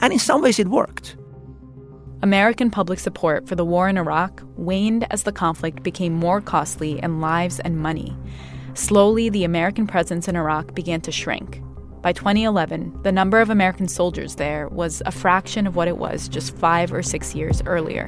And 0.00 0.14
in 0.14 0.18
some 0.18 0.40
ways, 0.40 0.58
it 0.58 0.68
worked. 0.68 1.16
American 2.22 2.70
public 2.70 2.98
support 2.98 3.46
for 3.46 3.54
the 3.54 3.66
war 3.66 3.86
in 3.86 3.98
Iraq 3.98 4.42
waned 4.56 5.06
as 5.12 5.24
the 5.24 5.32
conflict 5.32 5.82
became 5.82 6.14
more 6.14 6.40
costly 6.40 6.98
in 7.02 7.20
lives 7.20 7.60
and 7.60 7.78
money. 7.78 8.16
Slowly, 8.72 9.28
the 9.28 9.44
American 9.44 9.86
presence 9.86 10.26
in 10.26 10.36
Iraq 10.36 10.74
began 10.74 11.02
to 11.02 11.12
shrink. 11.12 11.62
By 12.00 12.12
2011, 12.12 13.00
the 13.02 13.10
number 13.10 13.40
of 13.40 13.50
American 13.50 13.88
soldiers 13.88 14.36
there 14.36 14.68
was 14.68 15.02
a 15.04 15.10
fraction 15.10 15.66
of 15.66 15.74
what 15.74 15.88
it 15.88 15.98
was 15.98 16.28
just 16.28 16.56
five 16.56 16.92
or 16.92 17.02
six 17.02 17.34
years 17.34 17.60
earlier. 17.66 18.06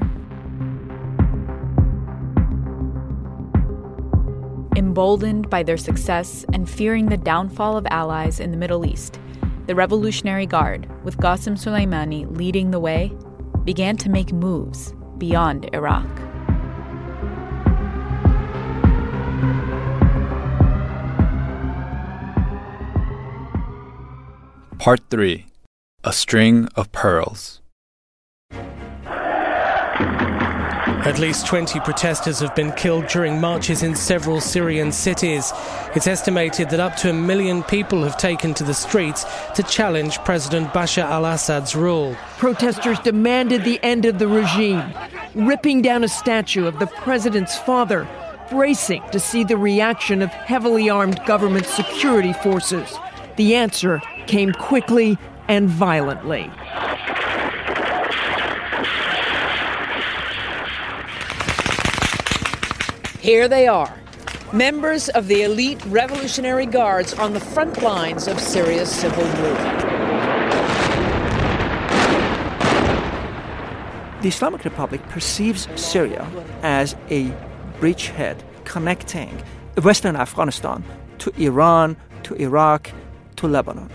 Emboldened 4.77 5.51
by 5.51 5.65
their 5.65 5.77
success 5.77 6.45
and 6.53 6.71
fearing 6.71 7.07
the 7.07 7.17
downfall 7.17 7.77
of 7.77 7.87
allies 7.91 8.39
in 8.39 8.53
the 8.53 8.57
Middle 8.57 8.87
East, 8.87 9.19
the 9.67 9.75
Revolutionary 9.75 10.47
Guard, 10.47 10.89
with 11.05 11.17
Qasem 11.19 11.59
Soleimani 11.59 12.37
leading 12.37 12.71
the 12.71 12.81
way, 12.81 13.13
began 13.65 13.97
to 13.97 14.09
make 14.09 14.33
moves 14.33 14.95
beyond 15.19 15.69
Iraq. 15.75 16.30
Part 24.81 25.11
3 25.11 25.45
A 26.05 26.13
String 26.15 26.67
of 26.75 26.91
Pearls. 26.91 27.61
At 31.05 31.19
least 31.19 31.47
20 31.47 31.81
protesters 31.81 32.41
have 32.41 32.57
been 32.57 32.73
killed 32.73 33.07
during 33.09 33.43
marches 33.43 33.83
in 33.83 33.95
several 33.95 34.41
Syrian 34.41 34.91
cities. 34.91 35.53
It's 35.95 36.07
estimated 36.07 36.71
that 36.71 36.81
up 36.81 36.97
to 36.97 37.11
a 37.11 37.13
million 37.13 37.63
people 37.63 38.03
have 38.05 38.17
taken 38.17 38.55
to 38.55 38.65
the 38.65 38.73
streets 38.73 39.27
to 39.55 39.63
challenge 39.63 40.19
President 40.21 40.69
Bashar 40.69 41.03
al 41.03 41.27
Assad's 41.27 41.77
rule. 41.77 42.17
Protesters 42.39 42.99
demanded 43.01 43.65
the 43.65 43.79
end 43.83 44.07
of 44.07 44.19
the 44.19 44.29
regime, 44.29 44.95
ripping 45.35 45.83
down 45.83 46.05
a 46.05 46.09
statue 46.09 46.67
of 46.67 46.79
the 46.79 46.87
president's 46.87 47.59
father, 47.59 48.09
bracing 48.49 49.03
to 49.13 49.21
see 49.21 49.45
the 49.45 49.59
reaction 49.59 50.23
of 50.23 50.31
heavily 50.31 50.89
armed 50.89 51.23
government 51.27 51.67
security 51.67 52.33
forces. 52.33 52.99
The 53.37 53.55
answer 53.55 54.01
came 54.27 54.53
quickly 54.53 55.19
and 55.49 55.69
violently. 55.69 56.51
Here 63.21 63.49
they 63.49 63.67
are, 63.67 63.95
members 64.53 65.09
of 65.11 65.29
the 65.29 65.43
elite 65.43 65.85
Revolutionary 65.87 66.67
Guards 66.67 67.15
on 67.15 67.33
the 67.33 67.41
front 67.41 67.83
lines 67.83 68.27
of 68.29 68.41
Syria's 68.41 68.91
civil 68.91 69.25
war. 69.25 69.91
The 74.23 74.29
Islamic 74.29 74.65
Republic 74.65 75.03
perceives 75.09 75.69
Syria 75.77 76.27
as 76.63 76.95
a 77.09 77.35
bridgehead 77.79 78.43
connecting 78.65 79.43
Western 79.83 80.17
Afghanistan 80.17 80.85
to 81.19 81.33
Iran, 81.43 81.97
to 82.25 82.35
Iraq, 82.35 82.91
to 83.41 83.49
Lebanon. 83.49 83.89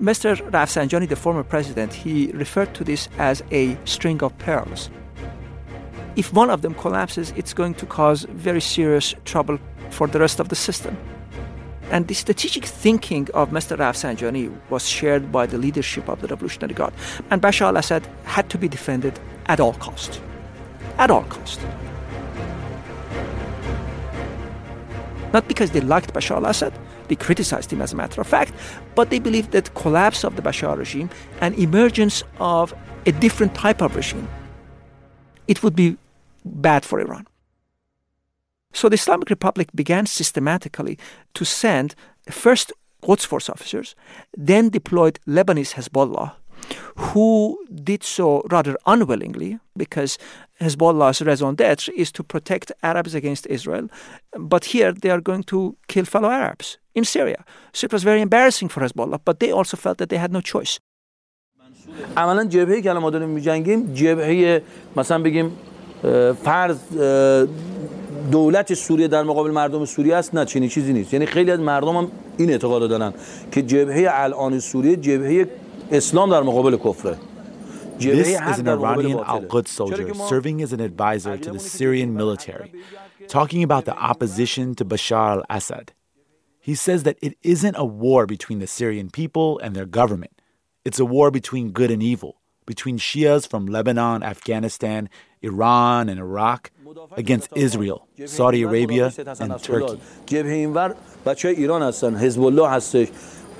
Mr. 0.00 0.36
Rafsanjani, 0.50 1.08
the 1.08 1.16
former 1.16 1.42
president, 1.42 1.92
he 1.92 2.30
referred 2.32 2.72
to 2.74 2.84
this 2.84 3.08
as 3.18 3.42
a 3.50 3.76
string 3.84 4.22
of 4.22 4.36
pearls. 4.38 4.90
If 6.16 6.32
one 6.32 6.50
of 6.50 6.62
them 6.62 6.74
collapses, 6.74 7.32
it's 7.36 7.52
going 7.54 7.74
to 7.74 7.86
cause 7.86 8.22
very 8.30 8.60
serious 8.60 9.14
trouble 9.24 9.58
for 9.90 10.06
the 10.06 10.20
rest 10.20 10.40
of 10.40 10.48
the 10.48 10.56
system. 10.56 10.96
And 11.90 12.06
the 12.08 12.14
strategic 12.14 12.64
thinking 12.64 13.28
of 13.34 13.50
Mr. 13.50 13.76
Rafsanjani 13.76 14.50
was 14.70 14.88
shared 14.88 15.30
by 15.30 15.46
the 15.46 15.58
leadership 15.58 16.08
of 16.08 16.20
the 16.20 16.28
Revolutionary 16.28 16.74
Guard. 16.74 16.94
And 17.30 17.42
Bashar 17.42 17.66
al 17.66 17.76
Assad 17.76 18.06
had 18.24 18.48
to 18.50 18.58
be 18.58 18.68
defended 18.68 19.18
at 19.46 19.60
all 19.60 19.74
cost. 19.74 20.20
At 20.98 21.10
all 21.10 21.24
cost. 21.24 21.60
Not 25.32 25.48
because 25.48 25.70
they 25.72 25.80
liked 25.80 26.14
Bashar 26.14 26.36
al 26.36 26.46
Assad, 26.46 26.72
They 27.12 27.16
criticized 27.16 27.70
him, 27.70 27.82
as 27.82 27.92
a 27.92 27.96
matter 27.96 28.22
of 28.22 28.26
fact, 28.26 28.54
but 28.94 29.10
they 29.10 29.18
believed 29.18 29.50
that 29.50 29.74
collapse 29.74 30.24
of 30.24 30.34
the 30.34 30.40
Bashar 30.40 30.78
regime 30.78 31.10
and 31.42 31.54
emergence 31.58 32.24
of 32.40 32.74
a 33.04 33.12
different 33.12 33.54
type 33.54 33.82
of 33.82 33.94
regime, 33.94 34.26
it 35.46 35.62
would 35.62 35.76
be 35.76 35.98
bad 36.46 36.86
for 36.86 37.00
Iran. 37.00 37.26
So 38.72 38.88
the 38.88 38.94
Islamic 38.94 39.28
Republic 39.28 39.68
began 39.74 40.06
systematically 40.06 40.98
to 41.34 41.44
send 41.44 41.94
first 42.30 42.72
Quds 43.02 43.26
Force 43.26 43.50
officers, 43.50 43.94
then 44.34 44.70
deployed 44.70 45.20
Lebanese 45.28 45.74
Hezbollah, 45.74 46.32
who 46.95 47.59
did 47.89 48.03
so 48.03 48.43
rather 48.51 48.75
unwillingly 48.85 49.59
because 49.75 50.17
Hezbollah's 50.59 51.21
raison 51.21 51.55
d'etre 51.55 51.93
is 51.95 52.11
to 52.11 52.23
protect 52.23 52.71
Arabs 52.81 53.13
against 53.13 53.45
Israel. 53.47 53.87
But 54.37 54.65
here 54.65 54.91
they 54.91 55.11
are 55.11 55.21
going 55.21 55.43
to 55.43 55.75
kill 55.87 56.05
fellow 56.05 56.29
Arabs 56.29 56.77
in 56.95 57.03
Syria. 57.03 57.45
So 57.73 57.85
it 57.85 57.93
was 57.93 58.03
very 58.03 58.21
embarrassing 58.21 58.69
for 58.69 58.81
Hezbollah, 58.81 59.19
but 59.23 59.39
they 59.39 59.51
also 59.51 59.77
felt 59.77 59.97
that 59.99 60.09
they 60.09 60.17
had 60.17 60.31
no 60.31 60.41
choice. 60.41 60.79
عملا 62.17 62.43
جبهه 62.45 62.81
که 62.81 62.93
ما 62.93 63.09
داریم 63.09 63.29
میجنگیم 63.29 63.93
جبهه 63.93 64.61
مثلا 64.95 65.21
بگیم 65.21 65.51
فرض 66.43 66.77
دولت 68.31 68.73
سوریه 68.73 69.07
در 69.07 69.23
مقابل 69.23 69.51
مردم 69.51 69.85
سوریه 69.85 70.15
است 70.15 70.35
نه 70.35 70.45
چنین 70.45 70.69
چیزی 70.69 70.93
نیست 70.93 71.13
یعنی 71.13 71.25
خیلی 71.25 71.51
از 71.51 71.59
مردم 71.59 71.97
هم 71.97 72.11
این 72.37 72.49
اعتقاد 72.49 72.89
دارن 72.89 73.13
که 73.51 73.61
جبهه 73.61 74.07
الان 74.11 74.59
سوریه 74.59 74.95
جبهه 74.95 75.47
this 77.98 78.28
is 78.28 78.58
an 78.58 78.68
Iranian 78.68 79.18
al 79.18 79.42
Quds 79.42 79.68
soldier 79.68 80.14
serving 80.14 80.62
as 80.62 80.72
an 80.72 80.80
advisor 80.80 81.36
to 81.36 81.52
the 81.52 81.58
Syrian 81.58 82.14
military, 82.14 82.72
talking 83.28 83.62
about 83.62 83.84
the 83.84 83.94
opposition 83.94 84.74
to 84.76 84.84
Bashar 84.84 85.36
al 85.36 85.44
Assad. 85.50 85.92
He 86.60 86.74
says 86.74 87.02
that 87.02 87.18
it 87.20 87.36
isn't 87.42 87.76
a 87.76 87.84
war 87.84 88.24
between 88.26 88.58
the 88.58 88.66
Syrian 88.66 89.10
people 89.10 89.58
and 89.58 89.76
their 89.76 89.86
government, 89.86 90.32
it's 90.84 90.98
a 90.98 91.04
war 91.04 91.30
between 91.30 91.70
good 91.72 91.90
and 91.90 92.02
evil, 92.02 92.40
between 92.66 92.96
Shias 92.98 93.46
from 93.48 93.66
Lebanon, 93.66 94.22
Afghanistan, 94.22 95.08
Iran, 95.42 96.08
and 96.08 96.18
Iraq 96.18 96.70
against 97.16 97.48
Israel, 97.54 98.08
Saudi 98.26 98.62
Arabia, 98.62 99.12
and 99.40 99.62
Turkey. 99.62 100.00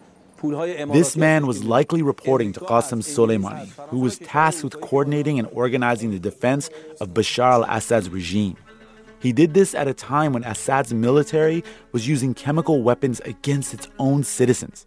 This 0.92 1.16
man 1.16 1.46
was 1.46 1.62
likely 1.62 2.02
reporting 2.02 2.52
to 2.54 2.60
Qasem 2.60 3.00
Soleimani, 3.00 3.68
who 3.90 4.00
was 4.00 4.18
tasked 4.18 4.64
with 4.64 4.80
coordinating 4.80 5.38
and 5.38 5.46
organizing 5.52 6.10
the 6.10 6.18
defense 6.18 6.68
of 7.00 7.10
Bashar 7.10 7.52
al 7.52 7.64
Assad's 7.76 8.10
regime. 8.10 8.56
He 9.20 9.32
did 9.32 9.54
this 9.54 9.72
at 9.72 9.86
a 9.86 9.94
time 9.94 10.32
when 10.32 10.42
Assad's 10.42 10.92
military 10.92 11.62
was 11.92 12.08
using 12.08 12.34
chemical 12.34 12.82
weapons 12.82 13.20
against 13.20 13.72
its 13.72 13.86
own 14.00 14.24
citizens 14.24 14.84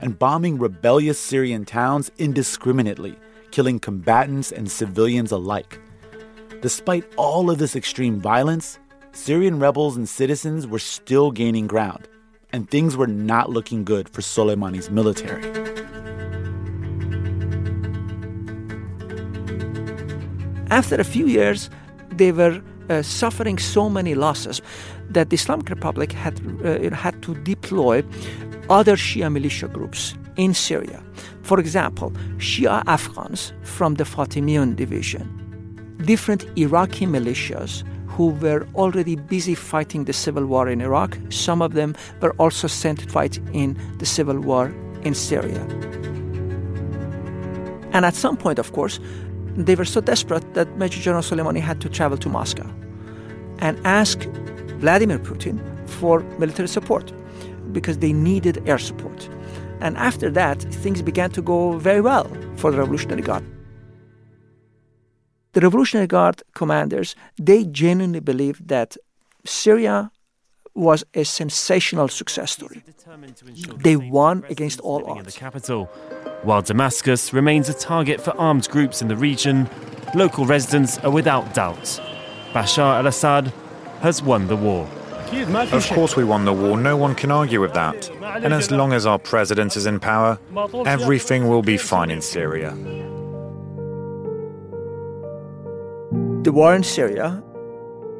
and 0.00 0.18
bombing 0.18 0.58
rebellious 0.58 1.18
Syrian 1.18 1.64
towns 1.64 2.10
indiscriminately, 2.18 3.16
killing 3.50 3.78
combatants 3.78 4.52
and 4.52 4.70
civilians 4.70 5.32
alike. 5.32 5.80
Despite 6.62 7.04
all 7.16 7.50
of 7.50 7.58
this 7.58 7.76
extreme 7.76 8.20
violence, 8.20 8.78
Syrian 9.12 9.58
rebels 9.58 9.96
and 9.96 10.08
citizens 10.08 10.66
were 10.66 10.78
still 10.78 11.30
gaining 11.30 11.66
ground, 11.66 12.08
and 12.52 12.70
things 12.70 12.96
were 12.96 13.06
not 13.06 13.50
looking 13.50 13.84
good 13.84 14.08
for 14.08 14.20
Soleimani's 14.20 14.90
military. 14.90 15.42
After 20.70 20.96
a 20.96 21.04
few 21.04 21.26
years, 21.26 21.70
they 22.10 22.32
were 22.32 22.60
uh, 22.88 23.02
suffering 23.02 23.58
so 23.58 23.88
many 23.88 24.14
losses 24.14 24.60
that 25.10 25.30
the 25.30 25.34
Islamic 25.34 25.70
Republic 25.70 26.12
had, 26.12 26.40
uh, 26.64 26.94
had 26.94 27.22
to 27.22 27.34
deploy 27.36 28.02
other 28.68 28.96
Shia 28.96 29.32
militia 29.32 29.68
groups 29.68 30.14
in 30.36 30.54
Syria. 30.54 31.02
For 31.42 31.58
example, 31.60 32.10
Shia 32.38 32.82
Afghans 32.86 33.52
from 33.62 33.94
the 33.94 34.04
Fatimiyun 34.04 34.76
division, 34.76 35.26
different 36.04 36.44
Iraqi 36.56 37.06
militias 37.06 37.84
who 38.06 38.28
were 38.28 38.66
already 38.74 39.16
busy 39.16 39.54
fighting 39.54 40.04
the 40.04 40.12
civil 40.12 40.46
war 40.46 40.68
in 40.68 40.80
Iraq. 40.80 41.18
Some 41.28 41.60
of 41.60 41.74
them 41.74 41.94
were 42.20 42.32
also 42.38 42.66
sent 42.66 43.00
to 43.00 43.08
fight 43.08 43.38
in 43.52 43.78
the 43.98 44.06
civil 44.06 44.40
war 44.40 44.74
in 45.02 45.14
Syria. 45.14 45.60
And 47.92 48.04
at 48.04 48.14
some 48.14 48.36
point, 48.36 48.58
of 48.58 48.72
course, 48.72 48.98
they 49.56 49.74
were 49.74 49.84
so 49.84 50.00
desperate 50.00 50.54
that 50.54 50.76
Major 50.76 51.00
General 51.00 51.22
Soleimani 51.22 51.60
had 51.60 51.80
to 51.80 51.88
travel 51.88 52.18
to 52.18 52.28
Moscow 52.28 52.66
and 53.58 53.78
ask 53.86 54.20
Vladimir 54.80 55.18
Putin 55.18 55.60
for 55.88 56.20
military 56.38 56.68
support 56.68 57.12
because 57.78 57.98
they 57.98 58.12
needed 58.30 58.54
air 58.66 58.78
support. 58.78 59.28
And 59.84 59.92
after 59.98 60.28
that, 60.40 60.58
things 60.82 61.02
began 61.10 61.30
to 61.32 61.42
go 61.52 61.58
very 61.88 62.00
well 62.00 62.26
for 62.60 62.70
the 62.70 62.78
Revolutionary 62.78 63.24
Guard. 63.28 63.44
The 65.52 65.60
Revolutionary 65.60 66.06
Guard 66.06 66.36
commanders, 66.54 67.14
they 67.50 67.60
genuinely 67.64 68.20
believed 68.20 68.68
that 68.68 68.96
Syria 69.44 70.10
was 70.74 71.04
a 71.14 71.24
sensational 71.24 72.08
success 72.08 72.50
story. 72.52 72.82
They 73.88 73.96
won 73.96 74.44
against 74.48 74.80
all 74.80 75.00
odds. 75.10 75.34
The 75.34 75.38
capital. 75.46 75.84
While 76.48 76.62
Damascus 76.62 77.32
remains 77.32 77.68
a 77.68 77.74
target 77.74 78.18
for 78.20 78.32
armed 78.48 78.68
groups 78.70 79.02
in 79.02 79.08
the 79.08 79.16
region, 79.16 79.68
local 80.14 80.44
residents 80.46 80.98
are 81.04 81.10
without 81.10 81.44
doubt. 81.54 81.86
Bashar 82.54 82.92
al 83.00 83.06
Assad 83.06 83.52
has 84.00 84.22
won 84.22 84.46
the 84.46 84.56
war. 84.56 84.88
Of 85.72 85.88
course, 85.90 86.16
we 86.16 86.24
won 86.24 86.44
the 86.44 86.52
war. 86.52 86.78
No 86.78 86.96
one 86.96 87.14
can 87.14 87.30
argue 87.30 87.60
with 87.60 87.74
that. 87.74 88.10
And 88.42 88.52
as 88.52 88.70
long 88.70 88.92
as 88.92 89.06
our 89.06 89.18
president 89.18 89.76
is 89.76 89.86
in 89.86 89.98
power, 90.00 90.38
everything 90.86 91.48
will 91.48 91.62
be 91.62 91.76
fine 91.76 92.10
in 92.10 92.20
Syria. 92.20 92.70
The 96.42 96.52
war 96.52 96.74
in 96.74 96.84
Syria 96.84 97.42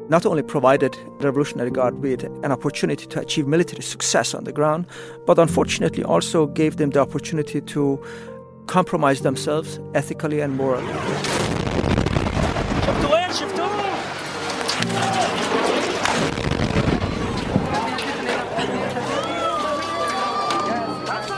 not 0.09 0.25
only 0.25 0.43
provided 0.43 0.93
the 1.19 1.27
Revolutionary 1.27 1.71
Guard 1.71 1.99
with 1.99 2.23
an 2.23 2.51
opportunity 2.51 3.05
to 3.05 3.19
achieve 3.19 3.47
military 3.47 3.81
success 3.81 4.33
on 4.33 4.43
the 4.43 4.53
ground, 4.53 4.85
but 5.25 5.37
unfortunately 5.39 6.03
also 6.03 6.47
gave 6.47 6.77
them 6.77 6.91
the 6.91 6.99
opportunity 6.99 7.61
to 7.61 8.01
compromise 8.67 9.21
themselves 9.21 9.79
ethically 9.93 10.41
and 10.41 10.55
morally. 10.55 11.56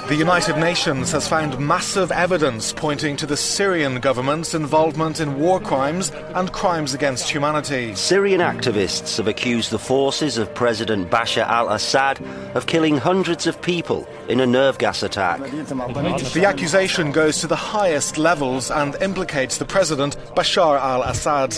The 0.10 0.16
United 0.16 0.58
Nations 0.58 1.12
has 1.12 1.28
found 1.28 1.60
massive 1.60 2.12
evidence 2.12 2.74
pointing 2.74 3.16
to 3.18 3.28
the 3.28 3.38
Syrian 3.38 4.00
government's 4.00 4.56
involvement 4.56 5.20
in 5.20 5.38
war 5.38 5.60
crimes 5.60 6.10
and 6.34 6.52
crimes 6.52 6.96
against 6.96 7.30
humanity. 7.30 7.94
Syrian 7.94 8.42
activists 8.42 9.18
have 9.18 9.28
accused 9.28 9.70
the 9.70 9.78
forces 9.78 10.40
of 10.40 10.52
President 10.56 11.12
Bashar 11.12 11.46
al 11.46 11.70
Assad 11.70 12.20
of 12.56 12.66
killing 12.66 12.98
hundreds 12.98 13.46
of 13.46 13.62
people 13.62 14.08
in 14.28 14.40
a 14.40 14.48
nerve 14.48 14.80
gas 14.80 15.04
attack. 15.04 15.42
The 15.42 16.44
accusation 16.44 17.12
goes 17.12 17.40
to 17.42 17.48
the 17.48 17.56
highest 17.56 18.18
levels 18.18 18.72
and 18.72 18.96
implicates 19.04 19.60
the 19.60 19.66
president, 19.66 20.18
Bashar 20.36 20.80
al 20.80 21.04
Assad 21.04 21.54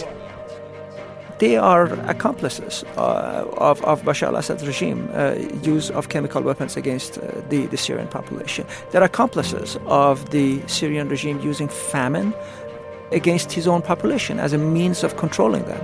they 1.41 1.57
are 1.57 1.85
accomplices 2.07 2.83
uh, 2.97 3.43
of, 3.57 3.83
of 3.83 4.03
Bashar 4.03 4.27
al 4.27 4.35
Assad's 4.35 4.65
regime, 4.67 5.09
uh, 5.13 5.33
use 5.63 5.89
of 5.89 6.07
chemical 6.09 6.43
weapons 6.43 6.77
against 6.77 7.17
uh, 7.17 7.21
the, 7.49 7.65
the 7.65 7.77
Syrian 7.77 8.07
population. 8.07 8.63
They're 8.91 9.01
accomplices 9.01 9.75
of 9.87 10.29
the 10.29 10.61
Syrian 10.67 11.09
regime 11.09 11.39
using 11.39 11.67
famine 11.67 12.35
against 13.11 13.51
his 13.51 13.67
own 13.67 13.81
population 13.81 14.39
as 14.39 14.53
a 14.53 14.59
means 14.59 15.03
of 15.03 15.17
controlling 15.17 15.65
them. 15.65 15.83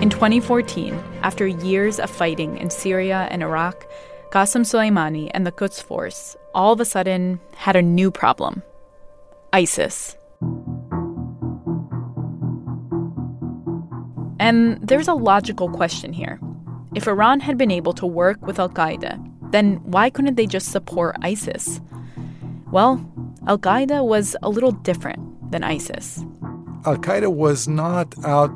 In 0.00 0.08
2014, 0.08 0.98
after 1.22 1.46
years 1.46 2.00
of 2.00 2.08
fighting 2.08 2.56
in 2.56 2.70
Syria 2.70 3.28
and 3.30 3.42
Iraq, 3.42 3.86
Qasem 4.30 4.64
Soleimani 4.64 5.30
and 5.34 5.46
the 5.46 5.52
Quds 5.52 5.82
Force 5.82 6.36
all 6.56 6.72
of 6.72 6.80
a 6.80 6.84
sudden 6.84 7.38
had 7.54 7.76
a 7.76 7.82
new 7.82 8.10
problem 8.10 8.62
ISIS. 9.52 10.16
And 14.40 14.78
there's 14.82 15.08
a 15.08 15.14
logical 15.14 15.68
question 15.68 16.12
here. 16.12 16.40
If 16.94 17.06
Iran 17.06 17.40
had 17.40 17.56
been 17.56 17.70
able 17.70 17.92
to 17.94 18.06
work 18.06 18.44
with 18.46 18.58
Al 18.58 18.68
Qaeda, 18.68 19.12
then 19.52 19.76
why 19.84 20.10
couldn't 20.10 20.34
they 20.34 20.46
just 20.46 20.72
support 20.72 21.16
ISIS? 21.22 21.80
Well, 22.72 23.04
Al 23.46 23.58
Qaeda 23.58 24.04
was 24.04 24.36
a 24.42 24.48
little 24.48 24.72
different 24.72 25.50
than 25.50 25.62
ISIS. 25.62 26.24
Al 26.84 26.96
Qaeda 26.96 27.32
was 27.32 27.68
not 27.68 28.14
out 28.24 28.50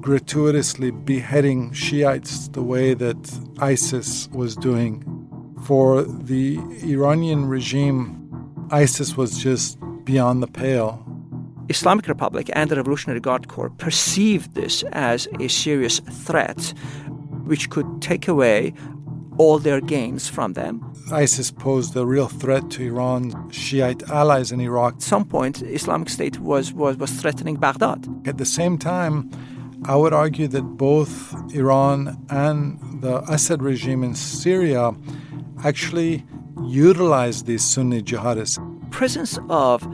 gratuitously 0.00 0.90
beheading 0.90 1.72
Shiites 1.72 2.48
the 2.48 2.62
way 2.62 2.94
that 2.94 3.40
ISIS 3.58 4.28
was 4.32 4.54
doing. 4.56 5.25
For 5.66 6.04
the 6.04 6.60
Iranian 6.84 7.46
regime, 7.46 8.30
ISIS 8.70 9.16
was 9.16 9.36
just 9.36 9.78
beyond 10.04 10.40
the 10.40 10.46
pale. 10.46 11.04
Islamic 11.68 12.06
Republic 12.06 12.48
and 12.52 12.70
the 12.70 12.76
Revolutionary 12.76 13.18
Guard 13.18 13.48
Corps 13.48 13.70
perceived 13.70 14.54
this 14.54 14.84
as 14.92 15.26
a 15.40 15.48
serious 15.48 15.98
threat 15.98 16.72
which 17.46 17.68
could 17.68 18.00
take 18.00 18.28
away 18.28 18.74
all 19.38 19.58
their 19.58 19.80
gains 19.80 20.28
from 20.28 20.52
them. 20.52 20.88
ISIS 21.10 21.50
posed 21.50 21.96
a 21.96 22.06
real 22.06 22.28
threat 22.28 22.70
to 22.70 22.84
Iran's 22.84 23.34
Shiite 23.50 24.04
allies 24.08 24.52
in 24.52 24.60
Iraq. 24.60 24.94
At 24.94 25.02
some 25.02 25.24
point, 25.24 25.62
Islamic 25.62 26.10
State 26.10 26.38
was, 26.38 26.72
was, 26.72 26.96
was 26.96 27.10
threatening 27.10 27.56
Baghdad. 27.56 28.06
At 28.24 28.38
the 28.38 28.46
same 28.46 28.78
time, 28.78 29.28
I 29.84 29.96
would 29.96 30.12
argue 30.12 30.46
that 30.46 30.62
both 30.62 31.34
Iran 31.52 32.24
and 32.30 33.02
the 33.02 33.28
Assad 33.28 33.62
regime 33.64 34.04
in 34.04 34.14
Syria 34.14 34.94
actually 35.64 36.24
utilized 36.64 37.46
these 37.46 37.64
Sunni 37.64 38.02
jihadists. 38.02 38.58
Presence 38.90 39.38
of 39.48 39.86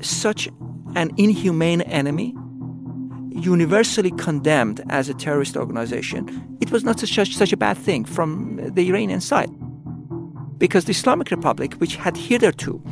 such 0.00 0.48
an 0.94 1.10
inhumane 1.16 1.82
enemy, 1.82 2.34
universally 3.30 4.10
condemned 4.12 4.82
as 4.88 5.08
a 5.08 5.14
terrorist 5.14 5.56
organization, 5.56 6.58
it 6.60 6.70
was 6.70 6.84
not 6.84 6.98
such, 7.00 7.34
such 7.34 7.52
a 7.52 7.56
bad 7.56 7.76
thing 7.78 8.04
from 8.04 8.60
the 8.74 8.88
Iranian 8.88 9.20
side. 9.20 9.50
Because 10.58 10.84
the 10.84 10.92
Islamic 10.92 11.30
Republic, 11.30 11.74
which 11.74 11.96
had 11.96 12.16
hitherto 12.16 12.82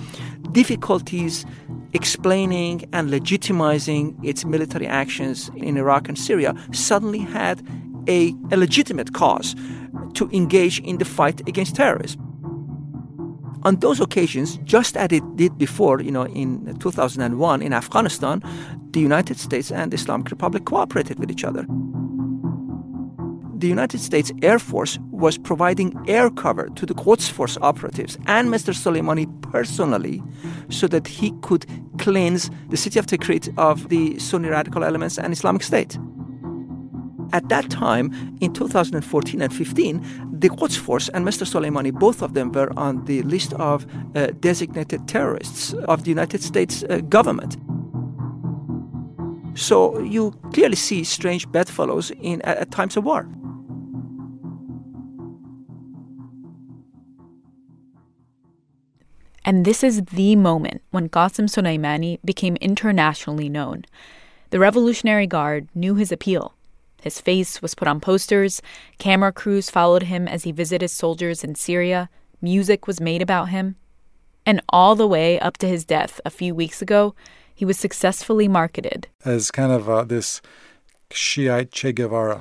difficulties 0.53 1.45
explaining 1.93 2.89
and 2.93 3.11
legitimizing 3.11 4.15
its 4.25 4.45
military 4.45 4.87
actions 4.87 5.51
in 5.57 5.77
Iraq 5.77 6.09
and 6.09 6.19
Syria, 6.19 6.55
suddenly 6.73 7.21
had 7.21 7.67
a, 8.09 8.35
a 8.51 8.57
legitimate 8.57 9.13
cause 9.13 9.55
to 10.15 10.29
engage 10.33 10.81
in 10.81 10.99
the 10.99 11.05
fight 11.05 11.47
against 11.49 11.77
terrorism 11.77 12.29
on 13.63 13.77
those 13.77 14.01
occasions, 14.01 14.59
just 14.65 14.97
as 14.97 15.09
it 15.11 15.37
did 15.37 15.59
before, 15.59 16.01
you 16.01 16.11
know, 16.11 16.27
in 16.27 16.77
2001 16.79 17.63
in 17.63 17.73
Afghanistan, 17.73 18.43
the 18.93 19.01
United 19.01 19.39
States 19.39 19.71
and 19.71 19.93
Islamic 19.93 20.31
Republic 20.31 20.65
cooperated 20.65 21.19
with 21.19 21.31
each 21.31 21.45
other. 21.45 21.67
The 23.59 23.67
United 23.67 24.01
States 24.01 24.31
Air 24.41 24.61
Force 24.61 24.99
was 25.11 25.37
providing 25.37 25.93
air 26.07 26.31
cover 26.31 26.69
to 26.77 26.87
the 26.87 26.95
Quds 26.95 27.29
Force 27.29 27.59
operatives 27.61 28.17
and 28.27 28.49
Mr. 28.49 28.73
Soleimani 28.73 29.27
personally 29.43 30.23
so 30.71 30.87
that 30.87 31.09
he 31.09 31.33
could 31.43 31.67
cleanse 31.99 32.51
the 32.69 32.77
city 32.77 33.01
of 33.01 33.07
Tikrit 33.07 33.53
of 33.59 33.89
the 33.89 34.17
Sunni 34.21 34.49
radical 34.49 34.85
elements 34.85 35.19
and 35.19 35.33
Islamic 35.33 35.65
State. 35.65 35.99
At 37.33 37.49
that 37.51 37.71
time, 37.71 38.39
in 38.41 38.53
2014 38.55 39.43
and 39.43 39.55
15, 39.55 40.39
the 40.41 40.49
Quds 40.49 40.77
Force 40.77 41.09
and 41.11 41.27
Mr. 41.27 41.47
Soleimani, 41.47 41.93
both 41.93 42.23
of 42.23 42.33
them 42.35 42.53
were 42.53 42.73
on 42.79 43.05
the 43.05 43.23
list 43.23 43.53
of 43.55 43.87
uh, 44.15 44.29
designated 44.41 45.07
terrorists 45.07 45.75
of 45.75 46.05
the 46.05 46.11
United 46.11 46.43
States 46.43 46.85
uh, 46.85 46.99
government. 47.09 47.57
So 49.55 49.99
you 49.99 50.31
clearly 50.53 50.77
see 50.77 51.05
strange 51.05 51.51
bedfellows 51.51 52.13
in 52.13 52.41
at, 52.43 52.59
at 52.59 52.71
times 52.71 52.97
of 52.97 53.05
war. 53.05 53.29
And 59.45 59.65
this 59.65 59.83
is 59.83 60.03
the 60.03 60.37
moment 60.37 60.83
when 60.91 61.09
Qasem 61.09 61.49
Soleimani 61.49 62.19
became 62.25 62.57
internationally 62.57 63.49
known. 63.49 63.85
The 64.51 64.59
Revolutionary 64.59 65.27
Guard 65.27 65.69
knew 65.75 65.95
his 65.95 66.13
appeal 66.13 66.55
his 67.01 67.21
face 67.21 67.63
was 67.63 67.75
put 67.75 67.89
on 67.89 68.01
posters, 68.01 68.61
camera 68.99 69.33
crews 69.33 69.71
followed 69.71 70.05
him 70.05 70.27
as 70.27 70.45
he 70.45 70.53
visited 70.53 70.89
soldiers 70.89 71.45
in 71.45 71.55
Syria, 71.55 72.09
music 72.41 72.87
was 72.87 73.01
made 73.01 73.23
about 73.23 73.49
him. 73.49 73.77
And 74.45 74.63
all 74.71 74.95
the 74.95 75.07
way 75.07 75.39
up 75.39 75.57
to 75.59 75.69
his 75.69 75.85
death 75.85 76.21
a 76.25 76.31
few 76.31 76.55
weeks 76.55 76.81
ago, 76.81 77.15
he 77.55 77.65
was 77.65 77.79
successfully 77.79 78.49
marketed. 78.49 79.09
As 79.25 79.51
kind 79.51 79.73
of 79.73 79.89
uh, 79.89 80.05
this 80.05 80.41
Shiite 81.11 81.71
Che 81.71 81.93
Guevara. 81.93 82.39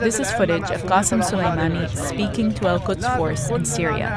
This 0.00 0.18
is 0.18 0.32
footage 0.32 0.70
of 0.70 0.82
Qasem 0.82 1.22
Soleimani 1.22 1.88
speaking 1.96 2.52
to 2.54 2.66
Al 2.68 2.80
Quds 2.80 3.16
force 3.16 3.48
in 3.48 3.64
Syria. 3.64 4.08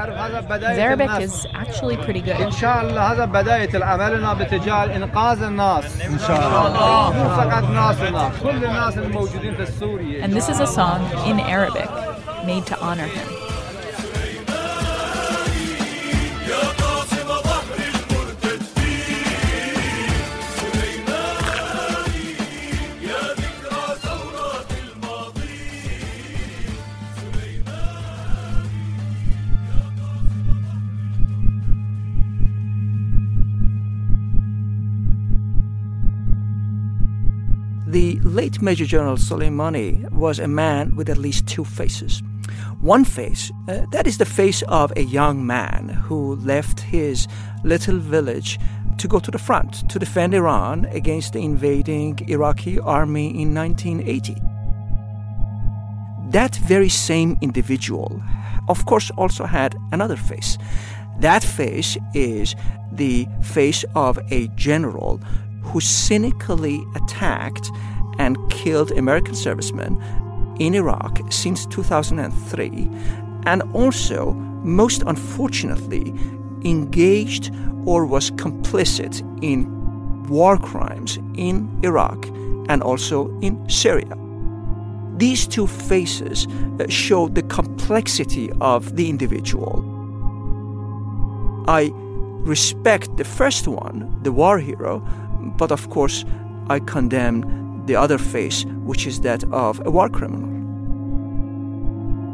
His 0.70 0.80
Arabic 0.80 1.12
is 1.22 1.46
actually 1.54 1.98
pretty 1.98 2.22
good. 2.22 2.36
And 10.22 10.34
this 10.34 10.50
is 10.50 10.60
a 10.60 10.68
song 10.68 11.30
in 11.30 11.40
Arabic 11.40 11.90
made 12.46 12.66
to 12.66 12.80
honor 12.82 13.08
him. 13.08 13.53
The 37.94 38.20
late 38.24 38.60
Major 38.60 38.88
General 38.88 39.18
Soleimani 39.18 40.12
was 40.12 40.40
a 40.40 40.48
man 40.48 40.96
with 40.96 41.12
at 41.12 41.20
least 41.20 41.46
two 41.46 41.64
faces. 41.64 42.24
One 42.82 43.06
face, 43.06 43.52
uh, 43.68 43.86
that 43.92 44.08
is 44.08 44.18
the 44.18 44.26
face 44.26 44.64
of 44.64 44.92
a 44.96 45.04
young 45.04 45.46
man 45.46 45.90
who 45.90 46.38
left 46.38 46.80
his 46.80 47.28
little 47.64 48.00
village 48.00 48.60
to 48.98 49.08
go 49.08 49.20
to 49.20 49.30
the 49.30 49.38
front 49.38 49.88
to 49.92 50.00
defend 50.00 50.34
Iran 50.34 50.86
against 50.86 51.34
the 51.34 51.44
invading 51.44 52.18
Iraqi 52.28 52.80
army 52.80 53.28
in 53.40 53.54
1980. 53.54 54.38
That 56.32 56.56
very 56.66 56.90
same 56.90 57.38
individual, 57.42 58.24
of 58.70 58.88
course, 58.88 59.12
also 59.20 59.46
had 59.46 59.78
another 59.92 60.18
face. 60.18 60.58
That 61.20 61.44
face 61.44 61.96
is 62.16 62.56
the 62.92 63.28
face 63.44 63.86
of 63.94 64.18
a 64.32 64.48
general 64.56 65.22
who 65.64 65.80
cynically 65.82 66.86
attacked 66.96 67.72
and 68.18 68.38
killed 68.52 68.92
American 68.92 69.36
servicemen 69.36 70.02
in 70.60 70.76
Iraq 70.76 71.20
since 71.30 71.66
2003, 71.66 72.90
and 73.46 73.64
also, 73.74 74.32
most 74.64 75.04
unfortunately, 75.08 76.14
engaged 76.64 77.52
or 77.86 78.06
was 78.06 78.32
complicit 78.32 79.22
in 79.44 79.68
war 80.28 80.58
crimes 80.58 81.18
in 81.36 81.68
Iraq 81.84 82.26
and 82.70 82.82
also 82.82 83.30
in 83.42 83.68
Syria. 83.70 84.18
These 85.18 85.48
two 85.48 85.68
faces 85.68 86.48
uh, 86.80 86.88
show 86.88 87.28
the 87.28 87.44
complexity 87.44 88.52
of 88.62 88.96
the 88.96 89.10
individual. 89.10 89.84
I 91.68 91.92
respect 91.94 93.18
the 93.18 93.24
first 93.24 93.68
one, 93.68 94.20
the 94.24 94.32
war 94.32 94.60
hero, 94.60 95.06
but 95.52 95.72
of 95.72 95.90
course, 95.90 96.26
I 96.70 96.80
condemn 96.80 97.86
the 97.86 97.96
other 97.96 98.18
face, 98.18 98.66
which 98.84 99.06
is 99.06 99.22
that 99.22 99.44
of 99.52 99.86
a 99.86 99.92
war 99.92 100.10
criminal. 100.10 100.50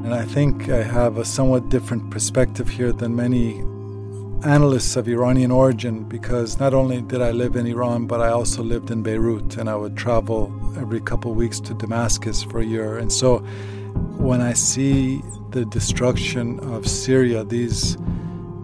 And 0.06 0.14
I 0.14 0.26
think 0.26 0.70
I 0.70 0.84
have 0.84 1.18
a 1.18 1.26
somewhat 1.26 1.70
different 1.70 2.10
perspective 2.10 2.70
here 2.70 2.92
than 2.92 3.16
many 3.16 3.62
analysts 4.44 4.96
of 4.96 5.08
Iranian 5.08 5.52
origin 5.52 6.04
because 6.04 6.60
not 6.60 6.74
only 6.74 7.02
did 7.02 7.22
I 7.22 7.32
live 7.32 7.56
in 7.56 7.68
Iran, 7.68 8.08
but 8.08 8.22
I 8.22 8.30
also 8.30 8.64
lived 8.64 8.90
in 8.90 9.04
Beirut 9.04 9.58
and 9.58 9.70
I 9.70 9.76
would 9.76 9.98
travel 9.98 10.54
every 10.78 11.02
couple 11.02 11.32
of 11.32 11.38
weeks 11.38 11.60
to 11.62 11.74
Damascus 11.74 12.44
for 12.44 12.60
a 12.60 12.66
year. 12.66 12.98
And 12.98 13.12
so 13.12 13.40
when 14.18 14.42
I 14.42 14.54
see 14.54 15.22
the 15.52 15.66
destruction 15.66 16.60
of 16.62 16.88
Syria, 16.88 17.44
these 17.44 17.98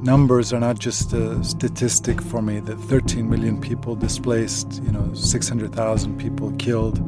numbers 0.05 0.53
are 0.53 0.59
not 0.59 0.77
just 0.77 1.13
a 1.13 1.43
statistic 1.43 2.21
for 2.21 2.41
me 2.41 2.59
that 2.59 2.77
13 2.77 3.27
million 3.27 3.59
people 3.59 3.95
displaced, 3.95 4.81
you 4.83 4.91
know, 4.91 5.11
600,000 5.15 6.17
people 6.19 6.51
killed. 6.59 6.99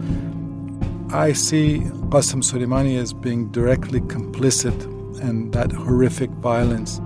I 1.13 1.33
see 1.33 1.81
Qasem 2.09 2.41
Soleimani 2.41 2.97
as 2.97 3.13
being 3.13 3.49
directly 3.51 4.01
complicit 4.01 4.81
in 5.21 5.51
that 5.51 5.71
horrific 5.71 6.31
violence. 6.31 6.99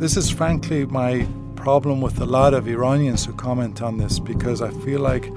This 0.00 0.16
is 0.16 0.30
frankly 0.30 0.86
my 0.86 1.28
problem 1.54 2.00
with 2.00 2.20
a 2.20 2.26
lot 2.26 2.54
of 2.54 2.68
Iranians 2.68 3.26
who 3.26 3.34
comment 3.34 3.82
on 3.82 3.98
this 3.98 4.18
because 4.18 4.62
I 4.62 4.70
feel 4.70 5.00
like 5.00 5.30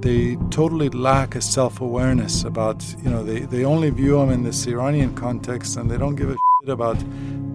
they 0.00 0.36
totally 0.50 0.90
lack 0.90 1.34
a 1.34 1.40
self-awareness 1.40 2.44
about 2.44 2.84
you 3.02 3.10
know 3.10 3.22
they, 3.22 3.40
they 3.40 3.64
only 3.64 3.90
view 3.90 4.18
him 4.18 4.30
in 4.30 4.42
this 4.44 4.66
iranian 4.66 5.14
context 5.14 5.76
and 5.76 5.90
they 5.90 5.98
don't 5.98 6.14
give 6.14 6.30
a 6.30 6.38
shit 6.38 6.70
about 6.70 6.96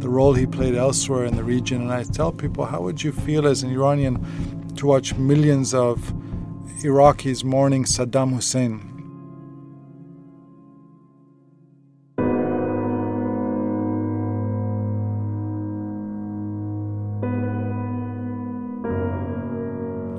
the 0.06 0.12
role 0.12 0.36
he 0.36 0.46
played 0.46 0.76
elsewhere 0.76 1.26
in 1.26 1.36
the 1.36 1.44
region 1.44 1.82
and 1.82 1.92
i 1.92 2.04
tell 2.04 2.32
people 2.32 2.64
how 2.64 2.80
would 2.80 3.02
you 3.02 3.12
feel 3.12 3.48
as 3.48 3.64
an 3.64 3.72
iranian 3.72 4.16
to 4.76 4.86
watch 4.86 5.16
millions 5.16 5.74
of 5.74 5.98
iraqis 6.84 7.44
mourning 7.44 7.84
saddam 7.86 8.32
hussein 8.32 8.76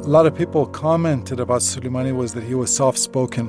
a 0.04 0.08
lot 0.08 0.26
of 0.26 0.34
people 0.34 0.66
commented 0.66 1.38
about 1.38 1.60
Soleimani 1.60 2.12
was 2.12 2.34
that 2.34 2.42
he 2.42 2.54
was 2.54 2.74
soft 2.74 2.96
spoken. 2.96 3.46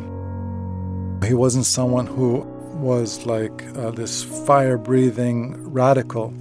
He 1.23 1.35
wasn't 1.35 1.65
someone 1.65 2.07
who 2.07 2.47
was 2.76 3.26
like 3.26 3.64
uh, 3.76 3.90
this 3.90 4.24
fire 4.47 4.78
breathing 4.78 5.72
radical. 5.72 6.34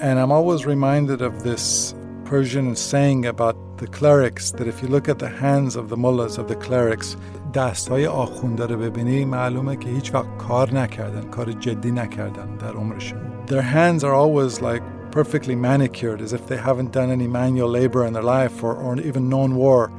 And 0.00 0.18
I'm 0.18 0.32
always 0.32 0.66
reminded 0.66 1.22
of 1.22 1.42
this 1.42 1.94
Persian 2.24 2.74
saying 2.76 3.26
about 3.26 3.56
the 3.78 3.86
clerics 3.86 4.52
that 4.52 4.66
if 4.66 4.82
you 4.82 4.88
look 4.88 5.08
at 5.08 5.18
the 5.18 5.28
hands 5.28 5.76
of 5.76 5.88
the 5.88 5.96
mullahs, 5.96 6.38
of 6.38 6.48
the 6.48 6.56
clerics, 6.56 7.16
دستهای 7.54 8.06
آخونده 8.06 8.66
رو 8.66 8.76
ببینی 8.76 9.24
معلومه 9.24 9.76
که 9.76 9.88
هیچ 9.88 10.14
وقت 10.14 10.36
کار 10.38 10.74
نکردن 10.74 11.30
کار 11.30 11.52
جدی 11.52 11.90
نکردن 11.90 12.56
در 12.56 12.72
عمرشون 12.72 13.18
Their 13.46 13.62
hands 13.62 14.04
are 14.04 14.14
always 14.14 14.60
like 14.60 14.82
perfectly 15.10 15.54
manicured 15.54 16.22
as 16.22 16.32
if 16.32 16.46
they 16.46 16.56
haven't 16.56 16.92
done 16.92 17.10
any 17.10 17.28
manual 17.28 17.68
labor 17.68 18.06
in 18.06 18.14
their 18.14 18.22
life 18.22 18.64
or, 18.64 18.74
or 18.74 18.98
even 19.00 19.28
known 19.28 19.54
war. 19.56 19.90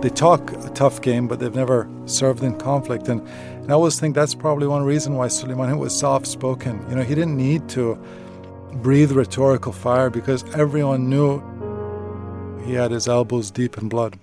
they 0.00 0.08
talk 0.08 0.50
a 0.52 0.70
tough 0.70 1.02
game, 1.02 1.28
but 1.28 1.40
they've 1.40 1.54
never 1.54 1.86
served 2.06 2.42
in 2.42 2.56
conflict. 2.58 3.08
And, 3.08 3.20
and 3.20 3.70
I 3.70 3.74
always 3.74 4.00
think 4.00 4.14
that's 4.14 4.34
probably 4.34 4.66
one 4.66 4.82
reason 4.82 5.14
why 5.14 5.26
Soleimani 5.26 5.78
was 5.78 5.98
soft 5.98 6.26
spoken. 6.26 6.82
You 6.88 6.96
know, 6.96 7.02
he 7.02 7.14
didn't 7.14 7.36
need 7.36 7.68
to 7.70 7.98
breathe 8.76 9.12
rhetorical 9.12 9.72
fire 9.72 10.08
because 10.08 10.42
everyone 10.54 11.10
knew 11.10 11.42
he 12.64 12.72
had 12.74 12.92
his 12.92 13.08
elbows 13.08 13.50
deep 13.50 13.76
in 13.76 13.88
blood. 13.88 14.18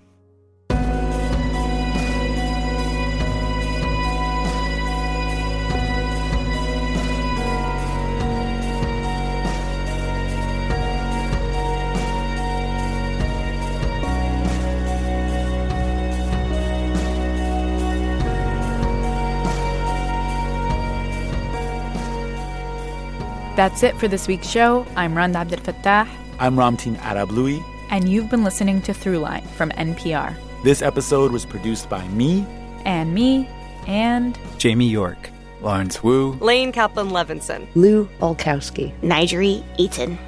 That's 23.57 23.81
it 23.81 23.97
for 23.97 24.07
this 24.07 24.27
week's 24.27 24.47
show. 24.47 24.85
I'm 24.95 25.17
Rand 25.17 25.35
Abdel 25.35 25.57
Fattah. 25.57 26.07
I'm 26.37 26.55
Ramtin 26.55 26.95
Arablouei. 26.97 27.59
And 27.89 28.07
you've 28.07 28.29
been 28.29 28.43
listening 28.43 28.83
to 28.83 28.93
Throughline 28.93 29.43
from 29.47 29.71
NPR. 29.71 30.37
This 30.63 30.83
episode 30.83 31.31
was 31.31 31.43
produced 31.43 31.89
by 31.89 32.07
me. 32.09 32.45
And 32.85 33.15
me. 33.15 33.49
And. 33.87 34.37
Jamie 34.59 34.87
York. 34.87 35.31
Lawrence 35.61 36.03
Wu. 36.03 36.33
Laine 36.33 36.71
Kaplan 36.71 37.09
Levenson. 37.09 37.67
Lu 37.73 38.07
Olkowski. 38.21 38.93
Nigeri 39.01 39.63
Eaton. 39.79 40.19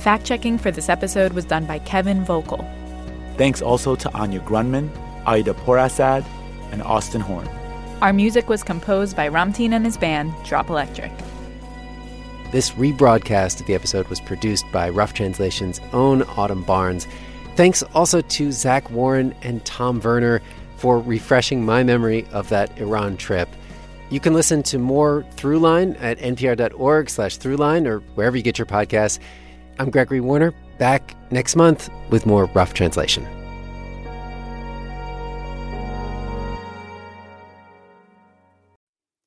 Fact 0.00 0.24
checking 0.24 0.58
for 0.58 0.72
this 0.72 0.88
episode 0.88 1.34
was 1.34 1.44
done 1.44 1.64
by 1.66 1.78
Kevin 1.78 2.24
Vogel. 2.24 2.68
Thanks 3.36 3.62
also 3.62 3.94
to 3.94 4.12
Anya 4.12 4.40
Grundmann, 4.40 4.90
Aida 5.24 5.54
Porasad, 5.54 6.26
and 6.72 6.82
Austin 6.82 7.20
Horn. 7.20 7.48
Our 8.00 8.12
music 8.12 8.48
was 8.48 8.64
composed 8.64 9.14
by 9.14 9.28
Ramtin 9.28 9.70
and 9.70 9.84
his 9.84 9.96
band, 9.96 10.34
Drop 10.44 10.68
Electric. 10.68 11.12
This 12.52 12.72
rebroadcast 12.72 13.60
of 13.60 13.66
the 13.66 13.74
episode 13.74 14.06
was 14.08 14.20
produced 14.20 14.70
by 14.70 14.90
Rough 14.90 15.14
Translation's 15.14 15.80
own 15.94 16.22
Autumn 16.36 16.62
Barnes. 16.64 17.08
Thanks 17.56 17.82
also 17.94 18.20
to 18.20 18.52
Zach 18.52 18.90
Warren 18.90 19.34
and 19.40 19.64
Tom 19.64 20.00
Werner 20.00 20.42
for 20.76 21.00
refreshing 21.00 21.64
my 21.64 21.82
memory 21.82 22.26
of 22.30 22.50
that 22.50 22.78
Iran 22.78 23.16
trip. 23.16 23.48
You 24.10 24.20
can 24.20 24.34
listen 24.34 24.62
to 24.64 24.78
more 24.78 25.24
Throughline 25.36 25.96
at 26.02 26.18
npr.org 26.18 27.08
slash 27.08 27.38
Throughline 27.38 27.86
or 27.86 28.00
wherever 28.16 28.36
you 28.36 28.42
get 28.42 28.58
your 28.58 28.66
podcasts. 28.66 29.18
I'm 29.78 29.88
Gregory 29.88 30.20
Warner, 30.20 30.52
back 30.76 31.16
next 31.32 31.56
month 31.56 31.88
with 32.10 32.26
more 32.26 32.44
Rough 32.46 32.74
Translation. 32.74 33.41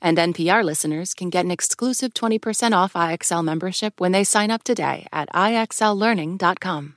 And 0.00 0.18
NPR 0.18 0.64
listeners 0.64 1.14
can 1.14 1.30
get 1.30 1.44
an 1.44 1.50
exclusive 1.50 2.14
20% 2.14 2.72
off 2.72 2.92
IXL 2.92 3.44
membership 3.44 4.00
when 4.00 4.12
they 4.12 4.24
sign 4.24 4.50
up 4.50 4.62
today 4.62 5.06
at 5.12 5.28
IXLLearning.com. 5.32 6.94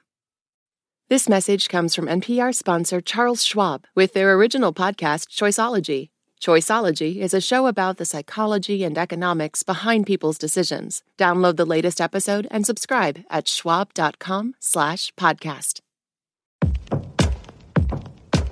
This 1.10 1.28
message 1.28 1.68
comes 1.68 1.94
from 1.94 2.06
NPR 2.06 2.56
sponsor 2.56 3.02
Charles 3.02 3.44
Schwab 3.44 3.86
with 3.96 4.14
their 4.14 4.34
original 4.34 4.74
podcast, 4.74 5.28
Choiceology. 5.28 6.10
Choiceology 6.42 7.18
is 7.18 7.34
a 7.34 7.42
show 7.42 7.68
about 7.68 7.98
the 7.98 8.06
psychology 8.06 8.84
and 8.84 8.98
economics 8.98 9.62
behind 9.62 10.08
people's 10.08 10.38
decisions. 10.38 11.04
Download 11.18 11.56
the 11.56 11.66
latest 11.66 12.00
episode 12.00 12.48
and 12.50 12.66
subscribe 12.66 13.20
at 13.30 13.48
schwab.com 13.48 14.56
slash 14.60 15.14
podcast. 15.16 15.82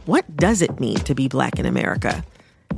What 0.06 0.38
does 0.38 0.62
it 0.62 0.80
mean 0.80 0.98
to 0.98 1.16
be 1.16 1.28
Black 1.28 1.60
in 1.60 1.66
America? 1.66 2.26